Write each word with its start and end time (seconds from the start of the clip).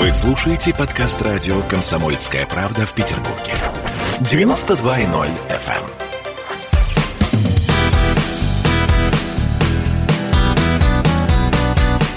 Вы 0.00 0.10
слушаете 0.12 0.72
подкаст 0.72 1.20
радио 1.20 1.60
«Комсомольская 1.64 2.46
правда» 2.46 2.86
в 2.86 2.94
Петербурге. 2.94 3.52
92.0 4.20 5.28
FM. 5.50 5.84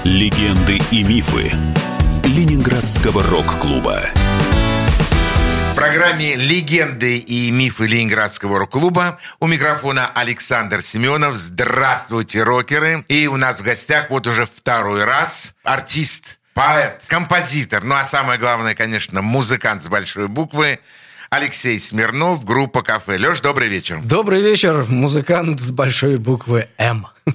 Легенды 0.06 0.80
и 0.92 1.04
мифы 1.04 1.52
Ленинградского 2.24 3.22
рок-клуба. 3.22 4.04
В 5.74 5.76
программе 5.76 6.36
«Легенды 6.36 7.18
и 7.18 7.52
мифы 7.52 7.86
Ленинградского 7.86 8.60
рок-клуба» 8.60 9.20
у 9.42 9.48
микрофона 9.48 10.10
Александр 10.16 10.82
Семенов. 10.82 11.36
Здравствуйте, 11.36 12.44
рокеры! 12.44 13.04
И 13.10 13.28
у 13.28 13.36
нас 13.36 13.60
в 13.60 13.64
гостях 13.64 14.10
вот 14.10 14.26
уже 14.26 14.46
второй 14.46 15.04
раз 15.04 15.54
артист, 15.66 16.40
поэт, 16.54 17.02
композитор, 17.08 17.84
ну 17.84 17.96
а 17.96 18.06
самое 18.06 18.40
главное, 18.40 18.76
конечно, 18.76 19.22
музыкант 19.22 19.84
с 19.84 19.88
большой 19.88 20.28
буквы 20.28 20.80
Алексей 21.36 21.80
Смирнов, 21.80 22.46
группа 22.46 22.84
«Кафе». 22.84 23.18
Леш, 23.18 23.42
добрый 23.42 23.68
вечер. 23.68 24.00
Добрый 24.04 24.44
вечер, 24.44 24.86
музыкант 24.88 25.60
с 25.60 25.72
большой 25.72 26.18
буквы 26.20 26.68
«М». 26.78 27.08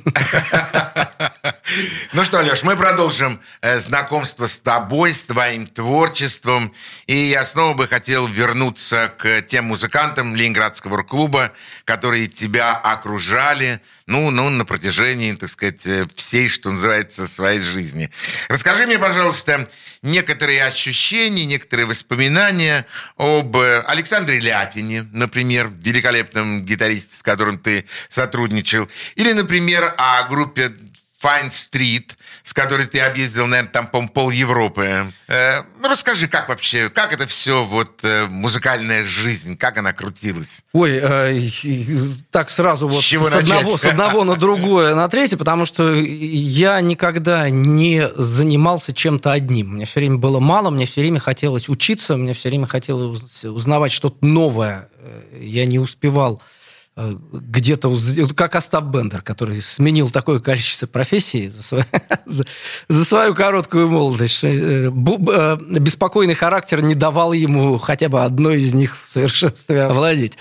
Ну 2.12 2.24
что, 2.24 2.40
Леш, 2.40 2.62
мы 2.62 2.76
продолжим 2.76 3.40
э, 3.60 3.78
знакомство 3.80 4.46
с 4.46 4.58
тобой, 4.58 5.12
с 5.12 5.26
твоим 5.26 5.66
творчеством. 5.66 6.72
И 7.06 7.14
я 7.14 7.44
снова 7.44 7.74
бы 7.74 7.86
хотел 7.86 8.26
вернуться 8.26 9.12
к 9.18 9.42
тем 9.42 9.66
музыкантам 9.66 10.34
Ленинградского 10.34 11.02
клуба, 11.02 11.52
которые 11.84 12.26
тебя 12.26 12.72
окружали, 12.72 13.80
ну, 14.06 14.30
ну, 14.30 14.48
на 14.48 14.64
протяжении, 14.64 15.32
так 15.34 15.50
сказать, 15.50 15.84
э, 15.84 16.06
всей, 16.14 16.48
что 16.48 16.70
называется, 16.70 17.28
своей 17.28 17.60
жизни. 17.60 18.10
Расскажи 18.48 18.86
мне, 18.86 18.98
пожалуйста, 18.98 19.68
некоторые 20.02 20.64
ощущения, 20.64 21.44
некоторые 21.44 21.86
воспоминания 21.86 22.86
об 23.16 23.56
э, 23.56 23.80
Александре 23.86 24.40
Ляпине, 24.40 25.06
например, 25.12 25.70
великолепном 25.80 26.64
гитаристе, 26.64 27.16
с 27.16 27.22
которым 27.22 27.58
ты 27.58 27.84
сотрудничал, 28.08 28.88
или, 29.16 29.32
например, 29.32 29.94
о 29.96 30.28
группе 30.28 30.72
Fine 31.22 31.50
Street, 31.50 32.12
с 32.48 32.54
которой 32.54 32.86
ты 32.86 33.00
объездил, 33.00 33.46
наверное, 33.46 33.70
там, 33.70 33.86
по 33.86 34.00
пол 34.08 34.30
Европы. 34.30 35.12
Э, 35.28 35.60
ну, 35.82 35.88
расскажи, 35.90 36.28
как 36.28 36.48
вообще, 36.48 36.88
как 36.88 37.12
это 37.12 37.26
все, 37.26 37.62
вот, 37.62 38.00
э, 38.04 38.24
музыкальная 38.30 39.04
жизнь, 39.04 39.54
как 39.58 39.76
она 39.76 39.92
крутилась? 39.92 40.64
Ой, 40.72 40.98
э, 40.98 41.40
так 42.30 42.50
сразу 42.50 42.88
вот 42.88 43.04
с, 43.04 43.06
с, 43.06 43.34
одного, 43.34 43.76
с 43.76 43.84
одного 43.84 44.24
на 44.24 44.36
другое, 44.36 44.94
на 44.94 45.06
третье, 45.08 45.36
потому 45.36 45.66
что 45.66 45.92
я 45.92 46.80
никогда 46.80 47.50
не 47.50 48.08
занимался 48.16 48.94
чем-то 48.94 49.30
одним. 49.30 49.74
Мне 49.74 49.84
все 49.84 50.00
время 50.00 50.16
было 50.16 50.40
мало, 50.40 50.70
мне 50.70 50.86
все 50.86 51.02
время 51.02 51.20
хотелось 51.20 51.68
учиться, 51.68 52.16
мне 52.16 52.32
все 52.32 52.48
время 52.48 52.66
хотелось 52.66 53.44
узнавать 53.44 53.92
что-то 53.92 54.24
новое. 54.24 54.88
Я 55.38 55.66
не 55.66 55.78
успевал 55.78 56.40
где-то, 57.32 57.96
как 58.34 58.56
Остап 58.56 58.84
Бендер, 58.84 59.22
который 59.22 59.62
сменил 59.62 60.10
такое 60.10 60.40
количество 60.40 60.86
профессий 60.86 61.48
за 61.48 61.62
свою, 61.62 61.84
за, 62.26 62.44
за 62.88 63.04
свою 63.04 63.34
короткую 63.34 63.88
молодость. 63.88 64.42
Э, 64.42 64.90
э, 64.90 64.90
беспокойный 65.78 66.34
характер 66.34 66.82
не 66.82 66.94
давал 66.94 67.32
ему 67.32 67.78
хотя 67.78 68.08
бы 68.08 68.22
одной 68.22 68.58
из 68.58 68.74
них 68.74 68.96
в 69.04 69.10
совершенстве 69.10 69.82
овладеть. 69.82 70.38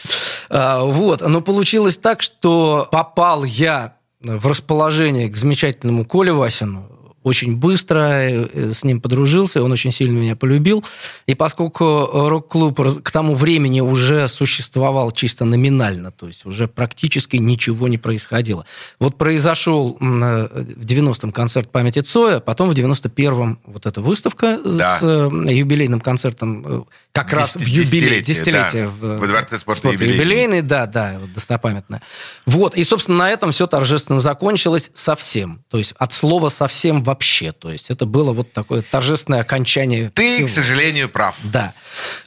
Вот. 0.50 1.22
Но 1.22 1.42
получилось 1.42 1.98
так, 1.98 2.22
что 2.22 2.88
попал 2.92 3.44
я 3.44 3.98
в 4.22 4.48
расположение 4.48 5.30
к 5.30 5.38
замечательному 5.38 6.06
Коле 6.06 6.32
Васину, 6.32 6.90
очень 7.28 7.56
быстро 7.56 8.00
э, 8.00 8.72
с 8.74 8.84
ним 8.84 9.02
подружился, 9.02 9.64
он 9.64 9.72
очень 9.72 9.92
сильно 9.92 10.18
меня 10.18 10.36
полюбил. 10.36 10.84
И 11.26 11.36
поскольку 11.36 11.84
э, 11.86 12.28
рок-клуб 12.28 13.04
к 13.04 13.12
тому 13.12 13.36
времени 13.36 13.82
уже 13.82 14.28
существовал 14.28 15.12
чисто 15.12 15.46
номинально, 15.46 16.12
то 16.12 16.28
есть 16.28 16.46
уже 16.46 16.68
практически 16.68 17.38
ничего 17.38 17.88
не 17.88 17.98
происходило. 17.98 18.66
Вот 19.00 19.18
произошел 19.18 19.98
э, 20.00 20.04
в 20.04 20.86
90-м 20.86 21.32
концерт 21.32 21.72
памяти 21.72 22.00
Цоя, 22.00 22.40
потом 22.40 22.70
в 22.70 22.74
91-м 22.74 23.60
вот 23.66 23.86
эта 23.86 24.02
выставка 24.02 24.60
да. 24.64 25.00
с 25.00 25.04
юбилейным 25.04 26.02
концертом 26.02 26.86
как 27.12 27.34
раз 27.34 27.56
в 27.56 27.66
юбилей, 27.66 28.22
десятилетие 28.22 28.86
да. 28.86 28.90
в, 28.90 29.20
Во 29.20 29.28
Дворце 29.28 29.58
спорта, 29.58 29.80
спорта 29.80 30.04
юбилейный. 30.04 30.24
юбилейный. 30.24 30.62
Да, 30.62 30.86
да, 30.86 31.18
вот 31.20 31.34
достопамятно. 31.34 32.02
Вот, 32.46 32.76
и, 32.76 32.84
собственно, 32.84 33.18
на 33.18 33.32
этом 33.32 33.52
все 33.52 33.66
торжественно 33.66 34.20
закончилось 34.20 34.92
совсем. 34.94 35.64
То 35.70 35.78
есть 35.78 35.94
от 35.98 36.14
слова 36.14 36.50
совсем 36.50 37.04
вообще 37.04 37.17
вообще. 37.18 37.52
То 37.52 37.72
есть 37.72 37.90
это 37.90 38.06
было 38.06 38.32
вот 38.34 38.52
такое 38.54 38.82
торжественное 38.82 39.42
окончание. 39.42 40.12
Ты, 40.14 40.36
всего. 40.36 40.48
к 40.48 40.52
сожалению, 40.52 41.10
прав. 41.10 41.36
Да. 41.44 41.74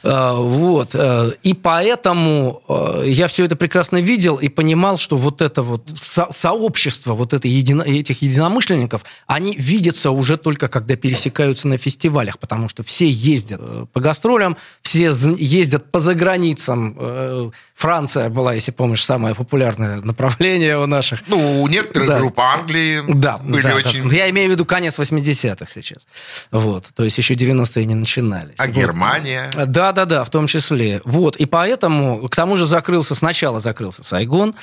Э, 0.03 0.33
вот. 0.35 0.89
Э, 0.93 1.31
и 1.43 1.53
поэтому 1.53 2.61
э, 2.67 3.03
я 3.07 3.27
все 3.27 3.45
это 3.45 3.55
прекрасно 3.55 4.01
видел 4.01 4.35
и 4.35 4.49
понимал, 4.49 4.97
что 4.97 5.17
вот 5.17 5.41
это 5.41 5.61
вот 5.61 5.87
сообщество 5.97 7.13
вот 7.13 7.33
это 7.33 7.47
едино, 7.47 7.83
этих 7.83 8.21
единомышленников, 8.21 9.03
они 9.27 9.55
видятся 9.55 10.11
уже 10.11 10.37
только 10.37 10.67
когда 10.67 10.95
пересекаются 10.95 11.67
на 11.67 11.77
фестивалях, 11.77 12.37
потому 12.37 12.67
что 12.67 12.83
все 12.83 13.09
ездят 13.09 13.61
по 13.93 13.99
гастролям, 14.01 14.57
все 14.81 15.11
ездят 15.37 15.91
по 15.91 15.99
заграницам. 15.99 17.53
Франция 17.81 18.29
была, 18.29 18.53
если 18.53 18.69
помнишь, 18.69 19.03
самое 19.03 19.33
популярное 19.33 20.01
направление 20.01 20.77
у 20.77 20.85
наших. 20.85 21.23
Ну, 21.27 21.63
у 21.63 21.67
некоторых 21.67 22.07
да. 22.09 22.19
групп 22.19 22.39
Англии 22.39 23.01
да, 23.07 23.39
были 23.39 23.63
да, 23.63 23.73
очень... 23.73 24.07
Да. 24.07 24.15
Я 24.15 24.29
имею 24.29 24.49
в 24.49 24.51
виду, 24.51 24.65
конец 24.65 24.99
80-х 24.99 25.65
сейчас. 25.65 26.05
Вот. 26.51 26.85
То 26.95 27.03
есть 27.03 27.17
еще 27.17 27.33
90-е 27.33 27.87
не 27.87 27.95
начинались. 27.95 28.53
А 28.59 28.67
вот. 28.67 28.75
Германия? 28.75 29.49
Да, 29.65 29.93
да, 29.93 30.05
да, 30.05 30.23
в 30.23 30.29
том 30.29 30.45
числе. 30.45 31.01
Вот. 31.05 31.37
И 31.37 31.47
поэтому, 31.47 32.27
к 32.27 32.35
тому 32.35 32.55
же 32.55 32.65
закрылся, 32.65 33.15
сначала 33.15 33.59
закрылся 33.59 34.03
Сайгон, 34.03 34.53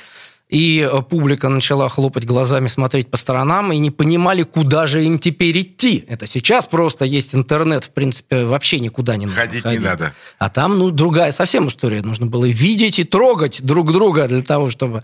и 0.49 0.87
э, 0.91 1.01
публика 1.03 1.47
начала 1.49 1.87
хлопать 1.89 2.25
глазами, 2.25 2.67
смотреть 2.67 3.09
по 3.09 3.17
сторонам, 3.17 3.71
и 3.71 3.77
не 3.77 3.91
понимали, 3.91 4.43
куда 4.43 4.87
же 4.87 5.03
им 5.03 5.19
теперь 5.19 5.61
идти. 5.61 6.05
Это 6.07 6.27
сейчас 6.27 6.65
просто 6.65 7.05
есть 7.05 7.35
интернет, 7.35 7.83
в 7.83 7.91
принципе, 7.91 8.45
вообще 8.45 8.79
никуда 8.79 9.15
не 9.15 9.25
нужно 9.27 9.41
ходить. 9.41 9.63
ходить. 9.63 9.79
не 9.79 9.85
надо. 9.85 10.13
А 10.39 10.49
там, 10.49 10.77
ну, 10.77 10.89
другая 10.89 11.31
совсем 11.31 11.67
история. 11.67 12.01
Нужно 12.01 12.25
было 12.25 12.45
видеть 12.45 12.99
и 12.99 13.03
трогать 13.03 13.61
друг 13.61 13.91
друга 13.91 14.27
для 14.27 14.41
того, 14.41 14.69
чтобы 14.69 15.03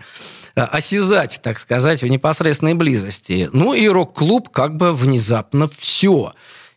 Э, 0.55 0.63
осязать, 0.63 1.41
так 1.43 1.59
сказать, 1.59 2.01
в 2.01 2.07
непосредственной 2.07 2.75
близости. 2.75 3.49
Ну 3.51 3.73
и 3.73 3.89
рок-клуб 3.89 4.49
как 4.49 4.77
бы 4.77 4.93
внезапно 4.93 5.69
все. 5.77 6.33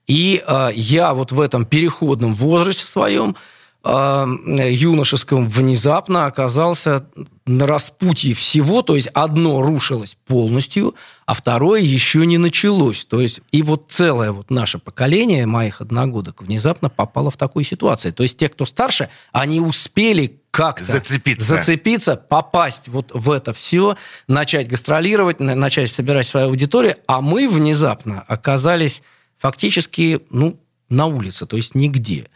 И 0.08 0.42
э, 0.44 0.70
я 0.74 1.14
вот 1.14 1.30
в 1.30 1.40
этом 1.40 1.64
переходном 1.64 2.34
возрасте 2.34 2.84
своем 2.84 3.36
юношеском 3.84 5.46
внезапно 5.46 6.26
оказался 6.26 7.06
на 7.46 7.66
распутье 7.66 8.34
всего, 8.34 8.82
то 8.82 8.96
есть 8.96 9.08
одно 9.14 9.62
рушилось 9.62 10.16
полностью, 10.26 10.94
а 11.26 11.34
второе 11.34 11.80
еще 11.80 12.26
не 12.26 12.38
началось. 12.38 13.04
То 13.04 13.20
есть 13.20 13.40
и 13.52 13.62
вот 13.62 13.84
целое 13.88 14.32
вот 14.32 14.50
наше 14.50 14.78
поколение 14.78 15.46
моих 15.46 15.80
одногодок 15.80 16.42
внезапно 16.42 16.90
попало 16.90 17.30
в 17.30 17.36
такую 17.36 17.64
ситуацию. 17.64 18.12
То 18.12 18.24
есть 18.24 18.36
те, 18.36 18.48
кто 18.48 18.66
старше, 18.66 19.08
они 19.32 19.60
успели 19.60 20.42
как-то 20.50 20.84
зацепиться. 20.84 21.54
зацепиться, 21.54 22.16
попасть 22.16 22.88
вот 22.88 23.12
в 23.14 23.30
это 23.30 23.52
все, 23.52 23.96
начать 24.26 24.68
гастролировать, 24.68 25.38
начать 25.40 25.90
собирать 25.90 26.26
свою 26.26 26.48
аудиторию, 26.48 26.96
а 27.06 27.20
мы 27.20 27.48
внезапно 27.48 28.24
оказались 28.26 29.02
фактически 29.38 30.20
ну, 30.30 30.60
на 30.88 31.06
улице, 31.06 31.46
то 31.46 31.56
есть 31.56 31.74
нигде. 31.74 32.26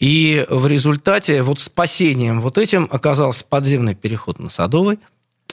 И 0.00 0.46
в 0.48 0.66
результате 0.66 1.42
вот 1.42 1.60
спасением 1.60 2.40
вот 2.40 2.56
этим 2.58 2.88
оказался 2.90 3.44
подземный 3.44 3.94
переход 3.94 4.38
на 4.38 4.48
Садовой. 4.48 4.98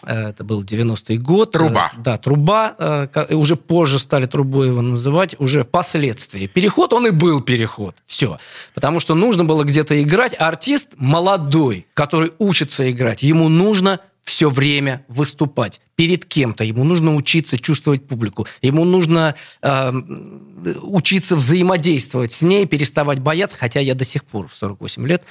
Э, 0.03 0.29
это 0.29 0.45
был 0.45 0.63
90-й 0.63 1.17
год. 1.17 1.51
Труба. 1.51 1.91
Э, 1.93 1.97
да, 2.01 2.17
труба. 2.17 2.75
Э, 2.79 3.35
уже 3.35 3.57
позже 3.57 3.99
стали 3.99 4.25
трубой 4.25 4.67
его 4.67 4.81
называть, 4.81 5.35
уже 5.39 5.63
впоследствии. 5.63 6.47
Переход, 6.47 6.93
он 6.93 7.07
и 7.07 7.11
был 7.11 7.41
переход. 7.41 7.95
Все. 8.05 8.39
Потому 8.73 9.01
что 9.01 9.15
нужно 9.15 9.43
было 9.43 9.63
где-то 9.63 10.01
играть. 10.01 10.33
артист 10.39 10.93
молодой, 10.95 11.85
который 11.93 12.31
учится 12.39 12.89
играть, 12.89 13.23
ему 13.23 13.49
нужно 13.49 13.99
все 14.23 14.49
время 14.49 15.05
выступать 15.09 15.81
перед 15.97 16.25
кем-то. 16.25 16.63
Ему 16.63 16.83
нужно 16.83 17.15
учиться 17.15 17.57
чувствовать 17.57 18.07
публику. 18.07 18.47
Ему 18.61 18.85
нужно 18.85 19.33
э, 19.63 19.91
учиться 20.83 21.35
взаимодействовать 21.35 22.31
с 22.31 22.43
ней, 22.43 22.67
переставать 22.67 23.19
бояться. 23.19 23.57
Хотя 23.57 23.79
я 23.79 23.95
до 23.95 24.03
сих 24.03 24.23
пор 24.23 24.47
в 24.47 24.55
48 24.55 25.07
лет 25.07 25.25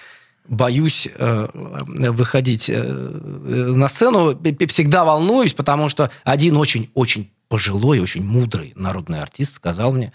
боюсь 0.49 1.09
э, 1.15 1.49
выходить 1.55 2.69
э, 2.69 2.83
на 2.83 3.89
сцену. 3.89 4.37
Всегда 4.67 5.05
волнуюсь, 5.05 5.55
потому 5.55 5.89
что 5.89 6.11
один 6.25 6.57
очень-очень 6.57 7.31
пожилой, 7.49 8.01
очень 8.01 8.25
мудрый 8.25 8.73
народный 8.75 9.21
артист 9.21 9.55
сказал 9.55 9.93
мне, 9.93 10.13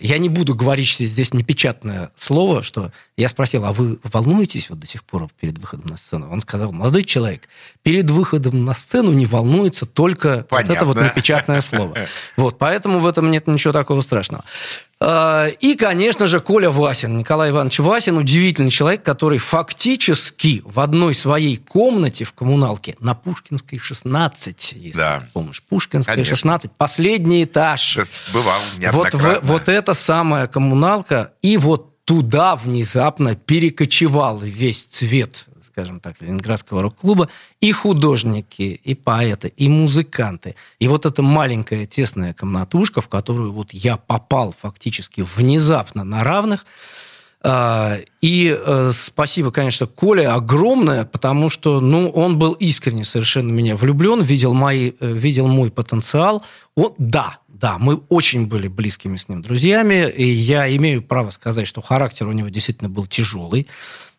я 0.00 0.18
не 0.18 0.28
буду 0.28 0.54
говорить 0.54 0.88
здесь 0.88 1.34
непечатное 1.34 2.10
слово, 2.16 2.62
что 2.62 2.92
я 3.16 3.28
спросил, 3.28 3.64
а 3.64 3.72
вы 3.72 3.98
волнуетесь 4.02 4.70
вот 4.70 4.78
до 4.78 4.86
сих 4.86 5.04
пор 5.04 5.28
перед 5.40 5.58
выходом 5.58 5.86
на 5.86 5.96
сцену? 5.96 6.30
Он 6.30 6.40
сказал, 6.40 6.72
молодой 6.72 7.04
человек, 7.04 7.48
перед 7.82 8.10
выходом 8.10 8.64
на 8.64 8.74
сцену 8.74 9.12
не 9.12 9.26
волнуется 9.26 9.86
только 9.86 10.46
Понятно. 10.48 10.86
вот 10.86 10.96
это 10.96 11.06
вот 11.06 11.16
непечатное 11.16 11.60
слово. 11.60 11.96
Вот, 12.36 12.58
поэтому 12.58 12.98
в 12.98 13.06
этом 13.06 13.30
нет 13.30 13.46
ничего 13.46 13.72
такого 13.72 14.00
страшного. 14.00 14.44
А, 15.04 15.48
и, 15.48 15.74
конечно 15.74 16.28
же, 16.28 16.38
Коля 16.38 16.70
Васин, 16.70 17.16
Николай 17.16 17.50
Иванович 17.50 17.80
Васин, 17.80 18.18
удивительный 18.18 18.70
человек, 18.70 19.02
который 19.02 19.38
фактически 19.38 20.62
в 20.64 20.78
одной 20.78 21.16
своей 21.16 21.56
комнате 21.56 22.24
в 22.24 22.32
коммуналке 22.32 22.94
на 23.00 23.16
Пушкинской 23.16 23.80
16, 23.80 24.74
если 24.74 24.96
да. 24.96 25.18
ты 25.18 25.26
помнишь, 25.32 25.60
Пушкинская 25.68 26.14
конечно. 26.14 26.36
16, 26.36 26.70
последний 26.78 27.42
этаж. 27.42 27.98
Бывал 28.32 28.60
вот, 28.92 29.14
в, 29.14 29.40
вот 29.42 29.68
эта 29.68 29.94
самая 29.94 30.46
коммуналка, 30.46 31.32
и 31.42 31.56
вот 31.56 31.91
туда 32.12 32.56
внезапно 32.56 33.34
перекочевал 33.34 34.36
весь 34.36 34.82
цвет 34.84 35.46
скажем 35.62 36.00
так, 36.00 36.20
Ленинградского 36.20 36.82
рок-клуба, 36.82 37.30
и 37.62 37.72
художники, 37.72 38.78
и 38.84 38.94
поэты, 38.94 39.50
и 39.56 39.70
музыканты. 39.70 40.54
И 40.78 40.88
вот 40.88 41.06
эта 41.06 41.22
маленькая 41.22 41.86
тесная 41.86 42.34
комнатушка, 42.34 43.00
в 43.00 43.08
которую 43.08 43.52
вот 43.52 43.72
я 43.72 43.96
попал 43.96 44.54
фактически 44.60 45.22
внезапно 45.22 46.04
на 46.04 46.22
равных, 46.22 46.66
а, 47.44 47.96
и 48.20 48.54
э, 48.56 48.90
спасибо, 48.92 49.50
конечно, 49.50 49.86
Коле 49.86 50.28
огромное, 50.28 51.04
потому 51.04 51.48
что, 51.48 51.80
ну, 51.80 52.08
он 52.10 52.38
был 52.38 52.52
искренне 52.52 53.04
совершенно 53.04 53.50
меня 53.50 53.74
влюблен, 53.74 54.20
видел, 54.20 54.52
мои, 54.52 54.92
э, 55.00 55.12
видел 55.12 55.48
мой 55.48 55.70
потенциал. 55.70 56.44
Он, 56.76 56.92
да, 56.98 57.38
да, 57.62 57.78
мы 57.78 58.02
очень 58.08 58.46
были 58.46 58.66
близкими 58.66 59.16
с 59.16 59.28
ним 59.28 59.40
друзьями, 59.40 60.10
и 60.10 60.26
я 60.26 60.68
имею 60.76 61.00
право 61.00 61.30
сказать, 61.30 61.66
что 61.66 61.80
характер 61.80 62.26
у 62.26 62.32
него 62.32 62.48
действительно 62.48 62.90
был 62.90 63.06
тяжелый 63.06 63.68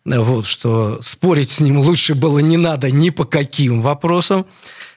вот, 0.05 0.45
что 0.45 1.01
спорить 1.01 1.51
с 1.51 1.59
ним 1.59 1.77
лучше 1.77 2.15
было 2.15 2.39
не 2.39 2.57
надо 2.57 2.91
ни 2.91 3.09
по 3.09 3.25
каким 3.25 3.81
вопросам. 3.81 4.45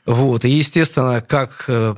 Вот. 0.04 0.44
И, 0.44 0.48
естественно, 0.48 1.20
как 1.20 1.64
э, 1.66 1.94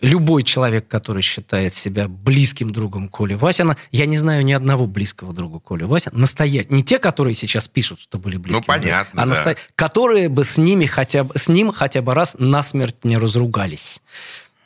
любой 0.00 0.42
человек, 0.42 0.88
который 0.88 1.22
считает 1.22 1.74
себя 1.74 2.08
близким 2.08 2.70
другом 2.70 3.08
Коли 3.10 3.34
Васина, 3.34 3.76
я 3.92 4.06
не 4.06 4.16
знаю 4.16 4.44
ни 4.46 4.52
одного 4.52 4.86
близкого 4.86 5.34
друга 5.34 5.58
Коли 5.58 5.84
Васина, 5.84 6.16
настоять, 6.16 6.70
не 6.70 6.82
те, 6.82 6.98
которые 6.98 7.34
сейчас 7.34 7.68
пишут, 7.68 8.00
что 8.00 8.18
были 8.18 8.38
близкими, 8.38 8.60
ну, 8.60 8.66
понятно, 8.66 9.22
другом, 9.22 9.32
а 9.32 9.44
да. 9.44 9.44
насто... 9.44 9.56
которые 9.74 10.30
бы 10.30 10.44
с 10.44 10.56
ними 10.56 10.86
хотя 10.86 11.24
бы, 11.24 11.38
с 11.38 11.48
ним 11.48 11.70
хотя 11.70 12.00
бы 12.00 12.14
раз 12.14 12.34
насмерть 12.38 13.04
не 13.04 13.18
разругались 13.18 14.00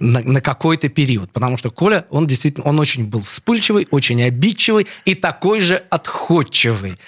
на, 0.02 0.20
на 0.20 0.40
какой-то 0.40 0.88
период. 0.88 1.30
Потому 1.30 1.56
что 1.56 1.70
Коля, 1.70 2.04
он 2.10 2.26
действительно, 2.26 2.66
он 2.66 2.78
очень 2.80 3.06
был 3.06 3.22
вспыльчивый, 3.22 3.86
очень 3.90 4.22
обидчивый 4.22 4.86
и 5.04 5.14
такой 5.14 5.60
же 5.60 5.82
отходчивый. 5.90 6.98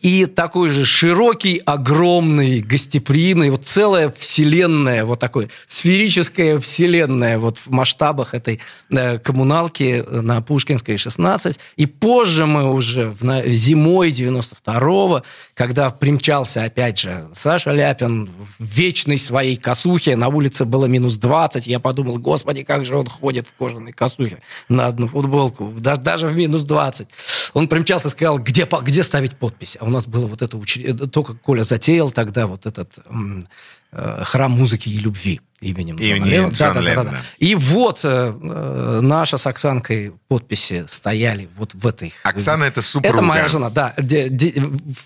И 0.00 0.26
такой 0.26 0.70
же 0.70 0.84
широкий, 0.84 1.60
огромный, 1.64 2.60
гостеприимный, 2.60 3.50
вот 3.50 3.64
целая 3.64 4.10
вселенная, 4.10 5.04
вот 5.04 5.18
такой 5.20 5.48
сферическая 5.66 6.58
вселенная 6.58 7.38
вот 7.38 7.58
в 7.58 7.70
масштабах 7.70 8.34
этой 8.34 8.60
э, 8.90 9.18
коммуналки 9.18 10.02
на 10.10 10.40
Пушкинской 10.40 10.96
16. 10.96 11.58
И 11.76 11.86
позже 11.86 12.46
мы 12.46 12.72
уже 12.72 13.10
в, 13.10 13.22
на, 13.22 13.42
зимой 13.42 14.10
92-го, 14.12 15.22
когда 15.54 15.90
примчался 15.90 16.64
опять 16.64 16.98
же 16.98 17.28
Саша 17.34 17.72
Ляпин 17.72 18.30
в 18.58 18.64
вечной 18.64 19.18
своей 19.18 19.56
косухе, 19.56 20.16
на 20.16 20.28
улице 20.28 20.64
было 20.64 20.86
минус 20.86 21.16
20, 21.16 21.66
я 21.66 21.80
подумал, 21.80 22.18
господи, 22.30 22.62
как 22.62 22.84
же 22.84 22.96
он 22.96 23.06
ходит 23.06 23.48
в 23.48 23.54
кожаной 23.54 23.92
косухе 23.92 24.38
на 24.68 24.86
одну 24.86 25.08
футболку, 25.08 25.72
даже, 25.76 26.00
даже 26.00 26.26
в 26.28 26.36
минус 26.36 26.62
20. 26.62 27.08
Он 27.54 27.66
примчался 27.66 28.06
и 28.06 28.10
сказал, 28.12 28.38
где, 28.38 28.68
где 28.82 29.02
ставить 29.02 29.36
подпись. 29.36 29.76
А 29.80 29.84
у 29.84 29.90
нас 29.90 30.06
было 30.06 30.26
вот 30.28 30.40
это, 30.40 30.56
э, 30.76 30.92
то, 30.92 31.24
как 31.24 31.40
Коля 31.40 31.64
затеял 31.64 32.12
тогда 32.12 32.46
вот 32.46 32.66
этот 32.66 32.98
э, 33.92 34.22
храм 34.24 34.52
музыки 34.52 34.88
и 34.88 34.98
любви 34.98 35.40
именем 35.60 35.96
Имени 35.96 36.36
Джона, 36.36 36.54
Джона 36.54 36.74
да, 36.74 36.80
да, 36.80 36.94
Да, 36.94 37.10
да. 37.10 37.16
И 37.38 37.56
вот 37.56 38.00
э, 38.04 38.08
э, 38.08 39.00
наша 39.02 39.36
с 39.36 39.46
Оксанкой 39.48 40.12
подписи 40.28 40.86
стояли 40.88 41.48
вот 41.56 41.74
в 41.74 41.84
этой... 41.84 42.12
Оксана 42.22 42.62
это 42.62 42.80
супруга. 42.80 43.16
Это 43.16 43.22
моя 43.24 43.48
жена, 43.48 43.70
да. 43.70 43.92
Де, 43.98 44.28
де, 44.28 44.54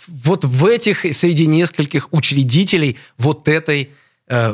вот 0.08 0.44
в 0.44 0.66
этих, 0.66 1.06
среди 1.14 1.46
нескольких 1.46 2.12
учредителей 2.12 2.98
вот 3.16 3.48
этой 3.48 3.84
Э, 3.84 4.03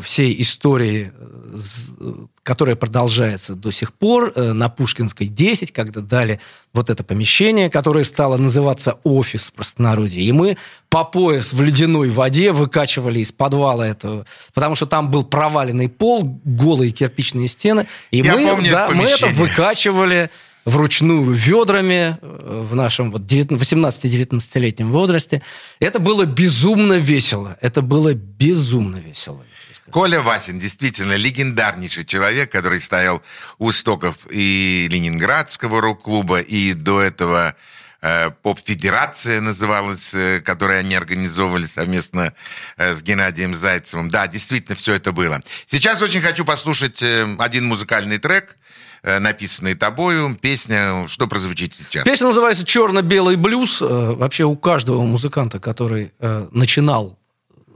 всей 0.00 0.40
истории, 0.42 1.12
э, 1.14 2.26
которая 2.42 2.74
продолжается 2.74 3.54
до 3.54 3.70
сих 3.70 3.94
пор, 3.94 4.32
э, 4.34 4.52
на 4.52 4.68
Пушкинской 4.68 5.28
10, 5.28 5.70
когда 5.70 6.00
дали 6.00 6.40
вот 6.72 6.90
это 6.90 7.04
помещение, 7.04 7.70
которое 7.70 8.02
стало 8.02 8.36
называться 8.36 8.98
офис 9.04 9.48
в 9.48 9.52
простонародье. 9.52 10.22
И 10.22 10.32
мы 10.32 10.56
по 10.88 11.04
пояс 11.04 11.52
в 11.52 11.62
ледяной 11.62 12.10
воде 12.10 12.50
выкачивали 12.50 13.20
из 13.20 13.30
подвала 13.30 13.86
этого, 13.86 14.26
потому 14.54 14.74
что 14.74 14.86
там 14.86 15.08
был 15.08 15.24
проваленный 15.24 15.88
пол, 15.88 16.40
голые 16.44 16.90
кирпичные 16.90 17.46
стены. 17.46 17.86
И 18.10 18.18
Я 18.18 18.34
мы, 18.34 18.46
помню 18.46 18.72
да, 18.72 18.86
это 18.86 18.94
мы 18.96 19.04
это 19.04 19.26
выкачивали 19.28 20.30
вручную 20.64 21.30
ведрами 21.30 22.16
в 22.20 22.74
нашем 22.74 23.10
вот 23.10 23.22
18-19-летнем 23.22 24.90
возрасте. 24.90 25.42
Это 25.78 25.98
было 25.98 26.24
безумно 26.24 26.94
весело. 26.94 27.56
Это 27.60 27.82
было 27.82 28.14
безумно 28.14 28.96
весело. 28.96 29.44
Коля 29.90 30.20
Васин 30.20 30.60
действительно 30.60 31.16
легендарнейший 31.16 32.04
человек, 32.04 32.52
который 32.52 32.80
стоял 32.80 33.22
у 33.58 33.72
стоков 33.72 34.26
и 34.30 34.86
Ленинградского 34.90 35.80
рок-клуба, 35.80 36.40
и 36.40 36.74
до 36.74 37.00
этого 37.00 37.56
э, 38.00 38.30
поп-федерация 38.42 39.40
называлась, 39.40 40.14
э, 40.14 40.40
которую 40.40 40.78
они 40.78 40.94
организовывали 40.94 41.66
совместно 41.66 42.32
э, 42.76 42.94
с 42.94 43.02
Геннадием 43.02 43.54
Зайцевым. 43.54 44.10
Да, 44.10 44.28
действительно, 44.28 44.76
все 44.76 44.94
это 44.94 45.10
было. 45.10 45.40
Сейчас 45.66 46.00
очень 46.02 46.22
хочу 46.22 46.44
послушать 46.44 47.02
э, 47.02 47.26
один 47.38 47.66
музыкальный 47.66 48.18
трек, 48.18 48.56
э, 49.02 49.18
написанный 49.18 49.74
тобою. 49.74 50.36
Песня, 50.36 51.06
что 51.06 51.26
прозвучит 51.26 51.74
сейчас? 51.74 52.04
Песня 52.04 52.26
называется 52.26 52.64
«Черно-белый 52.64 53.36
блюз». 53.36 53.82
Э, 53.82 54.12
вообще 54.12 54.44
у 54.44 54.56
каждого 54.56 55.02
музыканта, 55.02 55.58
который 55.58 56.12
начинал 56.52 57.18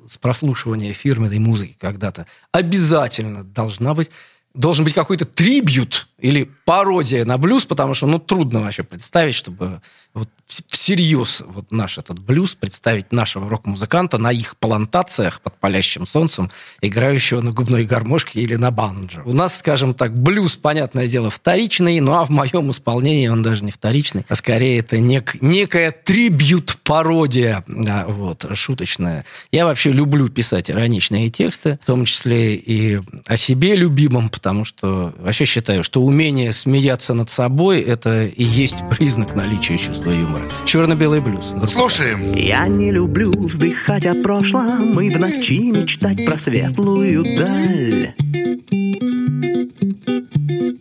с 0.06 0.18
прослушивания 0.18 0.92
фирменной 0.92 1.38
музыки 1.38 1.76
когда-то 1.78 2.26
обязательно 2.52 3.42
должна 3.42 3.94
быть 3.94 4.10
должен 4.54 4.84
быть 4.84 4.94
какой-то 4.94 5.24
трибют 5.24 6.08
или 6.18 6.50
пародия 6.64 7.24
на 7.24 7.38
блюз, 7.38 7.66
потому 7.66 7.92
что 7.94 8.06
ну 8.06 8.18
трудно 8.18 8.60
вообще 8.60 8.84
представить, 8.84 9.34
чтобы 9.34 9.82
вот 10.14 10.28
всерьез 10.46 11.42
вот 11.46 11.72
наш 11.72 11.98
этот 11.98 12.18
блюз 12.18 12.54
представить 12.54 13.12
нашего 13.12 13.48
рок-музыканта 13.48 14.18
на 14.18 14.30
их 14.30 14.56
плантациях 14.56 15.40
под 15.40 15.58
палящим 15.58 16.06
солнцем, 16.06 16.50
играющего 16.80 17.40
на 17.40 17.50
губной 17.50 17.84
гармошке 17.84 18.40
или 18.40 18.54
на 18.54 18.70
банджо. 18.70 19.22
У 19.24 19.32
нас, 19.32 19.58
скажем 19.58 19.94
так, 19.94 20.16
блюз, 20.16 20.56
понятное 20.56 21.08
дело, 21.08 21.30
вторичный, 21.30 21.98
ну 22.00 22.12
а 22.12 22.24
в 22.24 22.30
моем 22.30 22.70
исполнении 22.70 23.28
он 23.28 23.42
даже 23.42 23.64
не 23.64 23.72
вторичный, 23.72 24.24
а 24.28 24.34
скорее 24.34 24.80
это 24.80 24.98
нек, 24.98 25.36
некая 25.40 25.90
трибют-пародия, 25.90 27.64
да, 27.66 28.04
вот, 28.06 28.46
шуточная. 28.54 29.24
Я 29.50 29.64
вообще 29.64 29.90
люблю 29.90 30.28
писать 30.28 30.70
ироничные 30.70 31.30
тексты, 31.30 31.78
в 31.82 31.86
том 31.86 32.04
числе 32.04 32.54
и 32.54 33.00
о 33.26 33.36
себе 33.36 33.74
любимом, 33.74 34.28
потому 34.28 34.64
что 34.64 35.14
вообще 35.18 35.46
считаю, 35.46 35.82
что 35.82 36.02
умение 36.02 36.52
смеяться 36.52 37.14
над 37.14 37.30
собой– 37.30 37.80
это 37.82 38.26
и 38.26 38.44
есть 38.44 38.76
признак 38.90 39.34
наличия 39.34 39.78
чувства 40.04 40.10
юмора. 40.10 40.44
Черно-белый 40.64 41.20
блюз. 41.20 41.52
Слушаем. 41.66 42.34
Я 42.34 42.68
не 42.68 42.92
люблю 42.92 43.32
вздыхать 43.32 44.06
о 44.06 44.14
прошлом 44.14 45.00
и 45.00 45.10
в 45.10 45.18
ночи 45.18 45.72
мечтать 45.72 46.24
про 46.26 46.36
светлую 46.36 47.24
даль. 47.36 48.14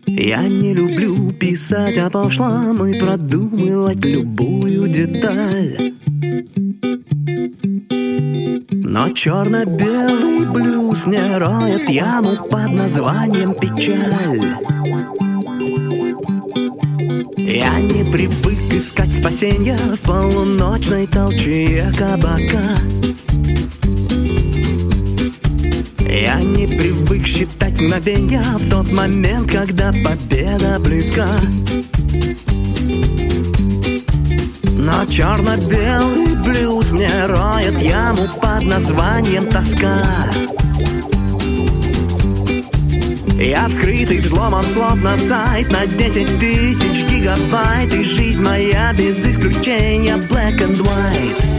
Я 0.08 0.48
не 0.48 0.74
люблю 0.74 1.32
писать 1.32 1.98
о 1.98 2.10
прошлом 2.10 2.86
и 2.86 3.00
продумывать 3.00 4.03
любую 4.06 4.88
деталь. 4.88 5.94
Но 8.70 9.10
черно-белый 9.10 10.46
блюз 10.46 11.06
мне 11.06 11.38
роет 11.38 11.89
яму 11.89 12.38
под 12.50 12.74
названием 12.74 13.53
печаль. 13.53 14.56
Я 17.38 17.80
не 17.80 18.12
привык 18.12 18.62
искать 18.84 19.16
спасения 19.16 19.78
в 19.78 20.00
полуночной 20.02 21.08
толчье 21.08 21.90
кабака. 21.98 22.62
Я 26.00 26.42
не 26.42 26.68
привык 26.68 27.25
считать 27.25 27.80
мгновения 27.80 28.44
в 28.60 28.70
тот 28.70 28.92
момент, 28.92 29.50
когда 29.50 29.94
победа 29.94 30.80
близка. 30.80 31.30
Но 34.66 35.06
черно-белый 35.06 36.36
блюз 36.44 36.92
мне 36.92 37.25
роет 37.25 37.82
яму 37.82 38.28
под 38.42 38.66
названием 38.66 39.48
тоска. 39.48 40.30
Я 43.40 43.68
вскрытый 43.68 44.20
взломан 44.20 44.66
словно 44.66 45.18
сайт 45.18 45.72
на 45.72 45.88
10 45.88 46.40
тысяч 46.40 47.04
гигабайт. 47.10 47.94
И 47.94 48.04
жизнь 48.04 48.42
моя 48.44 48.94
без 48.94 49.25
исключения 49.25 50.18
black 50.18 50.60
and 50.60 50.80
white. 50.80 51.54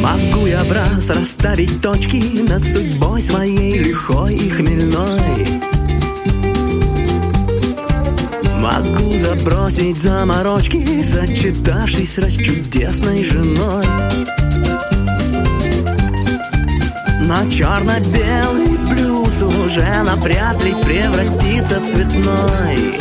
Могу 0.00 0.46
я 0.46 0.62
в 0.64 0.72
раз 0.72 1.10
расставить 1.10 1.80
точки 1.80 2.48
Над 2.48 2.62
судьбой 2.62 3.22
своей 3.22 3.78
лихой 3.78 4.36
и 4.36 4.50
хмельной? 4.50 5.46
Могу 8.56 9.16
забросить 9.16 9.98
заморочки 9.98 11.02
Сочетавшись 11.02 12.14
с 12.14 12.18
расчудесной 12.18 13.24
женой 13.24 13.86
Но 17.28 17.46
черно-белый 17.50 18.78
плюс 18.88 19.42
уже 19.42 19.84
навряд 20.02 20.64
ли 20.64 20.72
превратится 20.82 21.78
в 21.78 21.84
цветной. 21.84 22.98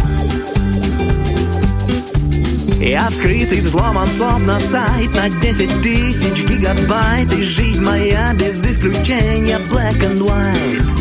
Я 2.82 3.10
вскрытый, 3.10 3.62
взломан, 3.62 4.10
словно 4.12 4.60
сайт 4.60 5.16
на 5.16 5.30
10 5.30 5.82
тысяч 5.82 6.44
гигабайт 6.44 7.34
И 7.34 7.42
жизнь 7.42 7.82
моя 7.82 8.34
без 8.34 8.66
исключения 8.66 9.60
black 9.70 9.98
and 10.02 10.20
white 10.20 10.97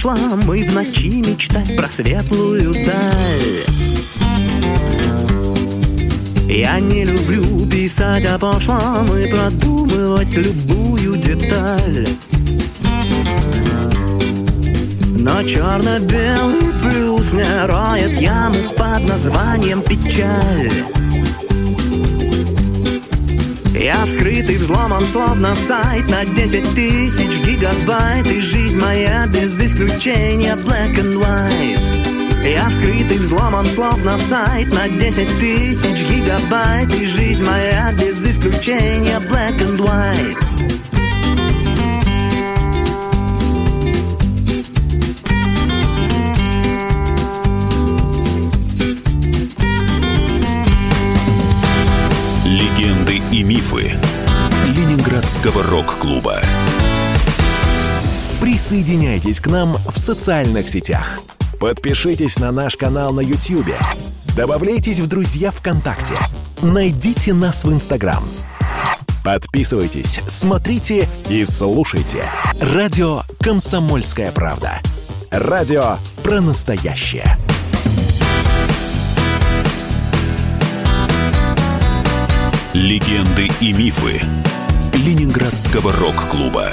прошлом 0.00 0.54
И 0.54 0.64
в 0.64 0.74
ночи 0.74 1.22
мечтать 1.26 1.76
про 1.76 1.88
светлую 1.88 2.72
даль. 2.84 3.64
Я 6.48 6.78
не 6.78 7.04
люблю 7.04 7.66
писать 7.66 8.24
о 8.26 8.38
прошлом 8.38 9.16
И 9.16 9.28
продумывать 9.30 10.36
любую 10.36 11.16
деталь. 11.16 12.08
Но 15.16 15.42
черно-белый 15.42 16.72
плюс 16.82 17.32
мне 17.32 17.66
роет 17.66 18.20
яму 18.20 18.70
под 18.76 19.08
названием 19.08 19.82
печаль 19.82 20.97
я 23.78 24.04
вскрытый, 24.06 24.56
взломан, 24.58 25.04
словно 25.06 25.54
сайт 25.54 26.08
на 26.10 26.24
10 26.24 26.74
тысяч 26.74 27.38
гигабайт. 27.46 28.26
И 28.26 28.40
жизнь 28.40 28.80
моя 28.80 29.26
без 29.26 29.60
исключения 29.60 30.56
black 30.56 30.96
and 30.96 31.14
white. 31.14 32.44
Я 32.44 32.68
вскрытый, 32.70 33.18
взломан, 33.18 33.66
словно 33.66 34.18
сайт 34.18 34.72
на 34.72 34.88
10 34.88 35.38
тысяч 35.38 36.02
гигабайт. 36.08 36.92
И 36.94 37.06
жизнь 37.06 37.44
моя 37.44 37.92
без 37.92 38.24
исключения 38.26 39.20
black 39.20 39.58
and 39.58 39.78
white 39.78 40.47
Ленинградского 55.48 55.62
рок-клуба. 55.62 56.42
Присоединяйтесь 58.40 59.40
к 59.40 59.46
нам 59.46 59.76
в 59.88 59.98
социальных 59.98 60.68
сетях. 60.68 61.18
Подпишитесь 61.58 62.38
на 62.38 62.52
наш 62.52 62.76
канал 62.76 63.12
на 63.12 63.20
YouTube. 63.20 63.74
Добавляйтесь 64.36 65.00
в 65.00 65.06
друзья 65.06 65.50
ВКонтакте. 65.50 66.14
Найдите 66.62 67.32
нас 67.32 67.64
в 67.64 67.72
Инстаграм. 67.72 68.22
Подписывайтесь, 69.24 70.20
смотрите 70.28 71.08
и 71.28 71.44
слушайте. 71.44 72.24
Радио 72.60 73.22
«Комсомольская 73.40 74.32
правда». 74.32 74.80
Радио 75.30 75.96
про 76.22 76.40
настоящее. 76.40 77.26
Легенды 82.74 83.48
и 83.60 83.72
мифы 83.72 84.20
Ленинградского 84.98 85.92
рок-клуба. 85.92 86.72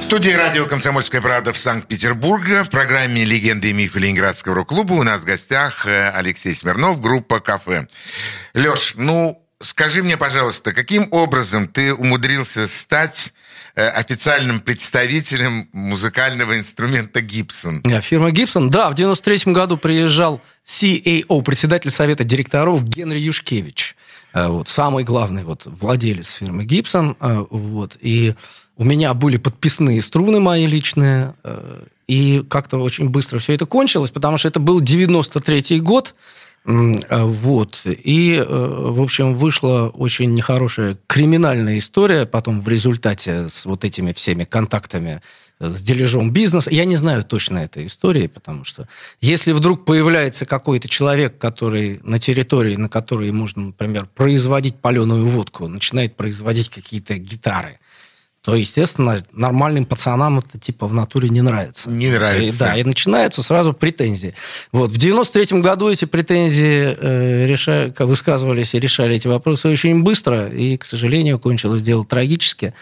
В 0.00 0.04
студии 0.04 0.30
радио 0.30 0.64
«Комсомольская 0.64 1.20
правда» 1.20 1.52
в 1.52 1.58
Санкт-Петербурге 1.58 2.64
в 2.64 2.70
программе 2.70 3.24
«Легенды 3.24 3.68
и 3.68 3.72
мифы 3.74 3.98
Ленинградского 3.98 4.54
рок-клуба» 4.54 4.94
у 4.94 5.02
нас 5.02 5.20
в 5.20 5.24
гостях 5.24 5.86
э, 5.86 6.10
Алексей 6.12 6.54
Смирнов, 6.54 7.02
группа 7.02 7.40
«Кафе». 7.40 7.88
Леш, 8.54 8.94
ну, 8.96 9.46
скажи 9.60 10.02
мне, 10.02 10.16
пожалуйста, 10.16 10.72
каким 10.72 11.08
образом 11.10 11.68
ты 11.68 11.92
умудрился 11.92 12.66
стать 12.68 13.34
э, 13.74 13.86
официальным 13.86 14.60
представителем 14.60 15.68
музыкального 15.74 16.58
инструмента 16.58 17.20
Гибсон. 17.20 17.82
Фирма 18.00 18.30
Гибсон, 18.30 18.70
да, 18.70 18.88
в 18.88 18.94
93 18.94 19.52
году 19.52 19.76
приезжал 19.76 20.40
CAO, 20.66 21.42
председатель 21.42 21.90
совета 21.90 22.24
директоров 22.24 22.82
Генри 22.84 23.18
Юшкевич. 23.18 23.94
Э, 24.32 24.48
вот, 24.48 24.68
самый 24.68 25.04
главный 25.04 25.44
вот, 25.44 25.62
владелец 25.66 26.30
фирмы 26.30 26.64
Гибсон. 26.64 27.16
Э, 27.20 27.44
вот, 27.50 27.96
и 28.00 28.34
у 28.76 28.84
меня 28.84 29.14
были 29.14 29.36
подписные 29.36 30.02
струны 30.02 30.40
мои 30.40 30.66
личные. 30.66 31.34
Э, 31.44 31.82
и 32.06 32.42
как-то 32.48 32.78
очень 32.78 33.08
быстро 33.08 33.38
все 33.38 33.54
это 33.54 33.66
кончилось, 33.66 34.10
потому 34.10 34.36
что 34.36 34.48
это 34.48 34.58
был 34.58 34.80
93-й 34.80 35.80
год. 35.80 36.14
Вот. 36.64 37.80
И, 37.86 38.44
в 38.46 39.00
общем, 39.00 39.34
вышла 39.34 39.88
очень 39.88 40.34
нехорошая 40.34 40.98
криминальная 41.06 41.78
история 41.78 42.26
потом 42.26 42.60
в 42.60 42.68
результате 42.68 43.48
с 43.48 43.64
вот 43.64 43.84
этими 43.84 44.12
всеми 44.12 44.44
контактами 44.44 45.22
с 45.58 45.82
дележом 45.82 46.30
бизнеса. 46.30 46.70
Я 46.70 46.84
не 46.86 46.96
знаю 46.96 47.22
точно 47.22 47.58
этой 47.58 47.86
истории, 47.86 48.26
потому 48.26 48.64
что 48.64 48.88
если 49.20 49.52
вдруг 49.52 49.84
появляется 49.84 50.46
какой-то 50.46 50.88
человек, 50.88 51.38
который 51.38 52.00
на 52.02 52.18
территории, 52.18 52.76
на 52.76 52.88
которой 52.88 53.30
можно, 53.30 53.66
например, 53.66 54.06
производить 54.14 54.76
паленую 54.76 55.26
водку, 55.26 55.68
начинает 55.68 56.16
производить 56.16 56.70
какие-то 56.70 57.18
гитары, 57.18 57.78
то, 58.42 58.54
естественно, 58.54 59.22
нормальным 59.32 59.84
пацанам 59.84 60.38
это 60.38 60.58
типа 60.58 60.86
в 60.86 60.94
натуре 60.94 61.28
не 61.28 61.42
нравится. 61.42 61.90
Не 61.90 62.10
нравится. 62.10 62.64
И, 62.64 62.68
да, 62.68 62.76
и 62.78 62.84
начинаются 62.84 63.42
сразу 63.42 63.74
претензии. 63.74 64.34
Вот. 64.72 64.90
В 64.90 64.96
93 64.96 65.60
году 65.60 65.90
эти 65.90 66.06
претензии 66.06 66.96
э, 66.98 67.46
реша... 67.46 67.92
высказывались 67.98 68.74
и 68.74 68.80
решали 68.80 69.16
эти 69.16 69.28
вопросы 69.28 69.68
очень 69.68 70.02
быстро, 70.02 70.48
и, 70.48 70.78
к 70.78 70.86
сожалению, 70.86 71.38
кончилось 71.38 71.82
дело 71.82 72.04
трагически. 72.04 72.72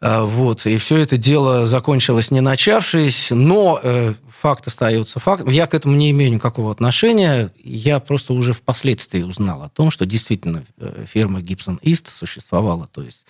А, 0.00 0.24
вот, 0.24 0.64
и 0.64 0.78
все 0.78 0.98
это 0.98 1.16
дело 1.16 1.66
закончилось 1.66 2.30
не 2.30 2.40
начавшись, 2.40 3.32
но 3.32 3.80
э, 3.82 4.14
факт 4.40 4.68
остается 4.68 5.18
фактом. 5.18 5.48
Я 5.48 5.66
к 5.66 5.74
этому 5.74 5.96
не 5.96 6.12
имею 6.12 6.30
никакого 6.32 6.70
отношения. 6.70 7.50
Я 7.64 7.98
просто 7.98 8.32
уже 8.32 8.52
впоследствии 8.52 9.22
узнал 9.22 9.64
о 9.64 9.68
том, 9.68 9.90
что 9.90 10.06
действительно 10.06 10.64
э, 10.78 11.04
фирма 11.12 11.40
Gibson 11.40 11.80
East 11.80 12.06
существовала, 12.12 12.88
то 12.92 13.02
есть 13.02 13.22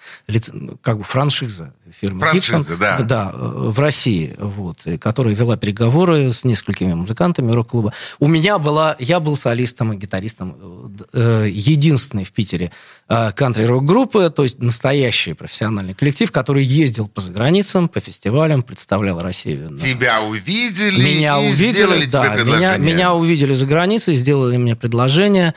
как 0.83 0.99
бы 0.99 1.05
франшиза 1.05 1.73
фирмы 1.99 2.21
франшиза, 2.21 2.59
Gibson 2.59 2.77
да. 2.77 2.99
Да, 3.01 3.31
э, 3.33 3.37
в 3.39 3.79
России, 3.81 4.35
вот, 4.39 4.87
которая 5.01 5.35
вела 5.35 5.57
переговоры 5.57 6.31
с 6.31 6.45
несколькими 6.45 6.93
музыкантами 6.93 7.51
рок-клуба. 7.51 7.95
У 8.19 8.29
меня 8.29 8.59
была, 8.59 8.95
я 8.99 9.21
был 9.21 9.39
солистом 9.39 9.95
и 9.95 9.97
гитаристом 9.97 10.99
единственный 11.15 12.25
в 12.25 12.33
Питере 12.33 12.73
кантри-рок-группы, 13.09 14.29
то 14.29 14.43
есть 14.43 14.59
настоящий 14.59 15.33
профессиональный 15.33 15.95
коллектив, 15.95 16.31
который 16.31 16.58
ездил 16.63 17.09
по 17.09 17.21
заграницам, 17.21 17.89
по 17.89 18.01
фестивалям, 18.01 18.63
представлял 18.63 19.21
Россию. 19.21 19.77
Тебя 19.79 20.23
увидели, 20.23 21.03
меня 21.03 21.39
и 21.41 21.49
увидели, 21.49 22.05
да, 22.07 22.35
меня, 22.37 22.77
меня 22.77 23.15
увидели 23.15 23.55
за 23.55 23.67
границей, 23.67 24.15
сделали 24.15 24.57
мне 24.57 24.77
предложение, 24.77 25.55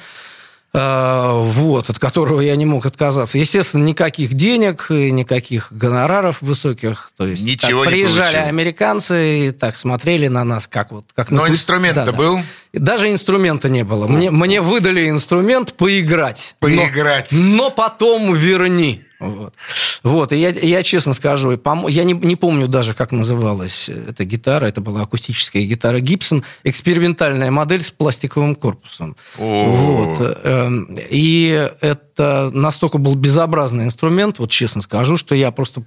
э, 0.74 1.30
вот, 1.32 1.90
от 1.90 2.00
которого 2.00 2.42
я 2.42 2.56
не 2.56 2.66
мог 2.66 2.86
отказаться. 2.86 3.38
Естественно, 3.38 3.84
никаких 3.84 4.34
денег, 4.34 4.88
никаких 4.90 5.74
гонораров 5.74 6.42
высоких. 6.42 7.12
То 7.18 7.28
есть 7.28 7.44
Ничего 7.44 7.84
так, 7.84 7.94
не 7.94 8.00
приезжали 8.00 8.36
получил. 8.36 8.50
американцы 8.50 9.48
и 9.48 9.52
так 9.52 9.78
смотрели 9.78 10.28
на 10.28 10.44
нас, 10.44 10.68
как 10.68 10.92
вот... 10.92 11.06
Как 11.14 11.30
Но 11.30 11.46
на... 11.46 11.50
инструмент-то 11.50 12.06
да, 12.06 12.12
да. 12.12 12.18
был? 12.18 12.40
Даже 12.74 13.12
инструмента 13.12 13.68
не 13.68 13.84
было. 13.84 14.08
Мне, 14.08 14.32
мне 14.32 14.62
выдали 14.62 15.10
инструмент 15.10 15.74
поиграть. 15.74 16.56
Поиграть. 16.60 17.34
Но, 17.34 17.40
но 17.42 17.70
потом 17.70 18.34
верни. 18.34 19.04
Вот. 19.22 19.54
вот, 20.02 20.32
и 20.32 20.38
я, 20.38 20.50
я 20.50 20.82
честно 20.82 21.14
скажу, 21.14 21.52
я 21.52 22.04
не, 22.04 22.14
не 22.14 22.36
помню 22.36 22.68
даже, 22.68 22.96
как 22.96 23.12
называлась 23.12 23.88
эта 23.88 24.26
гитара, 24.26 24.66
это 24.66 24.82
была 24.82 25.04
акустическая 25.04 25.62
гитара 25.64 26.00
Гибсон, 26.00 26.44
экспериментальная 26.64 27.52
модель 27.52 27.84
с 27.84 27.92
пластиковым 27.92 28.56
корпусом. 28.56 29.16
Вот. 29.38 30.40
Эм, 30.44 30.88
и 30.98 31.70
это 31.82 32.50
настолько 32.52 32.98
был 32.98 33.14
безобразный 33.14 33.86
инструмент, 33.86 34.40
вот 34.40 34.50
честно 34.50 34.82
скажу, 34.82 35.18
что 35.18 35.36
я 35.36 35.52
просто, 35.52 35.82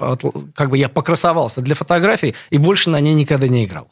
как 0.55 0.71
бы 0.71 0.79
я 0.79 0.89
покрасовался 0.89 1.61
для 1.61 1.75
фотографий 1.75 2.37
и 2.51 2.59
больше 2.59 2.91
на 2.91 3.01
ней 3.01 3.15
никогда 3.15 3.49
не 3.49 3.65
играл. 3.65 3.89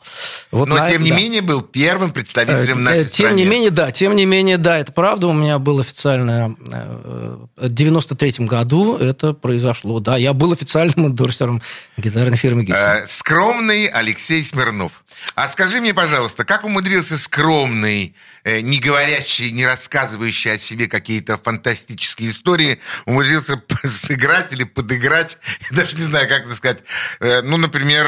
Вот 0.52 0.68
Но, 0.68 0.76
на, 0.76 0.88
тем 0.88 1.02
не 1.02 1.10
да. 1.10 1.16
менее, 1.16 1.42
был 1.42 1.62
первым 1.62 2.12
представителем 2.12 2.78
э, 2.78 2.82
нашей 2.82 3.04
Тем 3.06 3.26
стране. 3.26 3.42
не 3.42 3.50
менее, 3.50 3.70
да, 3.70 3.90
тем 3.90 4.14
не 4.14 4.24
менее, 4.24 4.56
да, 4.56 4.78
это 4.78 4.92
правда, 4.92 5.26
у 5.26 5.32
меня 5.32 5.58
был 5.58 5.80
официально 5.80 6.54
э, 6.70 7.38
в 7.56 7.68
93 7.68 8.46
году 8.46 8.96
это 8.96 9.31
произошло. 9.32 10.00
Да, 10.00 10.16
я 10.16 10.32
был 10.32 10.52
официальным 10.52 11.06
эндорсером 11.08 11.62
гитарной 11.96 12.36
фирмы 12.36 12.64
Гибсон. 12.64 12.82
Э, 12.82 13.06
скромный 13.06 13.86
Алексей 13.86 14.42
Смирнов. 14.42 15.04
А 15.34 15.48
скажи 15.48 15.80
мне, 15.80 15.94
пожалуйста, 15.94 16.44
как 16.44 16.64
умудрился 16.64 17.16
скромный, 17.18 18.14
э, 18.44 18.60
не 18.60 18.78
говорящий, 18.80 19.50
не 19.52 19.64
рассказывающий 19.64 20.52
о 20.52 20.58
себе 20.58 20.88
какие-то 20.88 21.36
фантастические 21.36 22.30
истории, 22.30 22.80
умудрился 23.06 23.62
сыграть 23.84 24.52
или 24.52 24.64
подыграть, 24.64 25.38
даже 25.70 25.96
не 25.96 26.02
знаю, 26.02 26.28
как 26.28 26.46
это 26.46 26.54
сказать, 26.54 26.78
э, 27.20 27.42
ну, 27.42 27.56
например, 27.56 28.06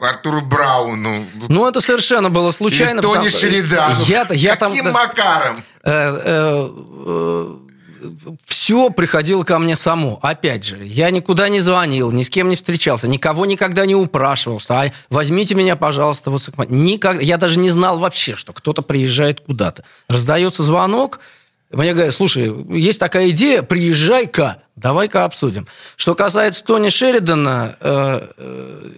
Артуру 0.00 0.42
Брауну. 0.42 1.26
Ну, 1.48 1.68
это 1.68 1.80
совершенно 1.80 2.30
было 2.30 2.52
случайно. 2.52 3.00
Или 3.00 3.06
Тони 3.06 3.28
Шеридану. 3.28 4.04
Я, 4.04 4.26
я 4.30 4.56
Каким 4.56 4.84
там, 4.84 4.94
макаром? 4.94 5.64
Э, 8.04 8.08
э, 8.08 8.30
э, 8.30 8.36
все 8.46 8.90
приходило 8.90 9.44
ко 9.44 9.58
мне 9.58 9.76
само. 9.76 10.18
Опять 10.22 10.64
же, 10.64 10.84
я 10.84 11.10
никуда 11.10 11.48
не 11.48 11.60
звонил, 11.60 12.10
ни 12.10 12.22
с 12.22 12.30
кем 12.30 12.48
не 12.48 12.56
встречался, 12.56 13.08
никого 13.08 13.46
никогда 13.46 13.86
не 13.86 13.94
упрашивал, 13.94 14.60
а, 14.68 14.86
возьмите 15.10 15.54
меня, 15.54 15.76
пожалуйста. 15.76 16.30
Вот, 16.30 16.50
никогда, 16.68 17.22
я 17.22 17.36
даже 17.36 17.58
не 17.58 17.70
знал 17.70 17.98
вообще, 17.98 18.36
что 18.36 18.52
кто-то 18.52 18.82
приезжает 18.82 19.40
куда-то. 19.40 19.84
Раздается 20.08 20.62
звонок, 20.62 21.20
мне 21.70 21.92
говорят, 21.92 22.14
слушай, 22.14 22.52
есть 22.76 23.00
такая 23.00 23.30
идея, 23.30 23.62
приезжай-ка, 23.62 24.62
давай-ка 24.76 25.24
обсудим. 25.24 25.66
Что 25.96 26.14
касается 26.14 26.64
Тони 26.64 26.88
Шеридана, 26.88 27.76
э, 27.80 28.28
э, 28.36 28.90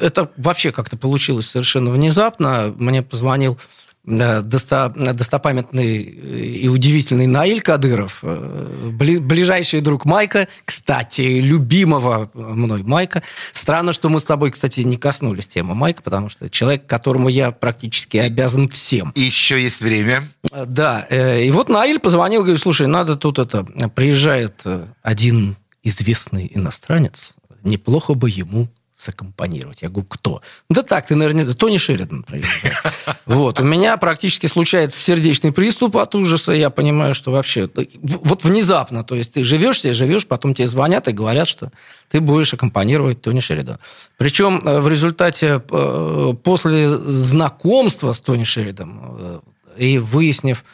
это 0.00 0.30
вообще 0.36 0.72
как-то 0.72 0.96
получилось 0.96 1.48
совершенно 1.48 1.90
внезапно. 1.90 2.74
Мне 2.76 3.02
позвонил 3.02 3.58
достопамятный 4.04 5.98
и 5.98 6.66
удивительный 6.66 7.26
Наиль 7.26 7.62
Кадыров, 7.62 8.18
э, 8.22 8.90
ближайший 8.90 9.80
друг 9.80 10.04
Майка, 10.04 10.48
кстати, 10.64 11.20
любимого 11.20 12.28
мной 12.34 12.82
Майка. 12.82 13.22
Странно, 13.52 13.92
что 13.92 14.08
мы 14.08 14.18
с 14.18 14.24
тобой, 14.24 14.50
кстати, 14.50 14.80
не 14.80 14.96
коснулись 14.96 15.46
темы 15.46 15.76
Майка, 15.76 16.02
потому 16.02 16.28
что 16.30 16.50
человек, 16.50 16.86
которому 16.86 17.28
я 17.28 17.52
практически 17.52 18.16
обязан 18.16 18.68
всем. 18.68 19.12
еще 19.14 19.62
есть 19.62 19.80
время. 19.82 20.28
Э, 20.50 20.64
да. 20.66 21.06
Э, 21.08 21.40
и 21.44 21.50
вот 21.52 21.68
Наиль 21.68 22.00
позвонил, 22.00 22.42
говорит, 22.42 22.60
слушай, 22.60 22.88
надо 22.88 23.14
тут 23.14 23.38
это... 23.38 23.64
Приезжает 23.94 24.64
один 25.02 25.56
известный 25.84 26.50
иностранец, 26.52 27.36
неплохо 27.62 28.14
бы 28.14 28.30
ему 28.30 28.68
саккомпанировать. 29.02 29.82
Я 29.82 29.88
говорю, 29.88 30.06
кто? 30.08 30.42
Да 30.70 30.82
так, 30.82 31.06
ты, 31.06 31.14
наверное, 31.14 31.52
Тони 31.54 31.78
Шеридан 31.78 32.22
проезжает. 32.22 32.76
Вот. 33.26 33.60
У 33.60 33.64
меня 33.64 33.96
практически 33.96 34.46
случается 34.46 34.98
сердечный 34.98 35.52
приступ 35.52 35.96
от 35.96 36.14
ужаса. 36.14 36.52
Я 36.52 36.70
понимаю, 36.70 37.14
что 37.14 37.30
вообще... 37.30 37.68
Вот 38.02 38.44
внезапно. 38.44 39.04
То 39.04 39.14
есть 39.14 39.32
ты 39.32 39.44
живешь 39.44 39.80
себе, 39.80 39.94
живешь, 39.94 40.26
потом 40.26 40.54
тебе 40.54 40.66
звонят 40.66 41.08
и 41.08 41.12
говорят, 41.12 41.48
что 41.48 41.70
ты 42.08 42.20
будешь 42.20 42.52
аккомпанировать 42.52 43.22
Тони 43.22 43.40
Шеридан. 43.40 43.78
Причем 44.18 44.62
э, 44.64 44.80
в 44.80 44.88
результате, 44.88 45.62
э, 45.70 46.34
после 46.42 46.88
знакомства 46.88 48.12
с 48.12 48.20
Тони 48.20 48.44
Шериданом 48.44 49.16
э, 49.18 49.40
и 49.78 49.98
выяснив, 49.98 50.64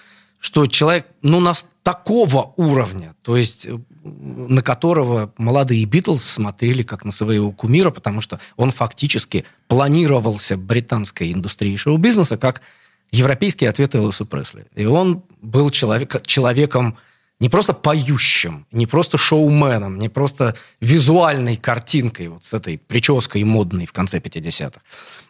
что 0.40 0.66
человек, 0.66 1.06
ну, 1.22 1.40
нас 1.40 1.66
такого 1.82 2.52
уровня, 2.56 3.14
то 3.22 3.36
есть 3.36 3.66
на 4.48 4.62
которого 4.62 5.32
молодые 5.36 5.84
Битлз 5.84 6.24
смотрели 6.24 6.82
как 6.82 7.04
на 7.04 7.12
своего 7.12 7.52
кумира, 7.52 7.90
потому 7.90 8.20
что 8.20 8.40
он 8.56 8.70
фактически 8.70 9.44
планировался 9.66 10.56
британской 10.56 11.32
индустрией 11.32 11.76
шоу-бизнеса 11.76 12.36
как 12.36 12.62
европейский 13.10 13.66
ответ 13.66 13.94
Элвису 13.94 14.26
Пресли. 14.26 14.66
И 14.74 14.84
он 14.84 15.22
был 15.40 15.70
человек, 15.70 16.22
человеком 16.26 16.96
не 17.40 17.48
просто 17.48 17.72
поющим, 17.72 18.66
не 18.72 18.86
просто 18.86 19.16
шоуменом, 19.16 19.98
не 19.98 20.08
просто 20.08 20.56
визуальной 20.80 21.56
картинкой, 21.56 22.28
вот 22.28 22.44
с 22.44 22.52
этой 22.52 22.78
прической 22.78 23.44
модной 23.44 23.86
в 23.86 23.92
конце 23.92 24.18
50-х. 24.18 24.80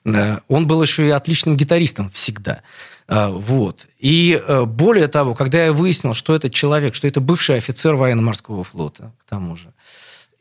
Э, 0.05 0.39
он 0.49 0.67
был 0.67 0.83
еще 0.83 1.07
и 1.07 1.11
отличным 1.11 1.57
гитаристом 1.57 2.11
всегда. 2.11 2.63
Э, 3.09 3.29
вот. 3.29 3.87
И 3.99 4.41
э, 4.43 4.65
более 4.65 5.09
того, 5.09 5.35
когда 5.35 5.67
я 5.67 5.73
выяснил, 5.73 6.15
что 6.15 6.35
этот 6.35 6.55
человек, 6.55 6.95
что 6.95 7.07
это 7.07 7.21
бывший 7.21 7.57
офицер 7.57 7.95
военно-морского 7.95 8.65
флота, 8.65 9.13
к 9.21 9.29
тому 9.29 9.57
же, 9.57 9.73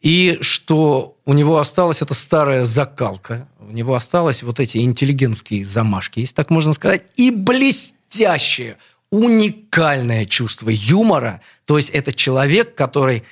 и 0.01 0.37
что 0.41 1.17
у 1.25 1.33
него 1.33 1.57
осталась 1.57 2.01
эта 2.01 2.13
старая 2.13 2.65
закалка, 2.65 3.47
у 3.59 3.71
него 3.71 3.95
осталось 3.95 4.43
вот 4.43 4.59
эти 4.59 4.77
интеллигентские 4.77 5.65
замашки, 5.65 6.19
если 6.21 6.35
так 6.35 6.49
можно 6.49 6.71
сказать, 6.71 7.03
и 7.15 7.31
блестящее, 7.31 8.77
уникальное 9.11 10.25
чувство 10.25 10.69
юмора. 10.69 11.41
То 11.65 11.77
есть 11.77 11.89
это 11.89 12.13
человек, 12.13 12.75
который 12.75 13.23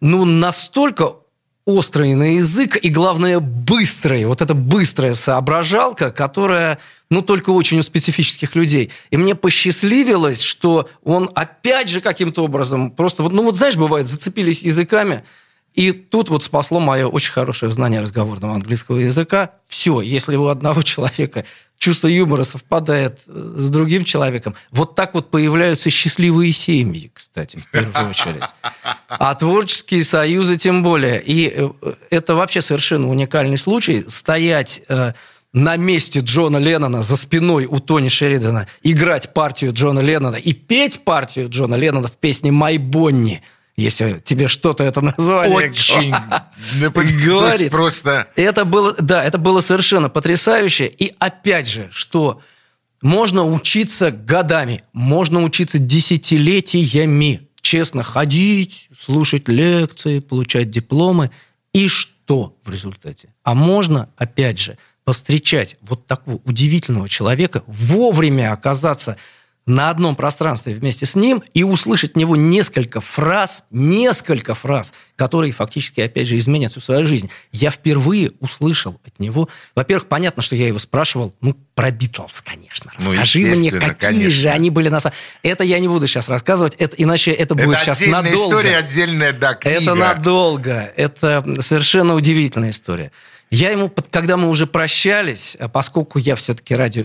ну, 0.00 0.24
настолько 0.24 1.16
острый 1.64 2.14
на 2.14 2.34
язык 2.36 2.76
и, 2.76 2.90
главное, 2.90 3.40
быстрый. 3.40 4.24
Вот 4.26 4.42
эта 4.42 4.54
быстрая 4.54 5.14
соображалка, 5.14 6.10
которая, 6.10 6.78
ну, 7.08 7.22
только 7.22 7.50
очень 7.50 7.78
у 7.78 7.82
специфических 7.82 8.54
людей. 8.54 8.90
И 9.10 9.16
мне 9.16 9.34
посчастливилось, 9.34 10.42
что 10.42 10.88
он 11.02 11.30
опять 11.34 11.88
же 11.88 12.00
каким-то 12.00 12.44
образом 12.44 12.90
просто, 12.90 13.22
ну, 13.22 13.44
вот 13.44 13.56
знаешь, 13.56 13.76
бывает, 13.76 14.06
зацепились 14.06 14.62
языками, 14.62 15.24
и 15.72 15.90
тут 15.90 16.28
вот 16.28 16.44
спасло 16.44 16.78
мое 16.78 17.08
очень 17.08 17.32
хорошее 17.32 17.72
знание 17.72 18.00
разговорного 18.00 18.54
английского 18.54 18.98
языка. 18.98 19.52
Все, 19.66 20.00
если 20.00 20.36
у 20.36 20.46
одного 20.46 20.82
человека 20.84 21.44
чувство 21.84 22.08
юмора 22.08 22.44
совпадает 22.44 23.20
э, 23.26 23.54
с 23.56 23.68
другим 23.68 24.04
человеком, 24.04 24.54
вот 24.70 24.94
так 24.94 25.12
вот 25.12 25.30
появляются 25.30 25.90
счастливые 25.90 26.50
семьи, 26.52 27.10
кстати, 27.12 27.58
в 27.58 27.70
первую 27.70 28.08
очередь. 28.08 28.42
А 29.08 29.34
творческие 29.34 30.02
союзы 30.02 30.56
тем 30.56 30.82
более. 30.82 31.22
И 31.22 31.52
э, 31.54 31.70
это 32.08 32.36
вообще 32.36 32.62
совершенно 32.62 33.10
уникальный 33.10 33.58
случай. 33.58 34.02
Стоять 34.08 34.80
э, 34.88 35.12
на 35.52 35.76
месте 35.76 36.20
Джона 36.20 36.56
Леннона 36.56 37.02
за 37.02 37.18
спиной 37.18 37.66
у 37.66 37.80
Тони 37.80 38.08
Шеридана, 38.08 38.66
играть 38.82 39.34
партию 39.34 39.74
Джона 39.74 40.00
Леннона 40.00 40.36
и 40.36 40.54
петь 40.54 41.04
партию 41.04 41.50
Джона 41.50 41.74
Леннона 41.74 42.08
в 42.08 42.16
песне 42.16 42.50
«Май 42.50 42.78
Бонни», 42.78 43.42
если 43.76 44.20
тебе 44.24 44.48
что-то 44.48 44.84
это 44.84 45.00
название 45.00 45.70
Очень 45.70 46.14
говорит. 47.24 47.70
Просто... 47.70 48.28
Это 48.36 48.64
было, 48.64 48.94
да, 48.94 49.24
это 49.24 49.38
было 49.38 49.60
совершенно 49.60 50.08
потрясающе. 50.08 50.86
И 50.86 51.14
опять 51.18 51.68
же, 51.68 51.88
что 51.90 52.40
можно 53.02 53.44
учиться 53.44 54.10
годами, 54.10 54.82
можно 54.92 55.42
учиться 55.42 55.78
десятилетиями. 55.78 57.48
Честно, 57.60 58.02
ходить, 58.02 58.88
слушать 58.96 59.48
лекции, 59.48 60.20
получать 60.20 60.70
дипломы. 60.70 61.30
И 61.72 61.88
что 61.88 62.56
в 62.62 62.70
результате? 62.70 63.30
А 63.42 63.54
можно, 63.54 64.08
опять 64.16 64.58
же, 64.58 64.78
повстречать 65.04 65.76
вот 65.80 66.06
такого 66.06 66.40
удивительного 66.44 67.08
человека, 67.08 67.62
вовремя 67.66 68.52
оказаться 68.52 69.16
на 69.66 69.90
одном 69.90 70.14
пространстве 70.14 70.74
вместе 70.74 71.06
с 71.06 71.14
ним 71.14 71.42
и 71.54 71.62
услышать 71.62 72.12
от 72.12 72.16
него 72.16 72.36
несколько 72.36 73.00
фраз, 73.00 73.64
несколько 73.70 74.54
фраз, 74.54 74.92
которые 75.16 75.52
фактически, 75.52 76.00
опять 76.00 76.28
же, 76.28 76.38
изменят 76.38 76.72
всю 76.72 76.80
свою 76.80 77.06
жизнь. 77.06 77.30
Я 77.50 77.70
впервые 77.70 78.32
услышал 78.40 79.00
от 79.06 79.18
него... 79.18 79.48
Во-первых, 79.74 80.08
понятно, 80.08 80.42
что 80.42 80.54
я 80.54 80.66
его 80.66 80.78
спрашивал, 80.78 81.34
ну, 81.40 81.56
про 81.74 81.90
Битлз, 81.90 82.42
конечно. 82.42 82.92
Ну, 83.00 83.12
Расскажи 83.12 83.40
ну, 83.40 83.56
мне, 83.56 83.70
какие 83.70 83.92
конечно. 83.94 84.30
же 84.30 84.48
они 84.50 84.70
были 84.70 84.88
на 84.88 85.00
самом... 85.00 85.14
Это 85.42 85.64
я 85.64 85.78
не 85.78 85.88
буду 85.88 86.06
сейчас 86.06 86.28
рассказывать, 86.28 86.74
это, 86.74 86.94
иначе 86.96 87.32
это 87.32 87.54
будет 87.54 87.74
это 87.74 87.78
сейчас 87.78 88.00
надолго. 88.02 88.36
история, 88.36 88.76
отдельная, 88.76 89.32
да, 89.32 89.54
книга. 89.54 89.78
Это 89.80 89.94
надолго. 89.94 90.92
Это 90.96 91.44
совершенно 91.60 92.14
удивительная 92.14 92.70
история. 92.70 93.12
Я 93.50 93.70
ему, 93.70 93.92
когда 94.10 94.36
мы 94.36 94.48
уже 94.48 94.66
прощались, 94.66 95.56
а 95.58 95.68
поскольку 95.68 96.18
я 96.18 96.34
все-таки 96.36 96.74
радио 96.74 97.04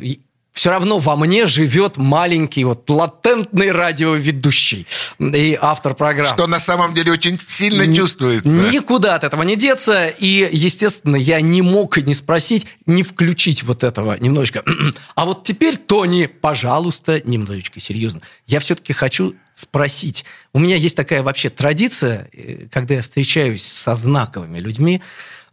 все 0.52 0.72
равно 0.72 1.00
во 1.00 1.16
мне 1.16 1.48
живет 1.48 1.98
маленький 1.98 2.64
вот 2.64 2.90
латентный 2.90 3.72
радиоведущий 3.72 4.88
и 5.20 5.58
автор 5.60 5.96
программы. 5.96 6.30
Что 6.30 6.48
на 6.48 6.60
самом 6.60 6.94
деле 6.94 7.12
очень 7.12 7.40
сильно 7.40 7.84
Н- 7.84 7.96
чувствуется. 7.96 8.50
Никуда 8.50 9.16
от 9.16 9.24
этого 9.24 9.44
не 9.44 9.56
деться. 9.56 10.08
И, 10.08 10.50
естественно, 10.52 11.16
я 11.16 11.40
не 11.42 11.62
мог 11.62 11.98
не 11.98 12.14
спросить, 12.14 12.68
не 12.86 13.04
включить 13.04 13.64
вот 13.64 13.84
этого 13.84 14.18
немножечко. 14.20 14.64
А 15.16 15.26
вот 15.26 15.44
теперь, 15.44 15.78
Тони, 15.78 16.26
пожалуйста, 16.28 17.22
немножечко 17.24 17.80
серьезно. 17.80 18.22
Я 18.48 18.60
все-таки 18.60 18.94
хочу 18.94 19.36
спросить. 19.54 20.26
У 20.54 20.60
меня 20.60 20.76
есть 20.76 20.96
такая 20.96 21.24
вообще 21.24 21.50
традиция, 21.50 22.30
э, 22.34 22.68
когда 22.72 22.96
я 22.96 23.02
встречаюсь 23.02 23.64
со 23.64 23.96
знаковыми 23.96 24.60
людьми, 24.60 25.02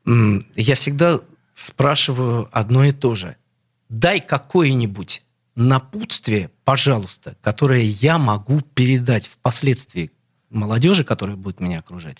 я 0.04 0.76
всегда 0.76 1.20
спрашиваю 1.52 2.48
одно 2.52 2.84
и 2.84 2.92
то 2.92 3.14
же. 3.14 3.36
Дай 3.88 4.20
какое-нибудь 4.20 5.22
напутствие, 5.54 6.50
пожалуйста, 6.64 7.36
которое 7.40 7.82
я 7.82 8.18
могу 8.18 8.60
передать 8.60 9.28
впоследствии 9.28 10.10
молодежи, 10.50 11.04
которая 11.04 11.36
будет 11.36 11.60
меня 11.60 11.80
окружать, 11.80 12.18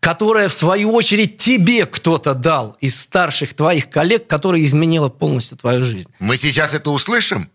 которая, 0.00 0.48
в 0.48 0.54
свою 0.54 0.92
очередь, 0.92 1.36
тебе 1.36 1.86
кто-то 1.86 2.34
дал 2.34 2.76
из 2.80 3.00
старших 3.00 3.54
твоих 3.54 3.88
коллег, 3.88 4.26
которая 4.26 4.62
изменила 4.62 5.08
полностью 5.08 5.56
твою 5.56 5.84
жизнь. 5.84 6.08
Мы 6.18 6.36
сейчас 6.36 6.74
это 6.74 6.90
услышим? 6.90 7.50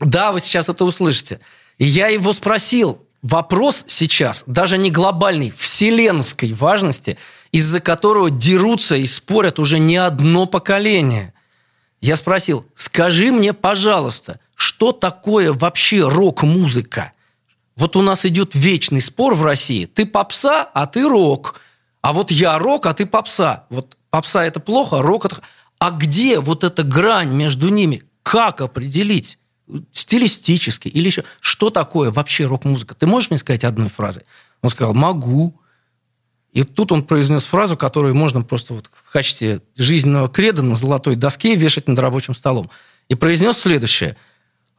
Да, 0.00 0.32
вы 0.32 0.40
сейчас 0.40 0.68
это 0.68 0.84
услышите. 0.84 1.40
И 1.78 1.86
я 1.86 2.08
его 2.08 2.32
спросил, 2.32 3.06
вопрос 3.22 3.84
сейчас 3.88 4.44
даже 4.46 4.78
не 4.78 4.90
глобальной, 4.90 5.50
вселенской 5.50 6.52
важности, 6.52 7.18
из-за 7.50 7.80
которого 7.80 8.30
дерутся 8.30 8.96
и 8.96 9.06
спорят 9.06 9.58
уже 9.58 9.78
не 9.78 9.96
одно 9.96 10.46
поколение. 10.46 11.32
Я 12.00 12.16
спросил, 12.16 12.66
скажи 12.92 13.32
мне, 13.32 13.54
пожалуйста, 13.54 14.38
что 14.54 14.92
такое 14.92 15.54
вообще 15.54 16.06
рок-музыка? 16.06 17.12
Вот 17.74 17.96
у 17.96 18.02
нас 18.02 18.26
идет 18.26 18.54
вечный 18.54 19.00
спор 19.00 19.34
в 19.34 19.42
России. 19.42 19.86
Ты 19.86 20.04
попса, 20.04 20.62
а 20.74 20.86
ты 20.86 21.08
рок. 21.08 21.58
А 22.02 22.12
вот 22.12 22.30
я 22.30 22.58
рок, 22.58 22.84
а 22.84 22.92
ты 22.92 23.06
попса. 23.06 23.64
Вот 23.70 23.96
попса 24.10 24.44
это 24.44 24.60
плохо, 24.60 25.00
рок 25.00 25.24
это... 25.24 25.40
А 25.78 25.90
где 25.90 26.38
вот 26.38 26.64
эта 26.64 26.82
грань 26.82 27.30
между 27.30 27.70
ними? 27.70 28.02
Как 28.22 28.60
определить? 28.60 29.38
стилистически 29.90 30.88
или 30.88 31.06
еще. 31.06 31.24
Что 31.40 31.70
такое 31.70 32.10
вообще 32.10 32.44
рок-музыка? 32.44 32.94
Ты 32.94 33.06
можешь 33.06 33.30
мне 33.30 33.38
сказать 33.38 33.64
одной 33.64 33.88
фразой? 33.88 34.24
Он 34.60 34.68
сказал, 34.68 34.92
могу. 34.92 35.58
И 36.52 36.64
тут 36.64 36.92
он 36.92 37.02
произнес 37.02 37.44
фразу, 37.44 37.76
которую 37.76 38.14
можно 38.14 38.42
просто 38.42 38.74
вот 38.74 38.90
в 38.92 39.10
качестве 39.10 39.60
жизненного 39.76 40.28
креда 40.28 40.62
на 40.62 40.76
золотой 40.76 41.16
доске 41.16 41.54
вешать 41.54 41.88
над 41.88 41.98
рабочим 41.98 42.34
столом. 42.34 42.70
И 43.08 43.14
произнес 43.14 43.58
следующее. 43.58 44.16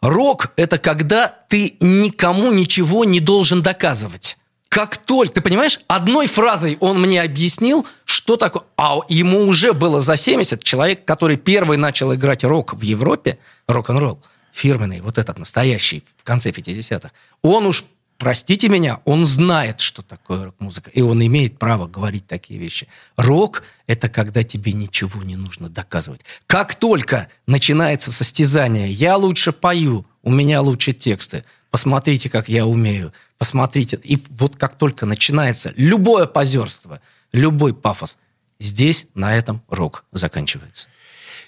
Рок– 0.01 0.51
это 0.55 0.77
когда 0.77 1.27
ты 1.27 1.77
никому 1.79 2.51
ничего 2.51 3.05
не 3.05 3.19
должен 3.19 3.61
доказывать. 3.61 4.37
Как 4.69 4.97
только, 4.97 5.35
ты 5.35 5.41
понимаешь, 5.41 5.79
одной 5.87 6.27
фразой 6.27 6.77
он 6.79 6.99
мне 6.99 7.21
объяснил, 7.21 7.87
что 8.05 8.37
такое... 8.37 8.63
А 8.75 8.99
ему 9.07 9.41
уже 9.47 9.73
было 9.73 10.01
за 10.01 10.17
70, 10.17 10.63
человек, 10.63 11.05
который 11.05 11.37
первый 11.37 11.77
начал 11.77 12.13
играть 12.13 12.43
рок 12.43 12.73
в 12.73 12.81
Европе, 12.81 13.37
рок-н-ролл, 13.67 14.19
фирменный, 14.51 15.01
вот 15.01 15.19
этот 15.19 15.37
настоящий, 15.37 16.03
в 16.17 16.23
конце 16.23 16.49
50-х, 16.49 17.11
он 17.43 17.67
уж, 17.67 17.85
простите 18.17 18.69
меня, 18.69 19.01
он 19.05 19.25
знает, 19.25 19.79
что 19.79 20.01
такое 20.01 20.45
рок-музыка, 20.45 20.89
и 20.91 21.01
он 21.01 21.25
имеет 21.25 21.59
право 21.59 21.87
говорить 21.87 22.27
такие 22.27 22.59
вещи. 22.59 22.87
Рок– 23.15 23.63
это 23.87 24.09
когда 24.09 24.43
тебе 24.43 24.73
ничего 24.73 25.23
не 25.23 25.35
нужно 25.35 25.69
доказывать. 25.69 26.21
Как 26.47 26.75
только 26.75 27.27
начинается 27.47 28.11
состязание, 28.11 28.91
я 28.91 29.17
лучше 29.17 29.51
пою, 29.51 30.05
у 30.21 30.31
меня 30.31 30.61
лучше 30.61 30.93
тексты, 30.93 31.43
посмотрите, 31.69 32.29
как 32.29 32.49
я 32.49 32.65
умею, 32.65 33.13
посмотрите. 33.37 33.99
И 34.03 34.17
вот 34.29 34.55
как 34.55 34.77
только 34.77 35.05
начинается 35.05 35.73
любое 35.75 36.25
позерство, 36.25 37.01
любой 37.31 37.73
пафос, 37.73 38.17
здесь 38.59 39.07
на 39.15 39.35
этом 39.35 39.61
рок 39.67 40.05
заканчивается. 40.11 40.87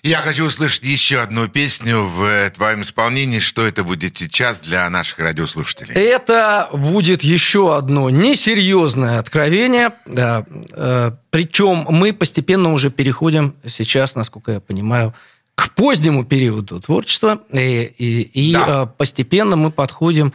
Я 0.06 0.20
хочу 0.20 0.46
услышать 0.46 0.84
еще 0.84 1.20
одну 1.20 1.48
песню 1.48 2.04
в 2.04 2.52
твоем 2.52 2.84
исполнении. 2.84 3.40
Что 3.40 3.66
это 3.66 3.84
будет 3.84 4.16
сейчас 4.16 4.60
для 4.60 4.88
наших 4.92 5.18
радиослушателей? 5.18 5.96
Это 5.96 6.70
будет 6.72 7.24
еще 7.24 7.76
одно 7.76 8.12
несерьезное 8.12 9.18
откровение. 9.18 9.94
Да. 10.06 10.46
Э, 10.74 11.12
причем 11.32 11.88
мы 11.90 12.14
постепенно 12.14 12.72
уже 12.72 12.92
переходим 12.92 13.56
сейчас, 13.66 14.14
насколько 14.14 14.52
я 14.52 14.60
понимаю, 14.60 15.16
к 15.56 15.72
позднему 15.72 16.24
периоду 16.24 16.80
творчества. 16.80 17.42
И, 17.52 17.92
и, 17.98 18.22
и 18.22 18.54
да. 18.54 18.84
Э, 18.84 18.86
постепенно 18.86 19.56
мы 19.56 19.72
подходим 19.72 20.34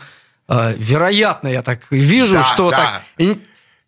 э, 0.49 0.75
вероятно, 0.79 1.47
я 1.47 1.63
так 1.63 1.87
вижу, 1.93 2.35
да, 2.35 2.45
что 2.45 2.71
да. 2.71 2.77
так 3.17 3.39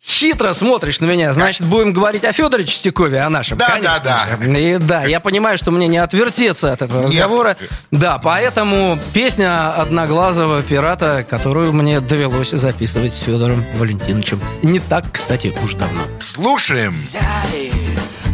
хитро 0.05 0.53
смотришь 0.53 1.01
на 1.01 1.07
меня, 1.07 1.33
значит, 1.33 1.67
будем 1.67 1.93
говорить 1.93 2.25
о 2.25 2.33
Федоре 2.33 2.65
Чистякове, 2.65 3.21
о 3.21 3.31
нашем. 3.31 3.59
Да, 3.59 3.71
конечно. 3.71 4.01
да, 4.05 4.27
да. 4.39 4.59
И 4.59 4.79
да, 4.79 5.05
я 5.05 5.21
понимаю, 5.21 5.59
что 5.59 5.71
мне 5.71 5.87
не 5.87 5.99
отвертеться 5.99 6.73
от 6.73 6.83
этого 6.83 7.03
Нет. 7.03 7.11
разговора. 7.11 7.57
Да, 7.91 8.19
поэтому 8.19 8.99
песня 9.13 9.75
«Одноглазого 9.75 10.63
пирата», 10.63 11.25
которую 11.29 11.73
мне 11.73 12.01
довелось 12.01 12.51
записывать 12.51 13.13
с 13.13 13.21
Федором 13.21 13.65
Валентиновичем. 13.77 14.41
Не 14.63 14.81
так, 14.81 15.05
кстати, 15.13 15.55
уж 15.63 15.75
давно. 15.75 16.03
Слушаем. 16.19 16.93
Взяли 16.93 17.73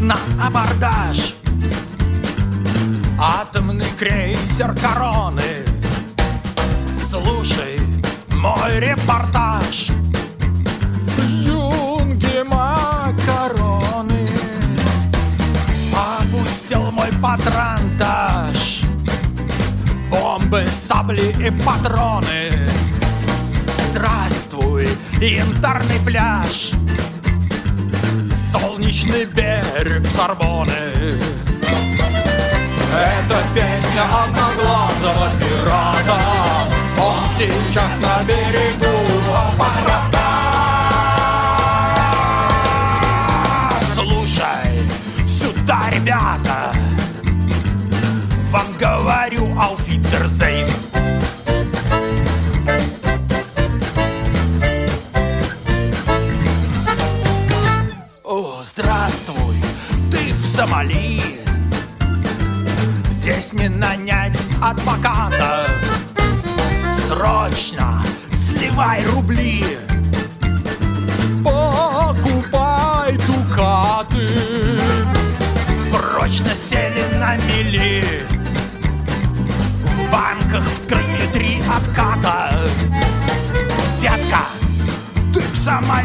на 0.01 0.17
абордаж 0.41 1.35
Атомный 3.21 3.87
крейсер 3.99 4.75
короны 4.77 5.43
Слушай 7.11 7.81
мой 8.31 8.79
репортаж 8.79 9.89
патронтаж. 17.29 18.81
Бомбы, 20.11 20.64
сабли 20.67 21.35
и 21.47 21.51
патроны. 21.62 22.51
Здравствуй, 23.91 24.88
янтарный 25.21 26.01
пляж. 26.07 26.71
Солнечный 28.51 29.27
берег 29.27 30.07
Сорбоны. 30.17 30.73
Это 32.95 33.38
песня 33.55 34.05
одноглазого 34.23 35.31
пирата. 35.38 36.19
Он 36.99 37.25
сейчас 37.37 37.93
на 38.01 38.25
берегу 38.25 38.38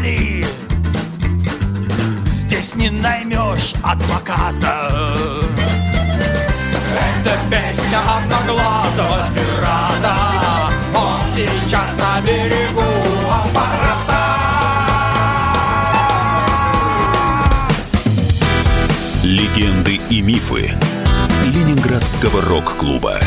Сомали 0.04 0.44
Здесь 2.26 2.74
не 2.76 2.90
наймешь 2.90 3.74
адвоката. 3.82 4.90
Это 6.92 7.38
песня 7.50 8.00
одноглазого 8.16 9.28
пирата. 9.34 10.16
Он 10.94 11.20
сейчас 11.34 11.96
на 11.96 12.20
берегу 12.20 12.82
аппарата. 13.30 14.24
Легенды 19.22 20.00
и 20.10 20.20
мифы 20.20 20.72
Ленинградского 21.44 22.42
рок-клуба. 22.42 23.20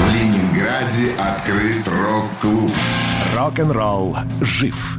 В 0.00 0.14
Ленинграде 0.14 1.14
открыт 1.18 1.86
рок-клуб. 1.88 2.72
Рок-н-ролл 3.34 4.16
жив 4.40 4.98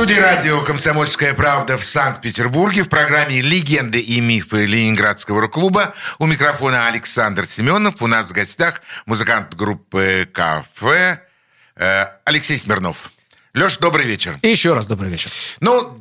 Студии 0.00 0.18
радио 0.18 0.62
«Комсомольская 0.62 1.34
правда» 1.34 1.76
в 1.76 1.84
Санкт-Петербурге 1.84 2.84
в 2.84 2.88
программе 2.88 3.42
«Легенды 3.42 4.00
и 4.00 4.22
мифы 4.22 4.64
Ленинградского 4.64 5.42
рок-клуба» 5.42 5.94
у 6.18 6.24
микрофона 6.24 6.86
Александр 6.86 7.44
Семенов. 7.44 8.00
У 8.00 8.06
нас 8.06 8.24
в 8.24 8.32
гостях 8.32 8.80
музыкант 9.04 9.54
группы 9.54 10.26
«Кафе» 10.32 11.20
э, 11.76 12.06
Алексей 12.24 12.56
Смирнов. 12.58 13.12
Леш, 13.52 13.76
добрый 13.76 14.06
вечер. 14.06 14.38
И 14.40 14.48
еще 14.48 14.72
раз 14.72 14.86
добрый 14.86 15.10
вечер. 15.10 15.30
Ну, 15.60 15.94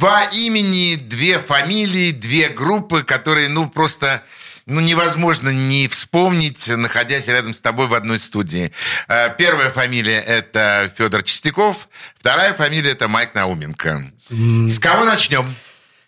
два 0.00 0.24
имени, 0.24 0.96
две 0.96 1.38
фамилии, 1.38 2.10
две 2.10 2.48
группы, 2.48 3.04
которые, 3.04 3.48
ну, 3.48 3.68
просто 3.68 4.24
ну, 4.66 4.80
невозможно 4.80 5.50
не 5.50 5.86
вспомнить, 5.88 6.68
находясь 6.68 7.28
рядом 7.28 7.54
с 7.54 7.60
тобой 7.60 7.86
в 7.86 7.94
одной 7.94 8.18
студии. 8.18 8.72
Э, 9.08 9.30
первая 9.36 9.70
фамилия– 9.70 10.18
это 10.26 10.90
Федор 10.96 11.22
Чистяков, 11.22 11.88
вторая 12.18 12.52
фамилия– 12.52 12.90
это 12.92 13.06
Майк 13.08 13.34
Науменко. 13.34 14.10
С 14.28 14.78
кого 14.80 15.04
начнем? 15.04 15.44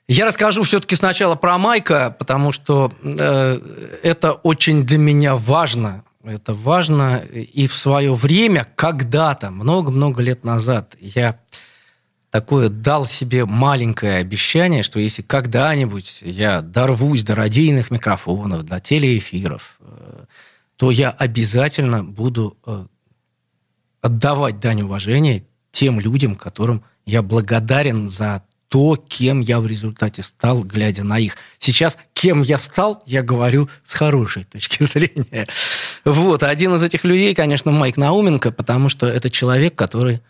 Я 0.09 0.25
расскажу 0.25 0.63
все-таки 0.63 0.97
сначала 0.97 1.35
про 1.35 1.59
Майка, 1.59 2.17
потому 2.19 2.51
что 2.51 2.93
э, 3.03 3.61
это 4.03 4.33
очень 4.33 4.85
для 4.85 4.99
меня 4.99 5.37
важно. 5.37 6.03
Это 6.25 6.53
важно. 6.53 7.23
И 7.33 7.69
в 7.69 7.77
свое 7.77 8.15
время, 8.15 8.67
когда-то, 8.75 9.51
много-много 9.51 10.21
лет 10.23 10.45
назад, 10.45 10.97
я 10.99 11.39
такое 12.31 12.69
дал 12.69 13.07
себе 13.07 13.45
маленькое 13.47 14.17
обещание, 14.17 14.83
что 14.83 15.01
если 15.01 15.23
когда-нибудь 15.23 16.19
я 16.23 16.61
дорвусь 16.61 17.23
до 17.23 17.35
радийных 17.35 17.91
микрофонов, 17.91 18.65
до 18.65 18.81
телеэфиров, 18.81 19.79
э, 19.81 20.25
то 20.77 20.91
я 20.91 21.11
обязательно 21.11 22.05
буду 22.05 22.57
э, 22.67 22.87
отдавать 24.01 24.61
дань 24.61 24.83
уважения 24.83 25.45
тем 25.73 26.01
людям, 26.01 26.37
которым 26.37 26.83
я 27.07 27.23
благодарен 27.23 28.09
за 28.09 28.43
то, 28.69 28.97
кем 28.97 29.41
я 29.41 29.61
в 29.61 29.67
результате 29.67 30.23
стал, 30.23 30.63
глядя 30.63 31.03
на 31.03 31.19
их. 31.19 31.37
Сейчас, 31.59 31.97
кем 32.13 32.43
я 32.43 32.59
стал, 32.59 33.03
я 33.07 33.23
говорю 33.23 33.69
с 33.83 33.95
хорошей 33.95 34.45
точки 34.45 34.83
зрения. 34.85 35.47
Вот, 36.05 36.43
один 36.43 36.75
из 36.75 36.83
этих 36.83 37.05
людей, 37.05 37.35
конечно, 37.35 37.73
Майк 37.73 37.97
Науменко, 37.97 38.53
потому 38.53 38.91
что 38.91 39.07
это 39.07 39.31
человек, 39.31 39.75
который 39.75 40.21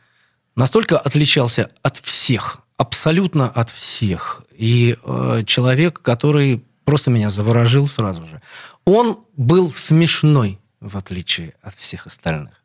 настолько 0.58 0.98
отличался 0.98 1.70
от 1.82 1.96
всех, 1.98 2.58
абсолютно 2.76 3.48
от 3.48 3.70
всех. 3.70 4.42
И 4.52 4.96
э, 5.02 5.42
человек, 5.46 6.02
который 6.02 6.64
просто 6.84 7.10
меня 7.10 7.30
заворожил 7.30 7.86
сразу 7.86 8.26
же. 8.26 8.42
Он 8.84 9.20
был 9.36 9.70
смешной, 9.72 10.58
в 10.80 10.96
отличие 10.96 11.54
от 11.62 11.74
всех 11.76 12.06
остальных. 12.06 12.62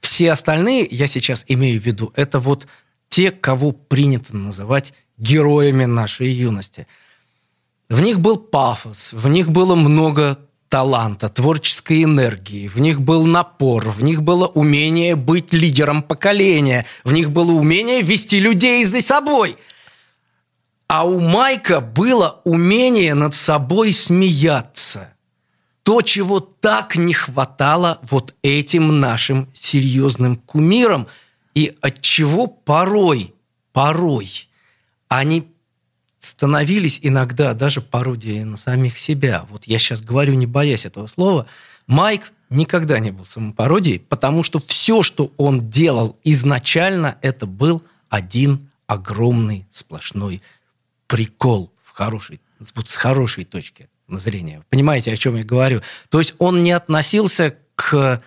Все 0.00 0.32
остальные, 0.32 0.88
я 0.90 1.06
сейчас 1.06 1.44
имею 1.46 1.80
в 1.80 1.84
виду, 1.84 2.12
это 2.16 2.40
вот 2.40 2.66
те, 3.08 3.30
кого 3.30 3.70
принято 3.70 4.34
называть 4.34 4.92
героями 5.16 5.84
нашей 5.84 6.30
юности. 6.30 6.88
В 7.88 8.00
них 8.00 8.18
был 8.18 8.38
пафос, 8.38 9.12
в 9.12 9.28
них 9.28 9.50
было 9.50 9.76
много 9.76 10.36
таланта, 10.70 11.28
творческой 11.28 12.04
энергии, 12.04 12.68
в 12.68 12.80
них 12.80 13.02
был 13.02 13.26
напор, 13.26 13.90
в 13.90 14.02
них 14.02 14.22
было 14.22 14.46
умение 14.46 15.16
быть 15.16 15.52
лидером 15.52 16.02
поколения, 16.02 16.86
в 17.04 17.12
них 17.12 17.30
было 17.30 17.50
умение 17.50 18.02
вести 18.02 18.38
людей 18.38 18.84
за 18.84 19.02
собой. 19.02 19.56
А 20.86 21.04
у 21.04 21.18
Майка 21.18 21.80
было 21.80 22.40
умение 22.44 23.14
над 23.14 23.34
собой 23.34 23.92
смеяться. 23.92 25.12
То, 25.82 26.02
чего 26.02 26.38
так 26.38 26.96
не 26.96 27.14
хватало 27.14 27.98
вот 28.02 28.34
этим 28.42 29.00
нашим 29.00 29.48
серьезным 29.52 30.36
кумирам, 30.36 31.08
и 31.54 31.76
от 31.80 32.00
чего 32.00 32.46
порой, 32.46 33.34
порой 33.72 34.48
они 35.08 35.48
становились 36.20 37.00
иногда 37.02 37.54
даже 37.54 37.80
пародией 37.80 38.44
на 38.44 38.56
самих 38.56 38.98
себя. 38.98 39.46
Вот 39.48 39.64
я 39.64 39.78
сейчас 39.78 40.02
говорю, 40.02 40.34
не 40.34 40.46
боясь 40.46 40.84
этого 40.84 41.06
слова. 41.06 41.46
Майк 41.86 42.32
никогда 42.50 42.98
не 42.98 43.10
был 43.10 43.24
самопародией, 43.24 43.98
потому 43.98 44.42
что 44.42 44.62
все, 44.64 45.02
что 45.02 45.32
он 45.38 45.68
делал 45.68 46.18
изначально, 46.22 47.16
это 47.22 47.46
был 47.46 47.82
один 48.10 48.70
огромный 48.86 49.66
сплошной 49.70 50.42
прикол 51.06 51.72
в 51.82 51.92
хорошей, 51.92 52.40
с 52.60 52.96
хорошей 52.96 53.44
точки 53.44 53.88
зрения. 54.08 54.62
Понимаете, 54.68 55.12
о 55.12 55.16
чем 55.16 55.36
я 55.36 55.44
говорю? 55.44 55.80
То 56.10 56.18
есть 56.18 56.34
он 56.38 56.62
не 56.62 56.72
относился 56.72 57.56
к 57.74 58.22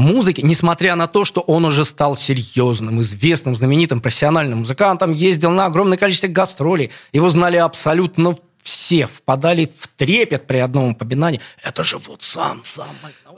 музыки, 0.00 0.40
несмотря 0.40 0.96
на 0.96 1.06
то, 1.06 1.24
что 1.24 1.40
он 1.42 1.64
уже 1.64 1.84
стал 1.84 2.16
серьезным, 2.16 3.00
известным, 3.00 3.54
знаменитым 3.54 4.00
профессиональным 4.00 4.60
музыкантом, 4.60 5.12
ездил 5.12 5.50
на 5.50 5.66
огромное 5.66 5.98
количество 5.98 6.28
гастролей, 6.28 6.90
его 7.12 7.30
знали 7.30 7.56
абсолютно 7.56 8.36
все, 8.62 9.06
впадали 9.06 9.70
в 9.78 9.88
трепет 9.88 10.46
при 10.46 10.58
одном 10.58 10.90
упоминании. 10.90 11.40
Это 11.62 11.84
же 11.84 11.98
вот 11.98 12.22
сам, 12.22 12.62
сам 12.62 12.88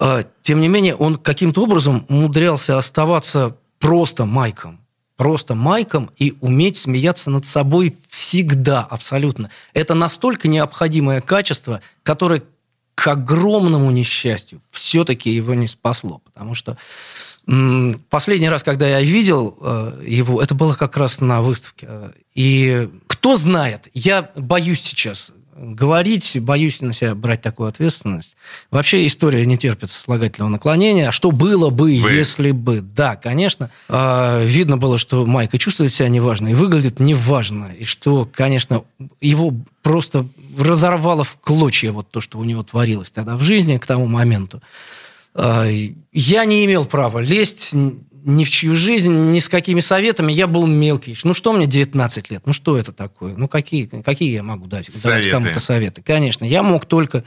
а, 0.01 0.25
Тем 0.43 0.61
не 0.61 0.69
менее, 0.69 0.95
он 0.95 1.17
каким-то 1.17 1.63
образом 1.63 2.07
умудрялся 2.09 2.79
оставаться 2.79 3.57
просто 3.79 4.25
Майком. 4.25 4.81
Просто 5.17 5.55
Майком 5.55 6.11
и 6.17 6.35
уметь 6.41 6.77
смеяться 6.77 7.31
над 7.31 7.47
собой 7.47 7.97
всегда, 8.09 8.81
абсолютно. 8.83 9.51
Это 9.75 9.95
настолько 9.95 10.49
необходимое 10.49 11.21
качество, 11.21 11.81
которое 12.03 12.43
к 12.95 13.07
огромному 13.09 13.91
несчастью 13.91 14.61
все-таки 14.71 15.31
его 15.31 15.55
не 15.55 15.67
спасло. 15.67 16.21
Потому 16.25 16.55
что 16.55 16.77
последний 18.09 18.49
раз, 18.49 18.63
когда 18.63 18.89
я 18.89 19.01
видел 19.01 19.57
э, 19.61 20.05
его, 20.07 20.41
это 20.41 20.55
было 20.55 20.75
как 20.75 20.97
раз 20.97 21.21
на 21.21 21.43
выставке. 21.43 21.89
И 22.35 22.89
кто 23.09 23.37
знает, 23.37 23.89
я 23.95 24.31
боюсь 24.37 24.81
сейчас 24.81 25.33
говорить, 25.57 26.39
боюсь 26.41 26.81
на 26.81 26.93
себя 26.93 27.15
брать 27.15 27.43
такую 27.43 27.69
ответственность. 27.69 28.37
Вообще 28.71 29.07
история 29.07 29.45
не 29.47 29.59
терпит 29.59 29.91
слагательного 29.91 30.51
наклонения. 30.51 31.09
А 31.09 31.13
что 31.13 31.31
было 31.31 31.71
бы, 31.71 31.99
Вы. 31.99 32.13
если 32.13 32.51
бы? 32.53 32.81
Да, 32.81 33.17
конечно. 33.17 33.71
Э, 33.89 34.45
видно 34.45 34.77
было, 34.77 34.99
что 34.99 35.27
Майка 35.27 35.59
чувствует 35.59 35.93
себя 35.93 36.09
неважно 36.09 36.49
и 36.49 36.55
выглядит 36.55 37.01
неважно. 37.01 37.71
И 37.79 37.85
что, 37.85 38.29
конечно, 38.31 38.85
его 39.21 39.55
просто 39.83 40.27
разорвало 40.57 41.25
в 41.25 41.37
клочья 41.41 41.93
вот 41.93 42.11
то, 42.11 42.21
что 42.21 42.39
у 42.39 42.45
него 42.45 42.63
творилось 42.63 43.11
тогда 43.11 43.37
в 43.37 43.43
жизни 43.43 43.79
к 43.79 43.87
тому 43.87 44.07
моменту. 44.07 44.63
А, 45.35 45.67
я 46.13 46.45
не 46.45 46.65
имел 46.65 46.85
права 46.85 47.19
лезть 47.19 47.73
ни 48.25 48.45
в 48.45 48.51
чью 48.51 48.77
жизнь, 48.77 49.31
ни 49.31 49.39
с 49.39 49.49
какими 49.49 49.81
советами. 49.81 50.33
Я 50.33 50.47
был 50.47 50.67
мелкий. 50.67 51.17
Ну, 51.25 51.35
что 51.35 51.53
мне 51.53 51.67
19 51.67 52.31
лет? 52.31 52.43
Ну, 52.47 52.53
что 52.53 52.79
это 52.79 52.93
такое? 52.93 53.35
Ну, 53.35 53.49
какие, 53.49 53.87
какие 53.87 54.33
я 54.33 54.43
могу 54.43 54.67
дать, 54.67 54.91
дать 55.03 55.31
кому-то 55.31 55.59
советы? 55.61 56.03
Конечно, 56.03 56.45
я 56.45 56.63
мог 56.63 56.87
только 56.87 57.25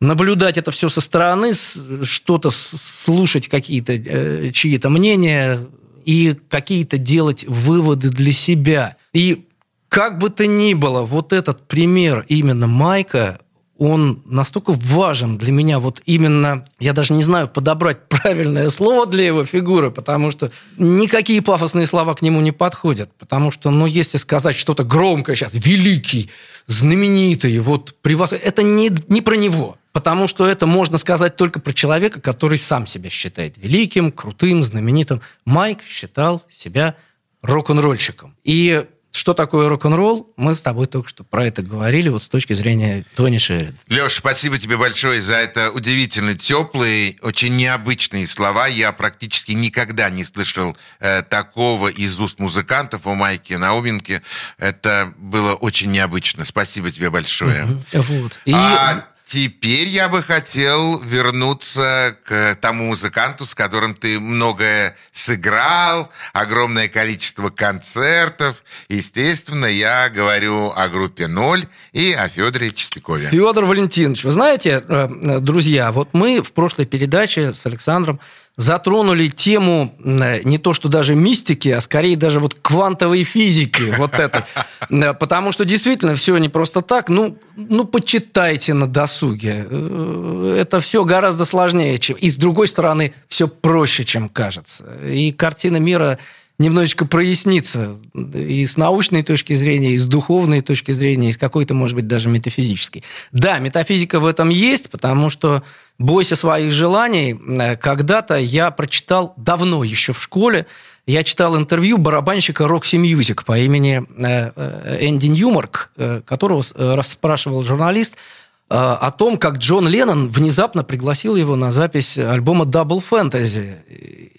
наблюдать 0.00 0.58
это 0.58 0.70
все 0.70 0.88
со 0.88 1.00
стороны, 1.00 1.52
что-то 1.54 2.50
слушать 2.50 3.48
какие-то 3.48 3.92
э, 3.92 4.50
чьи-то 4.52 4.90
мнения 4.90 5.60
и 6.04 6.36
какие-то 6.48 6.98
делать 6.98 7.44
выводы 7.46 8.10
для 8.10 8.32
себя. 8.32 8.96
И 9.12 9.46
как 9.94 10.18
бы 10.18 10.28
то 10.28 10.44
ни 10.48 10.74
было, 10.74 11.02
вот 11.02 11.32
этот 11.32 11.68
пример 11.68 12.24
именно 12.26 12.66
Майка, 12.66 13.38
он 13.78 14.22
настолько 14.24 14.72
важен 14.72 15.38
для 15.38 15.52
меня, 15.52 15.78
вот 15.78 16.02
именно, 16.04 16.66
я 16.80 16.92
даже 16.92 17.14
не 17.14 17.22
знаю 17.22 17.46
подобрать 17.46 18.08
правильное 18.08 18.70
слово 18.70 19.06
для 19.06 19.24
его 19.24 19.44
фигуры, 19.44 19.92
потому 19.92 20.32
что 20.32 20.50
никакие 20.78 21.40
пафосные 21.42 21.86
слова 21.86 22.16
к 22.16 22.22
нему 22.22 22.40
не 22.40 22.50
подходят, 22.50 23.12
потому 23.20 23.52
что, 23.52 23.70
ну, 23.70 23.86
если 23.86 24.18
сказать 24.18 24.56
что-то 24.56 24.82
громкое 24.82 25.36
сейчас, 25.36 25.54
великий, 25.54 26.28
знаменитый, 26.66 27.56
вот 27.60 27.94
при 28.02 28.14
вас, 28.14 28.32
это 28.32 28.64
не, 28.64 28.90
не 29.06 29.22
про 29.22 29.36
него, 29.36 29.76
потому 29.92 30.26
что 30.26 30.44
это 30.48 30.66
можно 30.66 30.98
сказать 30.98 31.36
только 31.36 31.60
про 31.60 31.72
человека, 31.72 32.20
который 32.20 32.58
сам 32.58 32.86
себя 32.86 33.10
считает 33.10 33.58
великим, 33.58 34.10
крутым, 34.10 34.64
знаменитым. 34.64 35.20
Майк 35.44 35.84
считал 35.88 36.42
себя 36.50 36.96
рок-н-ролльщиком. 37.42 38.34
И 38.42 38.86
что 39.14 39.32
такое 39.32 39.68
рок-н-ролл, 39.68 40.32
мы 40.36 40.54
с 40.54 40.60
тобой 40.60 40.88
только 40.88 41.08
что 41.08 41.22
про 41.22 41.46
это 41.46 41.62
говорили, 41.62 42.08
вот 42.08 42.24
с 42.24 42.28
точки 42.28 42.52
зрения 42.52 43.04
Тони 43.14 43.38
Шеррида. 43.38 43.76
Леш, 43.88 44.14
спасибо 44.14 44.58
тебе 44.58 44.76
большое 44.76 45.22
за 45.22 45.36
это 45.36 45.70
удивительно 45.70 46.36
теплые, 46.36 47.16
очень 47.22 47.54
необычные 47.54 48.26
слова. 48.26 48.66
Я 48.66 48.90
практически 48.90 49.52
никогда 49.52 50.10
не 50.10 50.24
слышал 50.24 50.76
э, 50.98 51.22
такого 51.22 51.88
из 51.88 52.18
уст 52.18 52.40
музыкантов 52.40 53.06
у 53.06 53.14
Майки 53.14 53.52
Науменки. 53.52 54.20
Это 54.58 55.14
было 55.16 55.54
очень 55.54 55.92
необычно. 55.92 56.44
Спасибо 56.44 56.90
тебе 56.90 57.08
большое. 57.10 57.80
Вот. 57.92 58.40
И... 58.46 58.52
А 58.52 59.06
Теперь 59.24 59.88
я 59.88 60.10
бы 60.10 60.22
хотел 60.22 61.00
вернуться 61.00 62.18
к 62.24 62.56
тому 62.60 62.88
музыканту, 62.88 63.46
с 63.46 63.54
которым 63.54 63.94
ты 63.94 64.20
многое 64.20 64.94
сыграл, 65.12 66.10
огромное 66.34 66.88
количество 66.88 67.48
концертов. 67.48 68.62
Естественно, 68.90 69.64
я 69.64 70.10
говорю 70.10 70.72
о 70.76 70.88
группе 70.88 71.26
«Ноль» 71.26 71.66
и 71.92 72.12
о 72.12 72.28
Федоре 72.28 72.70
Чистякове. 72.70 73.30
Федор 73.30 73.64
Валентинович, 73.64 74.24
вы 74.24 74.30
знаете, 74.30 74.84
э, 74.86 75.08
э, 75.08 75.38
друзья, 75.40 75.90
вот 75.90 76.10
мы 76.12 76.42
в 76.42 76.52
прошлой 76.52 76.84
передаче 76.84 77.54
с 77.54 77.64
Александром 77.64 78.20
затронули 78.56 79.28
тему 79.28 79.94
э, 80.04 80.42
не 80.44 80.58
то, 80.58 80.74
что 80.74 80.88
даже 80.88 81.14
мистики, 81.14 81.68
а 81.70 81.80
скорее 81.80 82.16
даже 82.16 82.40
вот 82.40 82.54
квантовой 82.60 83.24
физики, 83.24 83.94
вот 83.96 84.14
это. 84.14 84.44
Э, 84.90 85.14
потому 85.14 85.50
что 85.50 85.64
действительно 85.64 86.14
все 86.14 86.36
не 86.36 86.50
просто 86.50 86.82
так. 86.82 87.08
Ну, 87.08 87.38
ну 87.56 87.86
почитайте 87.86 88.74
на 88.74 88.86
досуге. 88.86 89.66
Э, 89.68 90.58
это 90.60 90.80
все 90.82 91.04
гораздо 91.04 91.46
сложнее. 91.46 91.98
Чем... 91.98 92.16
И 92.16 92.28
с 92.28 92.36
другой 92.36 92.68
стороны, 92.68 93.14
все 93.26 93.48
проще, 93.48 94.04
чем 94.04 94.28
кажется. 94.28 94.84
И 95.02 95.32
картина 95.32 95.78
мира 95.78 96.18
немножечко 96.58 97.04
прояснится 97.04 97.96
и 98.14 98.64
с 98.64 98.76
научной 98.76 99.22
точки 99.22 99.54
зрения, 99.54 99.92
и 99.92 99.98
с 99.98 100.06
духовной 100.06 100.60
точки 100.60 100.92
зрения, 100.92 101.30
и 101.30 101.32
с 101.32 101.36
какой-то, 101.36 101.74
может 101.74 101.96
быть, 101.96 102.06
даже 102.06 102.28
метафизической. 102.28 103.02
Да, 103.32 103.58
метафизика 103.58 104.20
в 104.20 104.26
этом 104.26 104.50
есть, 104.50 104.90
потому 104.90 105.30
что 105.30 105.62
«Бойся 105.98 106.36
своих 106.36 106.72
желаний» 106.72 107.38
когда-то 107.80 108.36
я 108.36 108.70
прочитал 108.70 109.34
давно 109.36 109.84
еще 109.84 110.12
в 110.12 110.22
школе, 110.22 110.66
я 111.06 111.22
читал 111.22 111.56
интервью 111.56 111.98
барабанщика 111.98 112.64
Roxy 112.64 113.00
Music 113.00 113.44
по 113.44 113.58
имени 113.58 114.02
э, 114.16 114.52
э, 114.56 114.98
Энди 115.06 115.26
Ньюмарк, 115.26 115.90
э, 115.96 116.22
которого 116.24 116.64
расспрашивал 116.76 117.62
журналист– 117.64 118.14
Э, 118.43 118.43
о 118.68 119.10
том, 119.12 119.36
как 119.36 119.58
Джон 119.58 119.86
Леннон 119.86 120.28
внезапно 120.28 120.84
пригласил 120.84 121.36
его 121.36 121.54
на 121.54 121.70
запись 121.70 122.18
альбома 122.18 122.64
Double 122.64 123.02
Fantasy. 123.08 123.76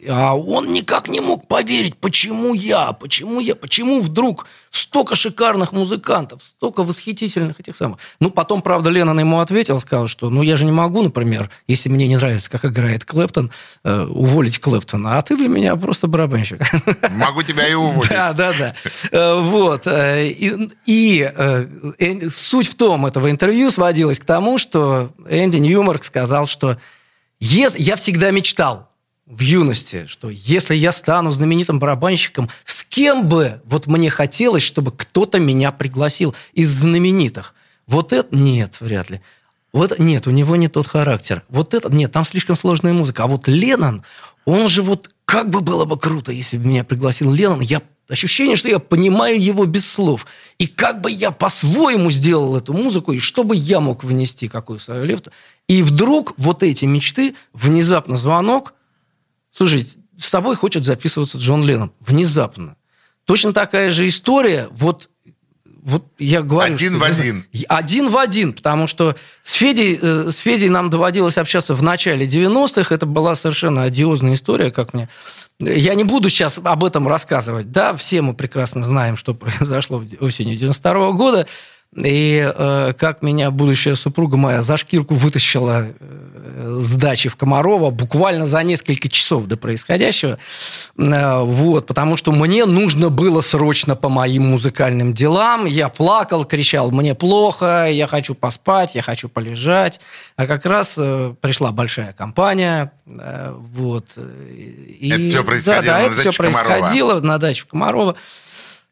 А 0.10 0.36
он 0.36 0.72
никак 0.72 1.08
не 1.08 1.20
мог 1.20 1.48
поверить, 1.48 1.96
почему 1.98 2.54
я, 2.54 2.92
почему 2.92 3.40
я, 3.40 3.56
почему 3.56 4.02
вдруг 4.02 4.46
столько 4.70 5.16
шикарных 5.16 5.72
музыкантов, 5.72 6.42
столько 6.44 6.84
восхитительных 6.84 7.60
этих 7.60 7.76
самых. 7.76 8.00
Ну, 8.20 8.30
потом, 8.30 8.62
правда, 8.62 8.90
Леннон 8.90 9.20
ему 9.20 9.40
ответил, 9.40 9.80
сказал, 9.80 10.08
что 10.08 10.30
ну 10.30 10.42
я 10.42 10.58
же 10.58 10.66
не 10.66 10.72
могу, 10.72 11.02
например, 11.02 11.50
если 11.68 11.90
мне 11.90 12.08
не 12.08 12.18
нравится, 12.18 12.52
как 12.52 12.66
играет 12.66 13.06
Клэптон, 13.06 13.52
э, 13.84 14.06
уволить 14.06 14.60
Клэптона, 14.60 15.18
а 15.18 15.22
ты 15.22 15.38
для 15.38 15.48
меня 15.48 15.76
просто 15.76 16.08
барабанщик. 16.08 16.62
Могу 17.12 17.44
тебя 17.44 17.68
и 17.68 17.74
уволить. 17.74 18.10
Да, 18.10 18.34
да, 18.34 18.54
да. 18.58 18.76
Э, 19.12 19.42
вот. 19.42 19.88
Э, 19.88 20.28
и, 20.28 21.32
э, 21.36 22.30
суть 22.30 22.68
в 22.68 22.76
том 22.76 23.06
этого 23.06 23.32
интервью 23.32 23.72
сводилась 23.72 24.15
сводилось 24.16 24.20
к 24.20 24.26
тому, 24.26 24.58
что 24.58 25.12
Энди 25.30 25.58
Ньюмарк 25.58 26.04
сказал, 26.04 26.48
что 26.48 26.78
я 27.40 27.96
всегда 27.96 28.32
мечтал 28.32 28.90
в 29.26 29.42
юности, 29.42 30.06
что 30.08 30.30
если 30.30 30.76
я 30.76 30.92
стану 30.92 31.32
знаменитым 31.32 31.80
барабанщиком, 31.80 32.50
с 32.64 32.84
кем 32.84 33.28
бы 33.28 33.62
вот 33.66 33.88
мне 33.88 34.10
хотелось, 34.10 34.64
чтобы 34.64 34.92
кто-то 34.92 35.40
меня 35.40 35.72
пригласил 35.72 36.36
из 36.54 36.70
знаменитых. 36.70 37.56
Вот 37.88 38.14
это 38.14 38.36
нет, 38.36 38.78
вряд 38.80 39.10
ли. 39.10 39.22
Вот 39.74 40.00
нет, 40.00 40.28
у 40.28 40.32
него 40.32 40.56
не 40.56 40.68
тот 40.68 40.88
характер. 40.88 41.44
Вот 41.50 41.74
это 41.74 41.92
нет, 41.92 42.12
там 42.12 42.26
слишком 42.26 42.56
сложная 42.56 42.94
музыка. 42.94 43.24
А 43.24 43.28
вот 43.28 43.48
Леннон, 43.48 44.04
он 44.46 44.68
же 44.68 44.82
вот 44.82 45.10
как 45.26 45.50
бы 45.50 45.62
было 45.62 45.86
бы 45.86 45.98
круто, 45.98 46.32
если 46.32 46.58
бы 46.58 46.68
меня 46.68 46.84
пригласил 46.84 47.34
Леннон, 47.34 47.62
я 47.62 47.82
Ощущение, 48.08 48.56
что 48.56 48.70
я 48.70 48.78
понимаю 48.78 49.42
его 49.42 49.66
без 49.66 49.90
слов. 49.90 50.28
И 50.60 50.68
как 50.68 51.02
бы 51.02 51.10
я 51.10 51.32
по-своему 51.32 52.12
сделал 52.12 52.56
эту 52.56 52.74
музыку, 52.74 53.14
и 53.14 53.20
что 53.20 53.44
бы 53.44 53.56
я 53.56 53.80
мог 53.80 54.04
внести, 54.04 54.48
какую 54.48 54.80
свою 54.80 55.06
лепту. 55.06 55.32
И 55.68 55.82
вдруг 55.82 56.34
вот 56.38 56.62
эти 56.62 56.86
мечты, 56.86 57.36
внезапно 57.54 58.18
звонок. 58.18 58.76
Слушай, 59.52 59.88
с 60.18 60.30
тобой 60.30 60.56
хочет 60.56 60.84
записываться 60.84 61.40
Джон 61.40 61.66
Леннон. 61.66 61.92
Внезапно. 62.00 62.78
Точно 63.26 63.54
такая 63.54 63.92
же 63.92 64.08
история. 64.08 64.68
Вот 64.72 65.10
вот 65.86 66.04
я 66.18 66.42
говорю... 66.42 66.74
Один 66.74 66.96
что, 66.96 67.00
в 67.00 67.04
один. 67.04 67.46
Один 67.70 68.10
в 68.10 68.18
один, 68.18 68.54
потому 68.54 68.88
что 68.88 69.16
с 69.44 69.54
Федей, 69.54 70.00
э, 70.02 70.30
с 70.30 70.38
Федей 70.38 70.70
нам 70.70 70.90
доводилось 70.90 71.38
общаться 71.38 71.76
в 71.76 71.84
начале 71.84 72.26
90-х. 72.26 72.94
Это 72.94 73.06
была 73.06 73.36
совершенно 73.36 73.84
одиозная 73.84 74.34
история, 74.34 74.72
как 74.72 74.94
мне 74.96 75.10
я 75.60 75.94
не 75.94 76.04
буду 76.04 76.30
сейчас 76.30 76.60
об 76.62 76.84
этом 76.84 77.08
рассказывать. 77.08 77.72
Да, 77.72 77.96
все 77.96 78.22
мы 78.22 78.34
прекрасно 78.34 78.84
знаем, 78.84 79.16
что 79.16 79.34
произошло 79.36 80.04
осенью 80.20 80.58
92 80.58 81.12
года. 81.12 81.48
И 81.96 82.52
э, 82.54 82.94
как 82.98 83.22
меня 83.22 83.52
будущая 83.52 83.96
супруга 83.96 84.36
моя 84.36 84.62
за 84.62 84.76
шкирку 84.76 85.16
вытащила 85.16 85.88
э, 85.88 86.76
с 86.78 86.96
дачи 86.96 87.30
в 87.30 87.38
Комарова 87.38 87.90
буквально 87.90 88.46
за 88.46 88.64
несколько 88.64 89.08
часов 89.08 89.46
до 89.46 89.56
происходящего. 89.56 90.38
Э, 90.98 91.42
вот, 91.42 91.88
потому 91.88 92.18
что 92.18 92.34
мне 92.34 92.66
нужно 92.66 93.10
было 93.10 93.40
срочно 93.40 93.96
по 93.96 94.10
моим 94.10 94.48
музыкальным 94.48 95.14
делам. 95.14 95.64
Я 95.66 95.88
плакал, 95.88 96.44
кричал, 96.44 96.92
мне 96.92 97.16
плохо, 97.16 97.88
я 97.90 98.08
хочу 98.08 98.36
поспать, 98.36 98.96
я 98.96 99.02
хочу 99.02 99.30
полежать. 99.30 100.02
А 100.36 100.48
как 100.48 100.66
раз 100.66 100.96
э, 100.98 101.34
пришла 101.40 101.72
большая 101.72 102.12
компания. 102.12 102.92
Э, 103.08 103.54
вот, 103.58 104.18
и, 104.18 105.12
это 105.12 105.30
все 105.30 105.44
происходило 105.46 105.86
да, 105.86 105.92
да, 105.94 105.98
на 106.00 106.12
это 106.12 106.18
все 106.18 106.34
происходило 106.34 107.20
на 107.22 107.38
даче 107.38 107.62
в 107.62 107.68
Комарова 107.68 108.18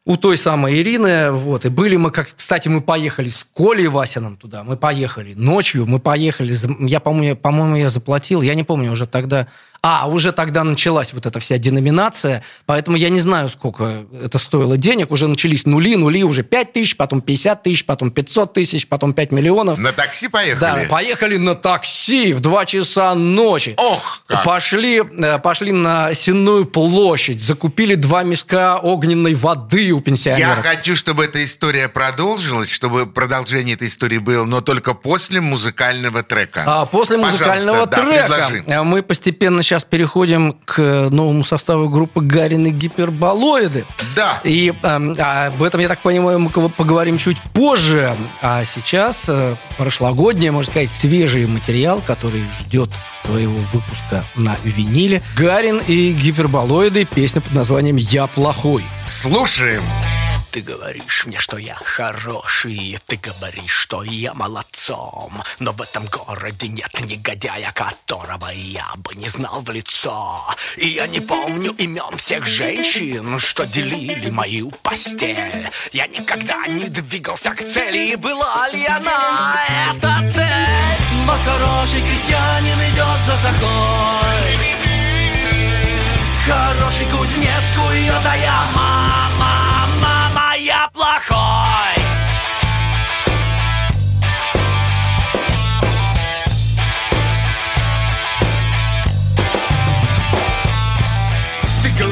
у 0.06 0.16
той 0.16 0.36
самой 0.36 0.74
Ирины, 0.80 1.30
вот, 1.30 1.64
и 1.64 1.70
были 1.70 1.96
мы, 1.96 2.10
как, 2.10 2.28
кстати, 2.34 2.68
мы 2.68 2.82
поехали 2.82 3.30
с 3.30 3.46
Колей 3.56 3.88
Васиным 3.88 4.36
туда, 4.36 4.62
мы 4.62 4.76
поехали 4.76 5.32
ночью, 5.34 5.86
мы 5.86 5.98
поехали, 5.98 6.54
я, 6.86 7.00
по-моему, 7.00 7.36
по-моему, 7.36 7.76
я 7.76 7.88
заплатил, 7.88 8.42
я 8.42 8.54
не 8.54 8.64
помню 8.64 8.92
уже 8.92 9.06
тогда, 9.06 9.46
а, 9.86 10.06
уже 10.06 10.32
тогда 10.32 10.64
началась 10.64 11.12
вот 11.12 11.26
эта 11.26 11.38
вся 11.40 11.58
деноминация, 11.58 12.42
поэтому 12.64 12.96
я 12.96 13.10
не 13.10 13.20
знаю, 13.20 13.50
сколько 13.50 14.06
это 14.22 14.38
стоило 14.38 14.78
денег. 14.78 15.10
Уже 15.10 15.28
начались 15.28 15.66
нули, 15.66 15.96
нули 15.96 16.24
уже 16.24 16.42
5 16.42 16.72
тысяч, 16.72 16.96
потом 16.96 17.20
50 17.20 17.62
тысяч, 17.62 17.84
потом 17.84 18.10
500 18.10 18.54
тысяч, 18.54 18.88
потом 18.88 19.12
5 19.12 19.32
миллионов. 19.32 19.78
На 19.78 19.92
такси 19.92 20.28
поехали? 20.28 20.58
Да, 20.58 20.78
поехали 20.88 21.36
на 21.36 21.54
такси 21.54 22.32
в 22.32 22.40
2 22.40 22.64
часа 22.64 23.14
ночи. 23.14 23.74
Ох, 23.76 24.22
как. 24.26 24.44
Пошли, 24.44 25.02
э, 25.02 25.38
пошли 25.38 25.72
на 25.72 26.14
Сенную 26.14 26.64
площадь, 26.64 27.42
закупили 27.42 27.94
два 27.94 28.22
мешка 28.22 28.78
огненной 28.78 29.34
воды 29.34 29.92
у 29.92 30.00
пенсионеров. 30.00 30.64
Я 30.64 30.76
хочу, 30.76 30.96
чтобы 30.96 31.26
эта 31.26 31.44
история 31.44 31.90
продолжилась, 31.90 32.70
чтобы 32.70 33.04
продолжение 33.04 33.74
этой 33.74 33.88
истории 33.88 34.16
было, 34.16 34.46
но 34.46 34.62
только 34.62 34.94
после 34.94 35.42
музыкального 35.42 36.22
трека. 36.22 36.64
А 36.66 36.86
после 36.86 37.18
музыкального 37.18 37.84
Пожалуйста, 37.84 38.28
трека 38.28 38.64
да, 38.66 38.82
мы 38.82 39.02
постепенно 39.02 39.62
сейчас 39.62 39.73
сейчас 39.74 39.84
переходим 39.84 40.54
к 40.64 41.08
новому 41.10 41.42
составу 41.42 41.88
группы 41.88 42.20
Гарины 42.20 42.68
гиперболоиды. 42.68 43.84
Да. 44.14 44.40
И 44.44 44.72
э, 44.80 44.86
об 44.86 45.62
этом, 45.64 45.80
я 45.80 45.88
так 45.88 46.00
понимаю, 46.00 46.38
мы 46.38 46.48
поговорим 46.48 47.18
чуть 47.18 47.42
позже. 47.52 48.14
А 48.40 48.64
сейчас 48.64 49.28
э, 49.28 49.56
прошлогодний, 49.76 50.50
можно 50.50 50.70
сказать, 50.70 50.90
свежий 50.92 51.46
материал, 51.46 52.00
который 52.06 52.44
ждет 52.60 52.88
своего 53.20 53.58
выпуска 53.72 54.24
на 54.36 54.56
виниле. 54.62 55.22
Гарин 55.36 55.78
и 55.84 56.12
гиперболоиды, 56.12 57.04
песня 57.04 57.40
под 57.40 57.52
названием 57.54 57.96
«Я 57.96 58.28
плохой». 58.28 58.84
Слушаем. 59.04 59.82
Ты 60.54 60.60
говоришь 60.60 61.26
мне, 61.26 61.40
что 61.40 61.58
я 61.58 61.74
хороший, 61.74 62.96
ты 63.08 63.16
говоришь, 63.16 63.72
что 63.72 64.04
я 64.04 64.34
молодцом, 64.34 65.42
но 65.58 65.72
в 65.72 65.82
этом 65.82 66.06
городе 66.06 66.68
нет 66.68 66.92
негодяя, 67.00 67.72
которого 67.72 68.46
я 68.52 68.86
бы 68.98 69.16
не 69.16 69.28
знал 69.28 69.62
в 69.62 69.70
лицо. 69.70 70.38
И 70.76 70.86
я 70.86 71.08
не 71.08 71.18
помню 71.18 71.72
имен 71.72 72.16
всех 72.18 72.46
женщин, 72.46 73.36
что 73.40 73.66
делили 73.66 74.30
мою 74.30 74.70
постель. 74.84 75.68
Я 75.92 76.06
никогда 76.06 76.68
не 76.68 76.84
двигался 76.84 77.50
к 77.50 77.66
цели, 77.66 78.12
и 78.12 78.14
была 78.14 78.68
ли 78.68 78.86
она 78.86 79.56
эта 79.90 80.32
цель? 80.32 81.02
Но 81.26 81.36
хороший 81.44 82.00
крестьянин 82.00 82.78
идет 82.92 83.22
за 83.26 83.36
сахой. 83.38 84.74
Хороший 86.46 87.06
кузнец 87.06 87.72
кует, 87.74 88.24
а 88.24 88.36
я 88.36 88.62
мама, 88.72 89.30
мама, 89.40 90.13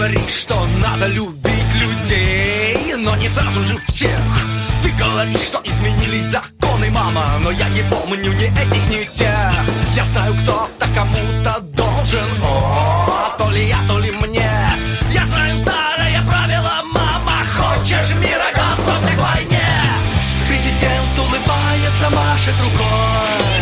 говоришь, 0.02 0.40
что 0.40 0.66
надо 0.82 1.06
любить 1.06 1.74
людей, 1.76 2.94
но 2.98 3.14
не 3.14 3.28
сразу 3.28 3.62
же 3.62 3.78
всех. 3.86 4.20
Ты 4.82 4.90
говоришь, 4.90 5.42
что 5.42 5.60
изменились 5.62 6.24
законы, 6.24 6.90
мама, 6.90 7.24
но 7.40 7.52
я 7.52 7.68
не 7.68 7.82
помню 7.82 8.32
ни 8.32 8.46
этих, 8.46 8.88
ни 8.88 9.04
тех. 9.16 9.54
Я 9.94 10.04
знаю, 10.06 10.34
кто-то 10.42 10.88
кому-то 10.92 11.60
должен, 11.60 12.28
о, 12.42 13.36
то 13.38 13.48
ли 13.50 13.68
я, 13.68 13.78
то 13.86 14.00
ли 14.00 14.10
мне. 14.10 14.50
Я 15.12 15.24
знаю 15.24 15.60
старое 15.60 16.20
правило, 16.28 16.82
мама, 16.92 17.36
хочешь 17.56 18.16
мира, 18.16 18.48
готовься 18.56 19.14
к 19.14 19.20
войне. 19.20 19.68
Президент 20.48 21.16
улыбается, 21.16 22.10
машет 22.10 22.54
рукой. 22.60 23.52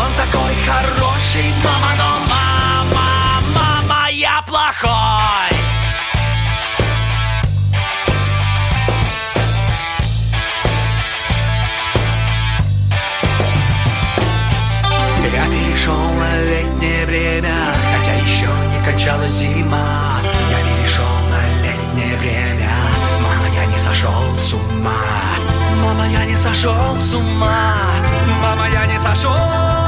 Он 0.00 0.10
такой 0.16 0.54
хороший, 0.64 1.52
мама, 1.64 1.92
но 1.98 2.07
кончалась 19.08 19.30
зима. 19.30 20.20
Я 20.50 20.58
перешел 20.58 21.06
на 21.30 21.62
летнее 21.62 22.16
время, 22.18 22.70
мама, 23.22 23.48
я 23.54 23.64
не 23.66 23.78
сошел 23.78 24.36
с 24.36 24.52
ума. 24.52 24.92
Мама, 25.82 26.06
я 26.08 26.26
не 26.26 26.36
сошел 26.36 26.96
с 26.98 27.14
ума. 27.14 27.76
Мама, 28.42 28.68
я 28.68 28.86
не 28.86 28.98
сошел. 28.98 29.87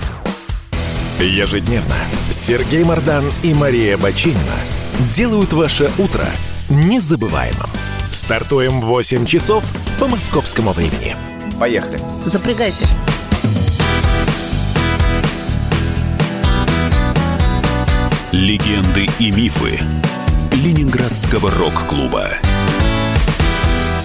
Ежедневно 1.25 1.95
Сергей 2.29 2.83
Мардан 2.83 3.25
и 3.43 3.53
Мария 3.53 3.97
Бочинина 3.97 4.39
делают 5.11 5.53
ваше 5.53 5.91
утро 5.97 6.25
незабываемым. 6.69 7.69
Стартуем 8.11 8.81
в 8.81 8.85
8 8.85 9.25
часов 9.25 9.63
по 9.99 10.07
московскому 10.07 10.71
времени. 10.71 11.15
Поехали. 11.59 11.99
Запрягайте. 12.25 12.85
Легенды 18.31 19.07
и 19.19 19.31
мифы 19.31 19.79
Ленинградского 20.53 21.51
рок-клуба. 21.51 22.29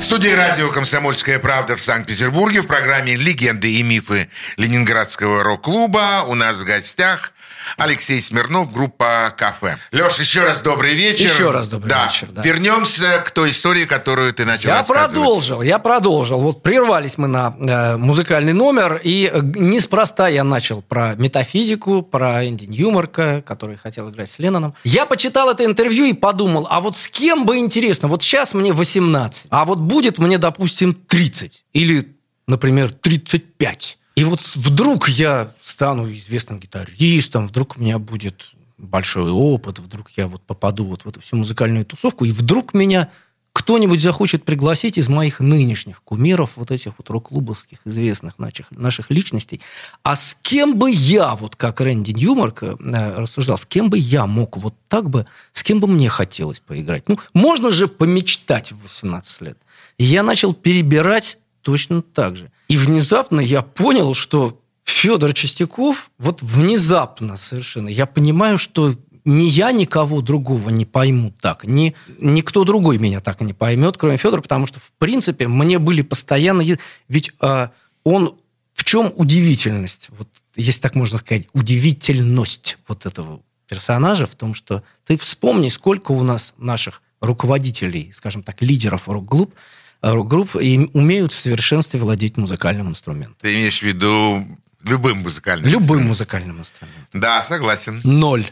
Студии 0.06 0.28
радио 0.28 0.70
«Комсомольская 0.70 1.40
правда» 1.40 1.74
в 1.74 1.82
Санкт-Петербурге 1.82 2.60
в 2.60 2.68
программе 2.68 3.16
«Легенды 3.16 3.74
и 3.74 3.82
мифы 3.82 4.28
Ленинградского 4.56 5.42
рок-клуба» 5.42 6.22
у 6.28 6.36
нас 6.36 6.58
в 6.58 6.64
гостях 6.64 7.32
Алексей 7.76 8.20
Смирнов, 8.20 8.72
группа 8.72 9.34
«Кафе». 9.36 9.76
Леш, 9.92 10.18
еще 10.18 10.44
раз 10.44 10.60
добрый 10.60 10.94
вечер. 10.94 11.30
Еще 11.30 11.50
раз 11.50 11.68
добрый 11.68 11.90
да. 11.90 12.06
вечер. 12.06 12.28
Да. 12.30 12.42
Вернемся 12.42 13.22
к 13.24 13.30
той 13.30 13.50
истории, 13.50 13.84
которую 13.84 14.32
ты 14.32 14.44
начал 14.44 14.68
Я 14.68 14.82
продолжил, 14.82 15.62
я 15.62 15.78
продолжил. 15.78 16.40
Вот 16.40 16.62
прервались 16.62 17.18
мы 17.18 17.28
на 17.28 17.54
э, 17.58 17.96
музыкальный 17.96 18.52
номер, 18.52 19.00
и 19.02 19.30
э, 19.32 19.40
неспроста 19.42 20.28
я 20.28 20.44
начал 20.44 20.82
про 20.82 21.14
метафизику, 21.14 22.02
про 22.02 22.46
Энди 22.46 22.66
Ньюмарка, 22.66 23.42
который 23.42 23.76
хотел 23.76 24.10
играть 24.10 24.30
с 24.30 24.38
Ленноном. 24.38 24.74
Я 24.84 25.06
почитал 25.06 25.50
это 25.50 25.64
интервью 25.64 26.04
и 26.04 26.12
подумал, 26.12 26.66
а 26.70 26.80
вот 26.80 26.96
с 26.96 27.08
кем 27.08 27.46
бы 27.46 27.58
интересно? 27.58 28.08
Вот 28.08 28.22
сейчас 28.22 28.54
мне 28.54 28.72
18, 28.72 29.48
а 29.50 29.64
вот 29.64 29.78
будет 29.78 30.18
мне, 30.18 30.38
допустим, 30.38 30.94
30 30.94 31.64
или, 31.72 32.16
например, 32.46 32.90
35. 32.92 33.98
И 34.16 34.24
вот 34.24 34.40
вдруг 34.56 35.08
я 35.08 35.52
стану 35.62 36.10
известным 36.10 36.58
гитаристом, 36.58 37.46
вдруг 37.46 37.76
у 37.76 37.80
меня 37.80 37.98
будет 37.98 38.52
большой 38.78 39.30
опыт, 39.30 39.78
вдруг 39.78 40.10
я 40.16 40.26
вот 40.26 40.42
попаду 40.42 40.86
вот 40.86 41.04
в 41.04 41.08
эту 41.08 41.20
всю 41.20 41.36
музыкальную 41.36 41.84
тусовку, 41.84 42.24
и 42.24 42.32
вдруг 42.32 42.72
меня 42.72 43.10
кто-нибудь 43.52 44.02
захочет 44.02 44.44
пригласить 44.44 44.98
из 44.98 45.08
моих 45.08 45.40
нынешних 45.40 46.02
кумиров, 46.02 46.52
вот 46.56 46.70
этих 46.70 46.92
вот 46.98 47.08
рок-клубовских 47.08 47.78
известных 47.86 48.38
наших, 48.38 48.70
наших 48.70 49.10
личностей. 49.10 49.62
А 50.02 50.14
с 50.14 50.38
кем 50.42 50.78
бы 50.78 50.90
я, 50.90 51.34
вот 51.34 51.56
как 51.56 51.80
Рэнди 51.80 52.12
Ньюмарк 52.12 52.62
э, 52.62 52.76
рассуждал, 53.16 53.56
с 53.56 53.64
кем 53.64 53.88
бы 53.88 53.96
я 53.96 54.26
мог 54.26 54.58
вот 54.58 54.74
так 54.88 55.08
бы, 55.08 55.26
с 55.54 55.62
кем 55.62 55.80
бы 55.80 55.88
мне 55.88 56.10
хотелось 56.10 56.60
поиграть? 56.60 57.08
Ну, 57.08 57.18
можно 57.32 57.70
же 57.70 57.88
помечтать 57.88 58.72
в 58.72 58.82
18 58.82 59.40
лет. 59.40 59.58
Я 59.96 60.22
начал 60.22 60.52
перебирать 60.52 61.38
точно 61.66 62.00
так 62.00 62.36
же. 62.36 62.52
И 62.68 62.76
внезапно 62.76 63.40
я 63.40 63.60
понял, 63.60 64.14
что 64.14 64.60
Федор 64.84 65.32
Чистяков, 65.32 66.12
вот 66.16 66.42
внезапно 66.42 67.36
совершенно, 67.36 67.88
я 67.88 68.06
понимаю, 68.06 68.56
что 68.56 68.94
ни 69.24 69.42
я 69.42 69.72
никого 69.72 70.20
другого 70.20 70.70
не 70.70 70.84
пойму 70.84 71.32
так, 71.40 71.64
ни 71.64 71.96
никто 72.20 72.62
другой 72.62 72.98
меня 72.98 73.20
так 73.20 73.40
не 73.40 73.52
поймет, 73.52 73.96
кроме 73.96 74.16
Федора, 74.16 74.42
потому 74.42 74.68
что, 74.68 74.78
в 74.78 74.92
принципе, 74.98 75.48
мне 75.48 75.80
были 75.80 76.02
постоянно... 76.02 76.62
Ведь 77.08 77.32
а, 77.40 77.72
он... 78.04 78.36
В 78.74 78.84
чем 78.84 79.12
удивительность? 79.16 80.10
Вот, 80.10 80.28
если 80.54 80.82
так 80.82 80.94
можно 80.94 81.18
сказать, 81.18 81.48
удивительность 81.54 82.76
вот 82.86 83.06
этого 83.06 83.40
персонажа 83.66 84.26
в 84.26 84.34
том, 84.34 84.54
что 84.54 84.82
ты 85.04 85.16
вспомни, 85.16 85.70
сколько 85.70 86.12
у 86.12 86.22
нас 86.22 86.54
наших 86.58 87.02
руководителей, 87.20 88.12
скажем 88.14 88.42
так, 88.42 88.62
лидеров 88.62 89.08
рок-групп, 89.08 89.54
рок-групп 90.02 90.56
и 90.56 90.90
умеют 90.92 91.32
в 91.32 91.40
совершенстве 91.40 92.00
владеть 92.00 92.36
музыкальным 92.36 92.88
инструментом. 92.90 93.36
Ты 93.40 93.54
имеешь 93.54 93.78
в 93.78 93.82
виду 93.82 94.46
любым 94.84 95.18
музыкальным 95.18 95.66
Любым 95.66 95.80
инструментом? 95.82 96.08
музыкальным 96.08 96.60
инструментом. 96.60 97.04
Да, 97.12 97.42
согласен. 97.42 98.00
Ноль. 98.04 98.46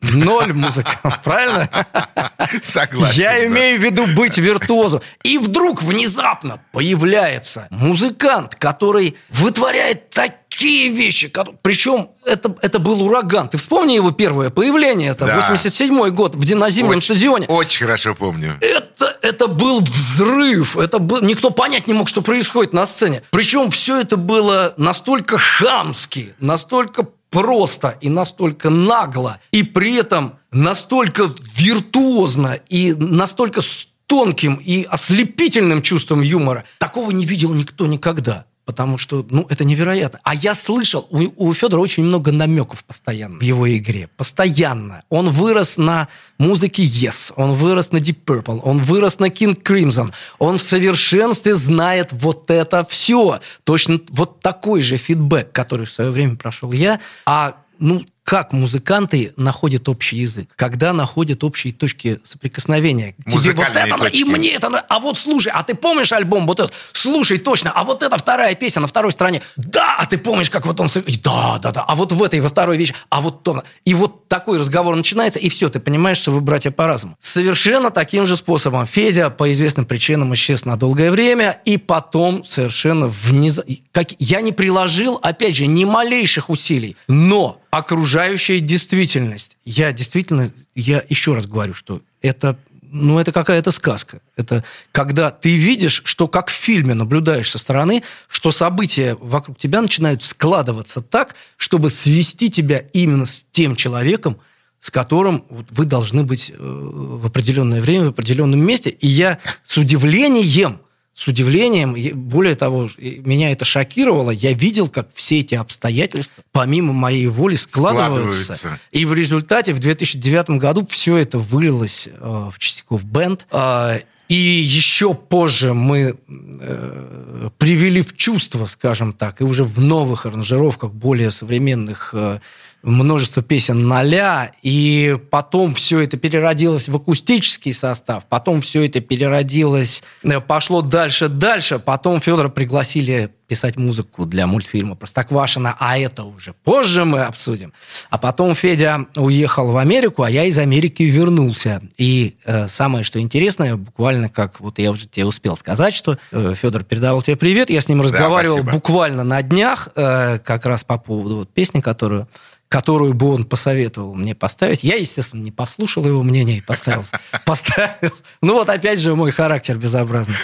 Ноль 0.00 0.52
музыкантов, 0.52 1.22
правильно? 1.24 1.68
Согласен. 2.62 3.20
Я 3.20 3.30
да. 3.32 3.46
имею 3.46 3.80
в 3.80 3.82
виду 3.82 4.06
быть 4.08 4.36
виртуозом. 4.38 5.00
И 5.24 5.38
вдруг 5.38 5.82
внезапно 5.82 6.60
появляется 6.72 7.66
музыкант, 7.70 8.54
который 8.56 9.16
вытворяет 9.30 10.10
такие 10.10 10.36
вещи. 10.64 11.28
ко- 11.28 11.46
Причем 11.62 12.08
это, 12.24 12.54
это 12.62 12.78
был 12.78 13.02
ураган. 13.02 13.48
Ты 13.48 13.58
вспомни 13.58 13.92
его 13.94 14.10
первое 14.10 14.50
появление. 14.50 15.10
Это 15.10 15.26
Да. 15.26 15.38
87-й 15.38 16.10
год 16.10 16.34
в 16.34 16.44
Динозимном 16.44 16.98
Очень- 16.98 17.14
стадионе. 17.16 17.46
Очень 17.46 17.86
хорошо 17.86 18.14
помню. 18.14 18.58
Это, 18.60 19.16
это 19.22 19.46
был 19.48 19.80
взрыв. 19.80 20.76
Это 20.76 20.98
был, 20.98 21.20
никто 21.22 21.50
понять 21.50 21.86
не 21.86 21.92
мог, 21.94 22.08
что 22.08 22.22
происходит 22.22 22.72
на 22.72 22.86
сцене. 22.86 23.22
Причем 23.30 23.70
все 23.70 24.00
это 24.00 24.16
было 24.16 24.74
настолько 24.76 25.38
хамски, 25.38 26.34
настолько 26.40 27.06
просто 27.30 27.98
и 28.00 28.08
настолько 28.08 28.70
нагло, 28.70 29.38
и 29.50 29.62
при 29.62 29.96
этом 29.96 30.38
настолько 30.52 31.34
виртуозно 31.56 32.58
и 32.68 32.94
настолько 32.94 33.60
тонким 34.06 34.54
и 34.64 34.84
ослепительным 34.88 35.82
чувством 35.82 36.22
юмора. 36.22 36.64
Такого 36.78 37.10
не 37.10 37.26
видел 37.26 37.52
никто 37.52 37.86
никогда. 37.86 38.46
Потому 38.66 38.98
что, 38.98 39.24
ну, 39.30 39.46
это 39.48 39.64
невероятно. 39.64 40.18
А 40.24 40.34
я 40.34 40.52
слышал, 40.54 41.06
у, 41.10 41.48
у 41.48 41.54
Федора 41.54 41.80
очень 41.80 42.02
много 42.02 42.32
намеков 42.32 42.84
постоянно 42.84 43.38
в 43.38 43.42
его 43.42 43.74
игре. 43.74 44.10
Постоянно. 44.16 45.02
Он 45.08 45.28
вырос 45.28 45.78
на 45.78 46.08
музыке 46.38 46.82
Yes, 46.82 47.32
он 47.36 47.52
вырос 47.52 47.92
на 47.92 47.98
Deep 47.98 48.18
Purple, 48.26 48.60
он 48.64 48.78
вырос 48.78 49.20
на 49.20 49.26
King 49.26 49.56
Crimson. 49.62 50.12
Он 50.40 50.58
в 50.58 50.62
совершенстве 50.62 51.54
знает 51.54 52.12
вот 52.12 52.50
это 52.50 52.84
все. 52.88 53.40
Точно 53.62 54.00
вот 54.10 54.40
такой 54.40 54.82
же 54.82 54.96
фидбэк, 54.96 55.52
который 55.52 55.86
в 55.86 55.90
свое 55.92 56.10
время 56.10 56.34
прошел 56.34 56.72
я. 56.72 56.98
А, 57.24 57.56
ну, 57.78 58.04
как 58.26 58.52
музыканты 58.52 59.32
находят 59.36 59.88
общий 59.88 60.16
язык, 60.16 60.50
когда 60.56 60.92
находят 60.92 61.44
общие 61.44 61.72
точки 61.72 62.18
соприкосновения. 62.24 63.14
Тебе 63.24 63.54
вот 63.54 63.68
это, 63.68 63.98
точки. 63.98 64.16
и 64.16 64.24
мне 64.24 64.54
это, 64.54 64.66
нрав- 64.66 64.84
а 64.88 64.98
вот 64.98 65.16
слушай, 65.16 65.52
а 65.54 65.62
ты 65.62 65.76
помнишь 65.76 66.10
альбом 66.10 66.44
вот 66.44 66.58
этот? 66.58 66.74
Слушай, 66.92 67.38
точно, 67.38 67.70
а 67.70 67.84
вот 67.84 68.02
эта 68.02 68.16
вторая 68.16 68.56
песня 68.56 68.82
на 68.82 68.88
второй 68.88 69.12
стороне, 69.12 69.42
да, 69.56 69.94
а 70.00 70.06
ты 70.06 70.18
помнишь, 70.18 70.50
как 70.50 70.66
вот 70.66 70.80
он, 70.80 70.88
да, 71.22 71.58
да, 71.58 71.70
да, 71.70 71.84
а 71.86 71.94
вот 71.94 72.10
в 72.10 72.20
этой, 72.20 72.40
во 72.40 72.48
второй 72.48 72.76
вещи, 72.76 72.96
а 73.10 73.20
вот 73.20 73.44
то, 73.44 73.62
и 73.84 73.94
вот 73.94 74.25
такой 74.28 74.58
разговор 74.58 74.96
начинается, 74.96 75.38
и 75.38 75.48
все, 75.48 75.68
ты 75.68 75.80
понимаешь, 75.80 76.18
что 76.18 76.32
вы 76.32 76.40
братья 76.40 76.70
по 76.70 76.86
разуму. 76.86 77.16
Совершенно 77.20 77.90
таким 77.90 78.26
же 78.26 78.36
способом 78.36 78.86
Федя 78.86 79.30
по 79.30 79.50
известным 79.52 79.86
причинам 79.86 80.34
исчез 80.34 80.64
на 80.64 80.76
долгое 80.76 81.10
время, 81.10 81.60
и 81.64 81.78
потом 81.78 82.44
совершенно 82.44 83.08
внезапно, 83.08 83.74
как 83.92 84.08
я 84.18 84.40
не 84.40 84.52
приложил, 84.52 85.18
опять 85.22 85.56
же, 85.56 85.66
ни 85.66 85.84
малейших 85.84 86.50
усилий, 86.50 86.96
но 87.08 87.60
окружающая 87.70 88.60
действительность. 88.60 89.56
Я 89.64 89.92
действительно, 89.92 90.52
я 90.74 91.02
еще 91.08 91.34
раз 91.34 91.46
говорю, 91.46 91.74
что 91.74 92.00
это, 92.22 92.58
ну, 92.96 93.18
это 93.18 93.32
какая-то 93.32 93.70
сказка. 93.70 94.20
Это 94.36 94.64
когда 94.92 95.30
ты 95.30 95.56
видишь, 95.56 96.02
что 96.04 96.28
как 96.28 96.48
в 96.48 96.52
фильме 96.52 96.94
наблюдаешь 96.94 97.50
со 97.50 97.58
стороны, 97.58 98.02
что 98.28 98.50
события 98.50 99.16
вокруг 99.20 99.58
тебя 99.58 99.82
начинают 99.82 100.24
складываться 100.24 101.02
так, 101.02 101.34
чтобы 101.56 101.90
свести 101.90 102.50
тебя 102.50 102.78
именно 102.92 103.26
с 103.26 103.46
тем 103.52 103.76
человеком, 103.76 104.38
с 104.80 104.90
которым 104.90 105.44
вы 105.48 105.84
должны 105.84 106.22
быть 106.22 106.50
э, 106.50 106.54
в 106.58 107.26
определенное 107.26 107.80
время, 107.80 108.06
в 108.06 108.10
определенном 108.10 108.60
месте. 108.60 108.90
И 108.90 109.06
я 109.06 109.38
с 109.64 109.76
удивлением, 109.76 110.80
с 111.16 111.26
удивлением, 111.26 111.94
более 112.28 112.54
того, 112.56 112.90
меня 112.98 113.50
это 113.50 113.64
шокировало, 113.64 114.30
я 114.30 114.52
видел, 114.52 114.86
как 114.86 115.08
все 115.14 115.40
эти 115.40 115.54
обстоятельства, 115.54 116.44
помимо 116.52 116.92
моей 116.92 117.26
воли, 117.26 117.54
складываются. 117.54 118.54
Складываются. 118.54 118.80
И 118.92 119.06
в 119.06 119.14
результате 119.14 119.72
в 119.72 119.78
2009 119.78 120.50
году 120.60 120.86
все 120.90 121.16
это 121.16 121.38
вылилось 121.38 122.06
э, 122.12 122.50
в 122.52 122.58
Чистяков 122.58 123.02
Бенд. 123.04 123.46
Э, 123.50 124.00
и 124.28 124.34
еще 124.34 125.14
позже 125.14 125.72
мы 125.72 126.18
э, 126.28 127.48
привели 127.56 128.02
в 128.02 128.14
чувство, 128.14 128.66
скажем 128.66 129.14
так, 129.14 129.40
и 129.40 129.44
уже 129.44 129.64
в 129.64 129.80
новых 129.80 130.26
аранжировках 130.26 130.92
более 130.92 131.30
современных 131.30 132.10
э, 132.12 132.40
множество 132.86 133.42
песен 133.42 133.86
ноля, 133.88 134.52
и 134.62 135.18
потом 135.30 135.74
все 135.74 136.00
это 136.00 136.16
переродилось 136.16 136.88
в 136.88 136.96
акустический 136.96 137.74
состав, 137.74 138.26
потом 138.26 138.60
все 138.60 138.86
это 138.86 139.00
переродилось, 139.00 140.02
э, 140.22 140.40
пошло 140.40 140.82
дальше, 140.82 141.28
дальше, 141.28 141.78
потом 141.78 142.20
Федора 142.20 142.48
пригласили 142.48 143.30
писать 143.46 143.76
музыку 143.76 144.26
для 144.26 144.46
мультфильма 144.46 144.96
«Простоквашино», 144.96 145.76
а 145.78 145.98
это 145.98 146.24
уже 146.24 146.52
позже 146.64 147.04
мы 147.04 147.22
обсудим. 147.22 147.72
А 148.10 148.18
потом 148.18 148.54
Федя 148.54 149.06
уехал 149.16 149.70
в 149.70 149.76
Америку, 149.76 150.22
а 150.22 150.30
я 150.30 150.44
из 150.44 150.58
Америки 150.58 151.04
вернулся. 151.04 151.80
И 151.96 152.36
э, 152.44 152.68
самое, 152.68 153.04
что 153.04 153.20
интересное, 153.20 153.76
буквально 153.76 154.28
как 154.28 154.60
вот 154.60 154.78
я 154.78 154.90
уже 154.90 155.06
тебе 155.06 155.26
успел 155.26 155.56
сказать, 155.56 155.94
что 155.94 156.18
э, 156.32 156.54
Федор 156.60 156.82
передавал 156.82 157.22
тебе 157.22 157.36
привет, 157.36 157.70
я 157.70 157.80
с 157.80 157.88
ним 157.88 158.02
разговаривал 158.02 158.56
спасибо. 158.56 158.72
буквально 158.72 159.22
на 159.22 159.42
днях, 159.42 159.88
э, 159.94 160.38
как 160.38 160.66
раз 160.66 160.82
по 160.82 160.98
поводу 160.98 161.36
вот 161.36 161.52
песни, 161.52 161.80
которую 161.80 162.28
которую 162.68 163.14
бы 163.14 163.32
он 163.34 163.44
посоветовал 163.44 164.14
мне 164.14 164.34
поставить. 164.34 164.82
Я, 164.84 164.96
естественно, 164.96 165.42
не 165.42 165.52
послушал 165.52 166.04
его 166.06 166.22
мнение 166.22 166.58
и 166.58 166.60
поставил. 166.60 167.04
поставил. 167.46 168.12
Ну 168.42 168.54
вот 168.54 168.68
опять 168.68 168.98
же 168.98 169.14
мой 169.14 169.30
характер 169.30 169.76
безобразный. 169.76 170.36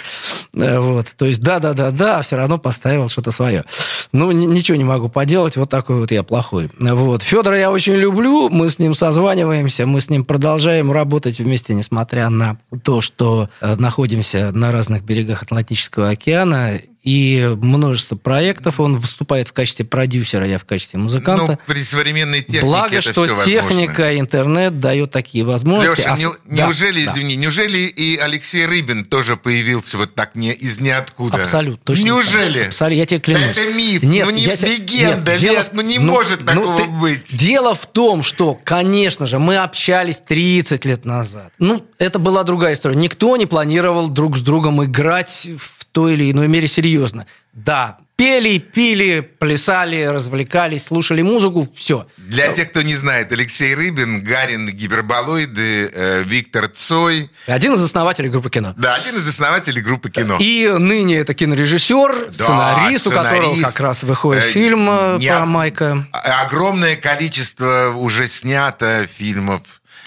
Э, 0.55 0.79
Вот. 0.79 1.13
То 1.17 1.25
есть 1.25 1.41
да-да-да-да, 1.41 2.21
все 2.21 2.35
равно 2.37 2.57
поставил 2.57 3.09
что-то 3.09 3.31
свое. 3.31 3.63
Ну, 4.11 4.31
ни- 4.31 4.45
ничего 4.45 4.77
не 4.77 4.83
могу 4.83 5.09
поделать, 5.09 5.57
вот 5.57 5.69
такой 5.69 5.99
вот 5.99 6.11
я 6.11 6.23
плохой. 6.23 6.69
Вот. 6.79 7.21
Федора 7.23 7.57
я 7.57 7.71
очень 7.71 7.93
люблю, 7.95 8.49
мы 8.49 8.69
с 8.69 8.79
ним 8.79 8.93
созваниваемся, 8.95 9.85
мы 9.85 9.99
с 10.01 10.09
ним 10.09 10.23
продолжаем 10.25 10.91
работать 10.91 11.39
вместе, 11.39 11.73
несмотря 11.73 12.29
на 12.29 12.57
то, 12.83 13.01
что 13.01 13.49
э, 13.61 13.75
находимся 13.75 14.51
на 14.51 14.71
разных 14.71 15.03
берегах 15.03 15.43
Атлантического 15.43 16.09
океана, 16.09 16.79
и 17.03 17.53
множество 17.61 18.15
проектов. 18.15 18.79
Он 18.79 18.95
выступает 18.97 19.49
в 19.49 19.53
качестве 19.53 19.83
продюсера, 19.85 20.47
я 20.47 20.57
в 20.57 20.65
качестве 20.65 20.99
музыканта. 20.99 21.59
Ну, 21.67 21.73
при 21.73 21.83
современной 21.83 22.39
технике 22.41 22.65
Благо, 22.65 22.95
это 22.97 23.11
что 23.11 23.35
все 23.35 23.43
техника, 23.45 24.17
интернет 24.17 24.79
дает 24.79 25.11
такие 25.11 25.43
возможности. 25.43 26.01
Леша, 26.01 26.13
А 26.13 26.17
не- 26.17 26.25
да, 26.55 26.65
неужели, 26.65 27.05
да. 27.05 27.11
извини, 27.11 27.35
неужели 27.35 27.77
и 27.79 28.17
Алексей 28.17 28.65
Рыбин 28.65 29.03
тоже 29.03 29.35
появился 29.35 29.97
вот 29.97 30.15
так 30.15 30.35
не, 30.35 30.53
из 30.53 30.79
ниоткуда? 30.79 31.37
Абсолютно. 31.41 31.83
Точно 31.83 32.05
Неужели? 32.05 32.59
так. 32.59 32.67
Абсолютно, 32.69 32.99
я 32.99 33.05
тебе 33.05 33.19
клянусь. 33.19 33.47
Это 33.57 33.73
миф, 33.73 34.03
Нет, 34.03 34.25
ну 34.25 34.31
не 34.31 34.41
я 34.43 34.53
легенда, 34.55 35.31
нет, 35.31 35.39
дело 35.41 35.55
нет, 35.57 35.69
ну 35.73 35.81
не 35.81 35.99
может 35.99 36.45
такого 36.45 36.77
ты- 36.77 36.85
быть. 36.85 37.37
Дело 37.37 37.75
в 37.75 37.85
том, 37.85 38.23
что, 38.23 38.53
конечно 38.63 39.27
же, 39.27 39.39
мы 39.39 39.57
общались 39.57 40.21
30 40.21 40.85
лет 40.85 41.03
назад. 41.03 41.51
Ну, 41.59 41.85
это 41.97 42.17
была 42.19 42.43
другая 42.43 42.75
история. 42.75 42.95
Никто 42.95 43.35
не 43.35 43.45
планировал 43.45 44.07
друг 44.07 44.37
с 44.37 44.41
другом 44.41 44.83
играть 44.85 45.49
в 45.57 45.82
той 45.93 46.13
или 46.15 46.31
иной 46.31 46.47
мере 46.49 46.67
серьезно. 46.67 47.25
Да, 47.53 47.97
пели, 48.15 48.57
пили, 48.57 49.19
плясали, 49.21 50.03
развлекались, 50.05 50.85
слушали 50.85 51.21
музыку, 51.21 51.67
все. 51.75 52.07
Для 52.17 52.47
тех, 52.51 52.69
кто 52.71 52.81
не 52.81 52.95
знает, 52.95 53.31
Алексей 53.31 53.75
Рыбин, 53.75 54.23
Гарин 54.23 54.67
Гиперболоиды, 54.67 55.89
э, 55.93 56.23
Виктор 56.23 56.67
Цой. 56.67 57.29
Один 57.47 57.73
из 57.73 57.83
основателей 57.83 58.29
группы 58.29 58.49
кино. 58.49 58.73
Да, 58.75 58.95
один 58.95 59.15
из 59.15 59.27
основателей 59.27 59.81
группы 59.81 60.09
кино. 60.09 60.37
И 60.39 60.67
ныне 60.79 61.17
это 61.17 61.33
кинорежиссер, 61.35 62.31
сценарист, 62.31 63.07
у 63.07 63.11
которого 63.11 63.43
сценарист. 63.53 63.63
как 63.63 63.79
раз 63.79 64.03
выходит 64.03 64.43
Э, 64.43 64.47
фильм 64.49 64.89
э, 64.89 65.17
не- 65.19 65.27
про 65.29 65.45
Майка. 65.45 66.07
Огромное 66.11 66.95
количество 66.95 67.93
уже 67.95 68.27
снято 68.27 69.07
фильмов. 69.11 69.61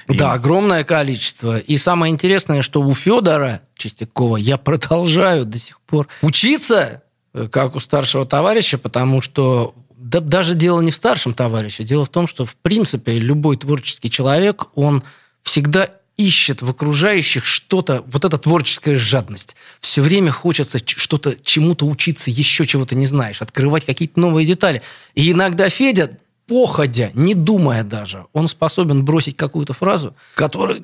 Да, 0.09 0.32
огромное 0.32 0.84
количество. 0.84 1.59
И 1.59 1.78
самое 1.78 2.12
интересное, 2.12 2.62
что 2.62 2.80
у 2.80 2.94
Федора 2.94 3.61
Чистякова 3.76 4.36
я 4.36 4.57
продолжаю 4.57 5.44
до 5.44 5.59
сих 5.59 5.80
пор 5.80 6.09
учиться, 6.22 7.02
э, 7.34 7.48
как 7.48 7.74
у 7.74 7.80
старшего 7.80 8.24
товарища, 8.24 8.78
потому 8.78 9.20
что 9.20 9.74
да, 9.96 10.20
даже 10.20 10.54
дело 10.54 10.80
не 10.80 10.90
в 10.90 10.96
старшем 10.96 11.34
товарище. 11.34 11.82
Дело 11.82 12.04
в 12.04 12.09
том, 12.09 12.26
что, 12.26 12.44
в 12.44 12.54
принципе, 12.57 13.18
любой 13.18 13.57
творческий 13.57 14.11
человек, 14.11 14.66
он 14.74 15.02
всегда 15.42 15.90
ищет 16.16 16.62
в 16.62 16.70
окружающих 16.70 17.44
что-то, 17.44 18.02
вот 18.07 18.24
эта 18.24 18.38
творческая 18.38 18.96
жадность. 18.96 19.54
Все 19.80 20.00
время 20.00 20.30
хочется 20.30 20.78
что-то, 20.84 21.36
чему-то 21.42 21.86
учиться, 21.86 22.30
еще 22.30 22.66
чего-то 22.66 22.94
не 22.94 23.07
знаешь, 23.07 23.42
открывать 23.42 23.84
какие-то 23.84 24.18
новые 24.18 24.46
детали. 24.46 24.82
И 25.14 25.30
иногда 25.30 25.68
Федя, 25.68 26.18
походя, 26.47 27.11
не 27.14 27.34
думая 27.34 27.82
даже, 27.84 28.26
он 28.32 28.49
способен 28.49 29.05
бросить 29.05 29.36
какую-то 29.36 29.72
фразу, 29.72 30.14
которая... 30.34 30.80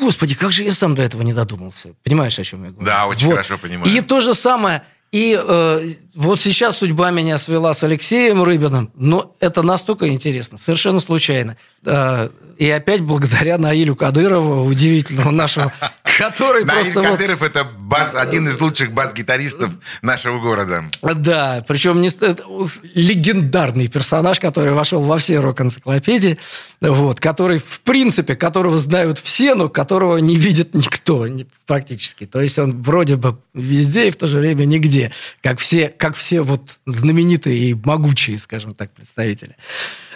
Господи, 0.00 0.34
как 0.34 0.52
же 0.52 0.62
я 0.62 0.74
сам 0.74 0.94
до 0.94 1.02
этого 1.02 1.22
не 1.22 1.32
додумался. 1.32 1.94
Понимаешь, 2.02 2.38
о 2.38 2.44
чем 2.44 2.64
я 2.64 2.70
говорю? 2.70 2.86
Да, 2.86 3.06
очень 3.06 3.26
Вот. 3.26 3.32
хорошо 3.34 3.58
понимаю. 3.58 3.90
И 3.90 4.00
то 4.02 4.20
же 4.20 4.34
самое. 4.34 4.82
И 5.10 5.38
э, 5.42 5.86
вот 6.14 6.40
сейчас 6.40 6.78
судьба 6.78 7.10
меня 7.10 7.38
свела 7.38 7.72
с 7.72 7.84
Алексеем 7.84 8.42
Рыбиным, 8.42 8.90
но 8.94 9.34
это 9.40 9.62
настолько 9.62 10.08
интересно, 10.08 10.58
совершенно 10.58 11.00
случайно. 11.00 11.56
Э, 11.84 12.30
и 12.58 12.68
опять 12.68 13.00
благодаря 13.00 13.58
Наилю 13.58 13.96
Кадырову, 13.96 14.64
удивительному 14.64 15.30
нашему 15.30 15.72
Который 16.18 16.64
Наиль 16.64 16.92
просто 16.92 17.00
вот- 17.00 17.18
Кадыров 17.18 17.42
это 17.42 17.64
бас, 17.64 18.14
один 18.14 18.46
из 18.46 18.60
лучших 18.60 18.92
бас-гитаристов 18.92 19.70
нашего 20.02 20.38
города. 20.40 20.84
Да, 21.02 21.64
причем 21.66 22.00
не, 22.00 22.08
это 22.08 22.42
легендарный 22.94 23.88
персонаж, 23.88 24.38
который 24.38 24.72
вошел 24.72 25.00
во 25.00 25.16
все 25.16 25.40
рок-энциклопедии, 25.40 26.38
вот, 26.80 27.20
который, 27.20 27.58
в 27.58 27.80
принципе, 27.80 28.36
которого 28.36 28.76
знают 28.78 29.18
все, 29.18 29.54
но 29.54 29.68
которого 29.70 30.18
не 30.18 30.36
видит 30.36 30.74
никто 30.74 31.26
практически. 31.66 32.26
То 32.26 32.40
есть 32.40 32.58
он 32.58 32.82
вроде 32.82 33.16
бы 33.16 33.38
везде 33.54 34.08
и 34.08 34.10
в 34.10 34.16
то 34.16 34.26
же 34.26 34.38
время 34.38 34.64
нигде, 34.64 35.12
как 35.42 35.58
все, 35.58 35.88
как 36.00 36.16
все 36.16 36.40
вот 36.40 36.80
знаменитые 36.86 37.58
и 37.58 37.74
могучие, 37.74 38.38
скажем 38.38 38.74
так, 38.74 38.90
представители 38.90 39.54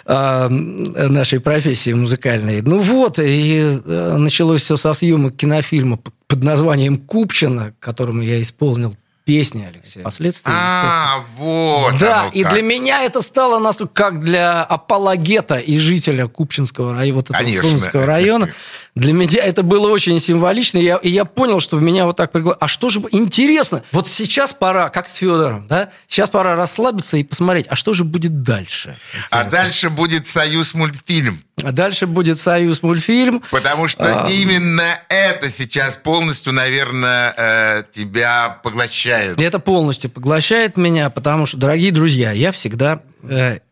а, 0.05 0.49
нашей 0.49 1.39
профессии 1.39 1.93
музыкальной. 1.93 2.61
Ну 2.61 2.79
вот, 2.79 3.19
и 3.19 3.79
э, 3.85 4.15
началось 4.17 4.63
все 4.63 4.77
со 4.77 4.95
съемок 4.95 5.35
кинофильма 5.35 5.99
под 6.27 6.43
названием 6.43 6.97
«Купчино», 6.97 7.73
которому 7.79 8.23
я 8.23 8.41
исполнил 8.41 8.97
песни 9.25 9.67
Алексея. 9.67 10.03
Впоследствии, 10.03 10.51
А, 10.53 11.23
вот 11.37 11.97
да, 11.99 12.29
и 12.31 12.43
как. 12.43 12.53
для 12.53 12.61
меня 12.61 13.03
это 13.03 13.21
стало 13.21 13.59
настолько, 13.59 13.93
как 13.93 14.19
для 14.21 14.63
апологета 14.63 15.57
и 15.57 15.77
жителя 15.77 16.27
Купчинского 16.27 16.93
района, 16.93 17.15
вот 17.15 17.29
этого 17.29 17.43
Конечно. 17.43 18.05
Района, 18.05 18.49
для 18.95 19.11
меня 19.11 19.43
это 19.43 19.61
было 19.61 19.89
очень 19.89 20.19
символично, 20.21 20.77
и 20.77 20.83
я, 20.85 20.95
и 20.95 21.09
я 21.09 21.25
понял, 21.25 21.59
что 21.59 21.77
меня 21.79 22.05
вот 22.05 22.15
так 22.15 22.31
пригласили. 22.31 22.59
А 22.61 22.67
что 22.69 22.89
же 22.89 23.01
интересно? 23.11 23.83
Вот 23.91 24.07
сейчас 24.07 24.53
пора, 24.53 24.89
как 24.89 25.09
с 25.09 25.15
Федором, 25.15 25.67
да? 25.67 25.89
Сейчас 26.07 26.29
пора 26.29 26.55
расслабиться 26.55 27.17
и 27.17 27.23
посмотреть, 27.25 27.65
а 27.69 27.75
что 27.75 27.93
же 27.93 28.05
будет 28.05 28.41
дальше? 28.41 28.95
А 29.29 29.43
дальше 29.43 29.89
будет 29.89 30.27
«Союз 30.27 30.73
мультфильм». 30.73 31.43
А 31.61 31.73
дальше 31.73 32.07
будет 32.07 32.39
«Союз 32.39 32.83
мультфильм». 32.83 33.43
Потому 33.51 33.89
что 33.89 34.23
А. 34.23 34.29
именно 34.29 34.99
это 35.09 35.51
сейчас 35.51 35.97
полностью, 35.97 36.53
наверное, 36.53 37.33
э, 37.37 37.83
тебя 37.91 38.61
поглощает. 38.63 39.41
Это 39.41 39.59
полностью 39.59 40.09
поглощает 40.09 40.77
меня, 40.77 41.09
потому 41.09 41.45
что, 41.45 41.57
дорогие 41.57 41.91
друзья, 41.91 42.31
я 42.31 42.53
всегда 42.53 43.01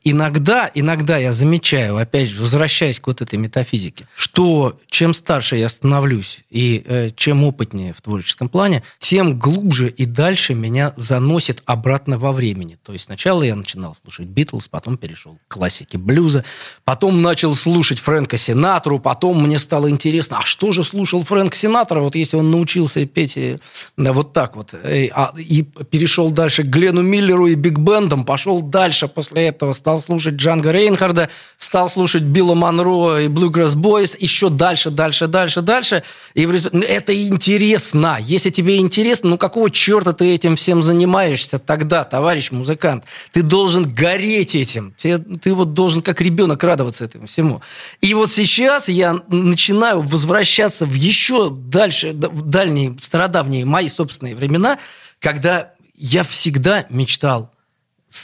иногда, 0.04 0.70
иногда 0.74 1.18
я 1.18 1.34
замечаю, 1.34 1.98
опять 1.98 2.30
же, 2.30 2.42
возвращаясь 2.42 3.00
к 3.00 3.08
вот 3.08 3.22
этой 3.22 3.40
метафизике, 3.40 4.08
что 4.16 4.78
чем 4.88 5.14
старше 5.14 5.56
я 5.56 5.70
становлюсь 5.70 6.42
и 6.50 6.84
э, 6.86 7.10
чем 7.16 7.44
опытнее 7.44 7.94
в 7.94 8.02
творческом 8.02 8.50
плане, 8.50 8.84
тем 9.00 9.40
глубже 9.40 9.90
и 9.90 10.06
дальше 10.06 10.54
меня 10.54 10.94
заносит 10.98 11.64
обратно 11.66 12.18
во 12.18 12.32
времени. 12.32 12.78
То 12.84 12.94
есть 12.94 13.06
сначала 13.06 13.44
я 13.44 13.56
начинал 13.56 13.96
слушать 13.96 14.28
Битлз, 14.28 14.68
потом 14.68 14.98
перешел 14.98 15.38
к 15.48 15.54
классике 15.54 15.98
блюза, 15.98 16.44
потом 16.84 17.22
начал 17.22 17.56
слушать 17.56 18.00
Фрэнка 18.00 18.38
Синатру, 18.38 19.00
потом 19.00 19.44
мне 19.44 19.60
стало 19.60 19.90
интересно, 19.90 20.40
а 20.40 20.42
что 20.42 20.72
же 20.72 20.84
слушал 20.84 21.24
Фрэнк 21.24 21.56
Синатра, 21.56 22.02
вот 22.02 22.16
если 22.16 22.38
он 22.38 22.52
научился 22.52 23.06
петь 23.06 23.38
э, 23.38 23.60
да, 23.98 24.12
вот 24.12 24.34
так 24.34 24.56
вот, 24.56 24.74
э, 24.74 25.08
а, 25.14 25.34
и 25.38 25.64
перешел 25.64 26.32
дальше 26.32 26.64
к 26.64 26.68
Глену 26.68 27.02
Миллеру 27.02 27.48
и 27.48 27.56
Биг 27.56 27.80
Бендам, 27.80 28.26
пошел 28.26 28.62
дальше 28.62 29.08
после 29.08 29.43
этого, 29.48 29.74
стал 29.74 30.02
слушать 30.02 30.36
Джанга 30.36 30.72
Рейнхарда, 30.72 31.30
стал 31.58 31.90
слушать 31.90 32.24
Билла 32.24 32.56
Монро 32.56 33.20
и 33.20 33.28
Bluegrass 33.28 33.76
Boys, 33.76 34.16
еще 34.20 34.50
дальше, 34.50 34.90
дальше, 34.90 35.28
дальше, 35.28 35.62
дальше. 35.62 36.04
И 36.34 36.46
в 36.46 36.52
результате- 36.52 36.86
это 36.88 37.16
интересно. 37.28 38.18
Если 38.22 38.50
тебе 38.50 38.78
интересно, 38.78 39.32
ну 39.32 39.38
какого 39.38 39.70
черта 39.70 40.14
ты 40.14 40.34
этим 40.34 40.56
всем 40.56 40.84
занимаешься 40.84 41.60
тогда, 41.60 42.04
товарищ 42.04 42.52
музыкант? 42.52 43.04
Ты 43.32 43.42
должен 43.42 43.84
гореть 43.84 44.56
этим. 44.56 44.94
Тебе- 44.98 45.18
ты 45.18 45.54
вот 45.54 45.74
должен 45.74 46.02
как 46.02 46.22
ребенок 46.22 46.64
радоваться 46.64 47.06
этому 47.06 47.28
всему. 47.28 47.62
И 48.02 48.14
вот 48.14 48.32
сейчас 48.32 48.90
я 48.90 49.22
начинаю 49.28 50.02
возвращаться 50.02 50.86
в 50.86 50.94
еще 50.94 51.50
дальше, 51.50 52.12
в 52.14 52.42
дальние, 52.44 52.96
стародавние 53.00 53.66
мои 53.66 53.90
собственные 53.90 54.36
времена, 54.36 54.80
когда 55.20 55.72
я 55.96 56.24
всегда 56.24 56.86
мечтал 56.90 57.52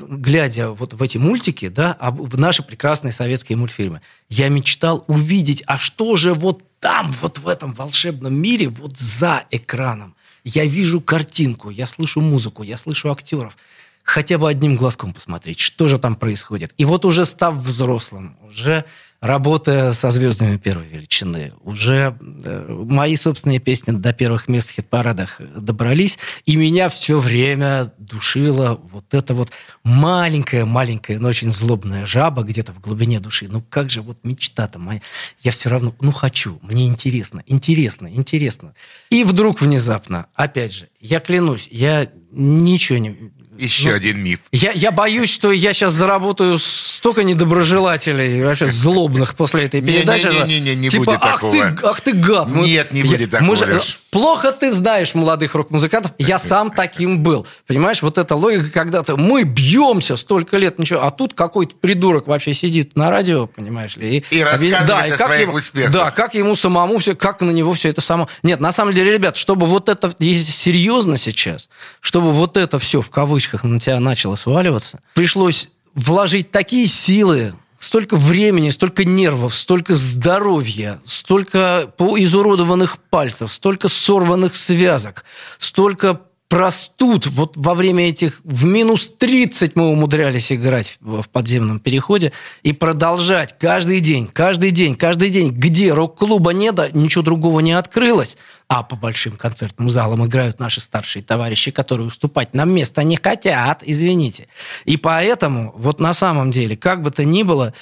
глядя 0.08 0.70
вот 0.70 0.94
в 0.94 1.02
эти 1.02 1.18
мультики, 1.18 1.68
да, 1.68 1.94
об- 1.94 2.22
в 2.22 2.38
наши 2.40 2.64
прекрасные 2.64 3.12
советские 3.12 3.58
мультфильмы, 3.58 4.02
я 4.30 4.50
мечтал 4.50 5.04
увидеть, 5.08 5.64
а 5.66 5.78
что 5.78 6.16
же 6.16 6.34
вот 6.34 6.64
там, 6.80 7.12
вот 7.22 7.40
в 7.40 7.48
этом 7.48 7.74
волшебном 7.74 8.34
мире, 8.34 8.70
вот 8.70 8.98
за 8.98 9.44
экраном. 9.52 10.16
Я 10.44 10.66
вижу 10.66 11.02
картинку, 11.02 11.70
я 11.70 11.88
слышу 11.88 12.22
музыку, 12.22 12.64
я 12.64 12.78
слышу 12.78 13.12
актеров. 13.12 13.58
Хотя 14.04 14.38
бы 14.38 14.50
одним 14.50 14.76
глазком 14.76 15.14
посмотреть, 15.14 15.60
что 15.60 15.88
же 15.88 16.00
там 16.00 16.16
происходит. 16.16 16.74
И 16.78 16.86
вот 16.86 17.06
уже 17.06 17.26
став 17.26 17.56
взрослым, 17.56 18.38
уже 18.48 18.86
работая 19.22 19.94
со 19.94 20.12
звездами 20.12 20.58
первой 20.58 20.88
величины, 20.88 21.52
уже 21.62 22.18
э, 22.46 22.66
мои 22.70 23.16
собственные 23.16 23.60
песни 23.60 23.92
до 23.92 24.14
первых 24.14 24.48
мест 24.48 24.70
в 24.70 24.74
хит-парадах 24.74 25.42
добрались, 25.58 26.18
и 26.46 26.56
меня 26.56 26.88
все 26.90 27.18
время 27.18 27.92
душила 27.98 28.80
вот 28.82 29.14
эта 29.14 29.34
вот 29.34 29.52
маленькая-маленькая, 29.84 31.20
но 31.20 31.30
очень 31.30 31.52
злобная 31.52 32.06
жаба 32.06 32.44
где-то 32.44 32.72
в 32.72 32.80
глубине 32.80 33.20
души. 33.20 33.48
Ну 33.50 33.62
как 33.62 33.90
же 33.90 34.02
вот 34.02 34.20
мечта-то 34.24 34.80
моя? 34.80 35.02
Я 35.42 35.52
все 35.52 35.70
равно, 35.70 35.94
ну 36.00 36.12
хочу, 36.12 36.60
мне 36.62 36.88
интересно, 36.88 37.44
интересно, 37.46 38.08
интересно. 38.08 38.74
И 39.10 39.26
вдруг 39.26 39.62
внезапно, 39.62 40.28
опять 40.34 40.74
же, 40.74 40.90
я 41.02 41.20
клянусь, 41.20 41.68
я 41.72 42.10
ничего 42.32 43.00
не... 43.00 43.32
Еще 43.60 43.90
ну, 43.90 43.96
один 43.96 44.20
миф. 44.20 44.40
я, 44.52 44.72
я 44.72 44.92
боюсь, 44.92 45.30
что 45.30 45.52
я 45.52 45.74
сейчас 45.74 45.94
заработаю 45.94 46.58
столько 46.60 47.24
недоброжелателей, 47.24 48.42
вообще 48.44 48.68
злобных 48.68 49.36
после 49.36 49.66
этой 49.66 49.82
передачи. 49.82 50.28
Не-не-не, 50.28 50.76
не 50.76 50.90
типа, 50.90 51.06
будет 51.06 51.20
ах 51.22 51.32
такого. 51.36 51.54
Ты, 51.54 51.86
ах 51.86 52.02
ты 52.02 52.14
гад. 52.14 52.50
Мы- 52.52 52.66
Нет, 52.66 52.92
не 52.92 53.02
я- 53.02 53.06
будет 53.06 53.32
такого, 53.32 53.50
мы 53.50 53.56
же-. 53.56 53.82
Плохо 54.12 54.52
ты 54.52 54.72
знаешь 54.72 55.14
молодых 55.14 55.54
рок-музыкантов. 55.54 56.14
Я 56.18 56.40
сам 56.40 56.72
таким 56.72 57.22
был. 57.22 57.46
Понимаешь, 57.68 58.02
вот 58.02 58.18
эта 58.18 58.36
логика, 58.36 58.70
когда-то 58.72 59.18
мы 59.18 59.44
бьемся 59.44 60.18
столько 60.18 60.58
лет, 60.58 60.80
ничего, 60.80 61.04
а 61.04 61.12
тут 61.12 61.34
какой-то 61.36 61.76
придурок 61.76 62.28
вообще 62.28 62.54
сидит 62.56 62.96
на 62.96 63.12
радио, 63.12 63.46
понимаешь 63.46 63.98
ли. 63.98 64.24
И 64.32 64.42
рассказывает 64.42 64.88
да, 64.88 65.04
о 65.04 65.10
как 65.10 65.28
своих 65.28 65.42
ему- 65.44 65.54
успехах. 65.54 65.92
Да, 65.92 66.12
как 66.12 66.34
ему 66.34 66.56
самому 66.56 66.98
все, 66.98 67.16
как 67.16 67.42
на 67.42 67.52
него 67.52 67.74
все 67.74 67.90
это 67.90 68.02
само. 68.02 68.28
Нет, 68.42 68.60
на 68.60 68.72
самом 68.72 68.96
деле, 68.96 69.14
ребят, 69.14 69.38
чтобы 69.38 69.68
вот 69.68 69.90
это, 69.90 70.12
если 70.18 70.52
серьезно 70.52 71.18
сейчас, 71.18 71.70
чтобы 72.02 72.32
вот 72.32 72.58
это 72.58 72.80
все 72.80 73.02
в 73.02 73.10
кавычках 73.12 73.64
на 73.64 73.80
тебя 73.80 74.00
начало 74.00 74.36
сваливаться, 74.36 75.02
пришлось 75.14 75.70
вложить 75.94 76.50
такие 76.52 76.88
силы, 76.88 77.54
столько 77.90 78.18
времени, 78.18 78.70
столько 78.70 79.04
нервов, 79.04 79.58
столько 79.58 79.96
здоровья, 79.96 81.02
столько 81.06 81.92
изуродованных 81.98 83.00
пальцев, 83.10 83.52
столько 83.52 83.88
сорванных 83.88 84.54
связок, 84.54 85.26
столько 85.58 86.22
простуд. 86.50 87.26
Вот 87.26 87.58
во 87.58 87.74
время 87.74 88.08
этих 88.08 88.42
в 88.44 88.64
минус 88.66 89.12
30 89.18 89.76
мы 89.76 89.90
умудрялись 89.90 90.52
играть 90.52 90.98
в 91.02 91.28
подземном 91.30 91.80
переходе 91.80 92.32
и 92.62 92.74
продолжать 92.74 93.58
каждый 93.58 94.02
день, 94.02 94.30
каждый 94.32 94.70
день, 94.70 94.96
каждый 94.96 95.32
день. 95.32 95.50
Где 95.50 95.92
рок-клуба 95.92 96.52
нет, 96.52 96.78
а 96.78 96.90
ничего 96.92 97.24
другого 97.24 97.60
не 97.60 97.72
открылось. 97.72 98.38
А 98.72 98.84
по 98.84 98.96
большим 98.96 99.36
концертным 99.36 99.90
залам 99.90 100.28
играют 100.28 100.60
наши 100.60 100.80
старшие 100.80 101.24
товарищи, 101.24 101.72
которые 101.72 102.06
уступать 102.06 102.54
нам 102.54 102.70
место 102.70 103.04
не 103.04 103.18
хотят, 103.18 103.82
извините. 103.84 104.48
И 104.86 104.96
поэтому, 104.96 105.74
вот 105.76 106.00
на 106.00 106.14
самом 106.14 106.52
деле, 106.52 106.78
как 106.78 107.02
бы 107.02 107.10
то 107.10 107.26
ни 107.26 107.42
было, 107.42 107.74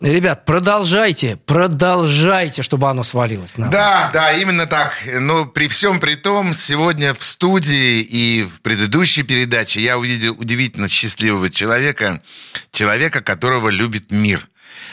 ребят, 0.00 0.44
продолжайте, 0.44 1.36
продолжайте, 1.36 2.64
чтобы 2.64 2.90
оно 2.90 3.04
свалилось. 3.04 3.56
на. 3.56 3.68
Да, 3.68 4.10
да, 4.12 4.32
именно 4.32 4.66
так. 4.66 4.94
Но 5.20 5.46
при 5.46 5.68
всем 5.68 6.00
при 6.00 6.16
том, 6.16 6.54
сегодня 6.54 7.14
в 7.14 7.22
студии 7.22 8.00
и 8.00 8.42
в 8.42 8.62
предыдущей 8.62 9.22
передаче 9.22 9.80
я 9.80 9.96
увидел 9.96 10.34
удивительно 10.36 10.88
счастливого 10.88 11.50
человека, 11.50 12.20
человека, 12.72 13.22
которого 13.22 13.68
любит 13.68 14.10
мир. 14.10 14.48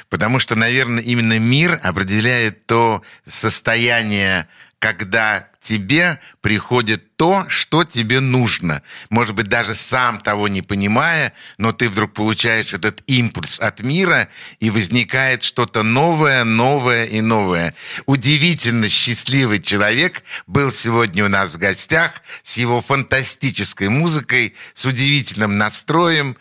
Потому 0.10 0.38
что, 0.38 0.54
наверное, 0.54 1.02
именно 1.02 1.40
мир 1.40 1.80
определяет 1.82 2.68
то 2.68 3.02
состояние, 3.28 4.48
когда 4.84 5.40
к 5.40 5.60
тебе 5.62 6.20
приходит 6.42 7.13
то, 7.16 7.46
что 7.48 7.84
тебе 7.84 8.20
нужно. 8.20 8.82
Может 9.10 9.36
быть, 9.36 9.48
даже 9.48 9.76
сам 9.76 10.20
того 10.20 10.48
не 10.48 10.62
понимая, 10.62 11.34
но 11.58 11.72
ты 11.72 11.90
вдруг 11.90 12.14
получаешь 12.14 12.74
этот 12.74 13.02
импульс 13.08 13.60
от 13.60 13.82
мира, 13.82 14.28
и 14.60 14.70
возникает 14.70 15.44
что-то 15.44 15.84
новое, 15.84 16.44
новое 16.44 17.06
и 17.06 17.22
новое. 17.22 17.74
Удивительно 18.06 18.90
счастливый 18.90 19.62
человек 19.62 20.24
был 20.48 20.72
сегодня 20.72 21.26
у 21.26 21.28
нас 21.28 21.54
в 21.54 21.58
гостях 21.58 22.22
с 22.42 22.58
его 22.58 22.82
фантастической 22.82 23.90
музыкой, 23.90 24.56
с 24.74 24.86
удивительным 24.86 25.58
настроем. 25.58 26.36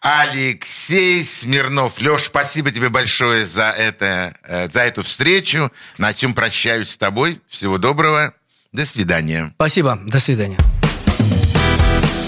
Алексей 0.00 1.24
Смирнов. 1.24 1.98
Леш, 1.98 2.24
спасибо 2.24 2.70
тебе 2.70 2.88
большое 2.88 3.46
за, 3.46 3.70
это, 3.70 4.36
э, 4.44 4.68
за 4.68 4.80
эту 4.80 5.02
встречу. 5.02 5.70
На 5.98 6.14
чем 6.14 6.34
прощаюсь 6.34 6.90
с 6.90 6.98
тобой. 6.98 7.40
Всего 7.48 7.78
доброго. 7.78 8.34
До 8.76 8.84
свидания. 8.84 9.52
Спасибо. 9.54 9.98
До 10.04 10.20
свидания. 10.20 10.58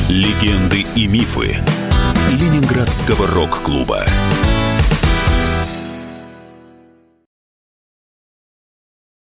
Легенды 0.09 0.87
и 0.95 1.07
мифы 1.07 1.59
Ленинградского 2.31 3.27
рок-клуба. 3.27 4.07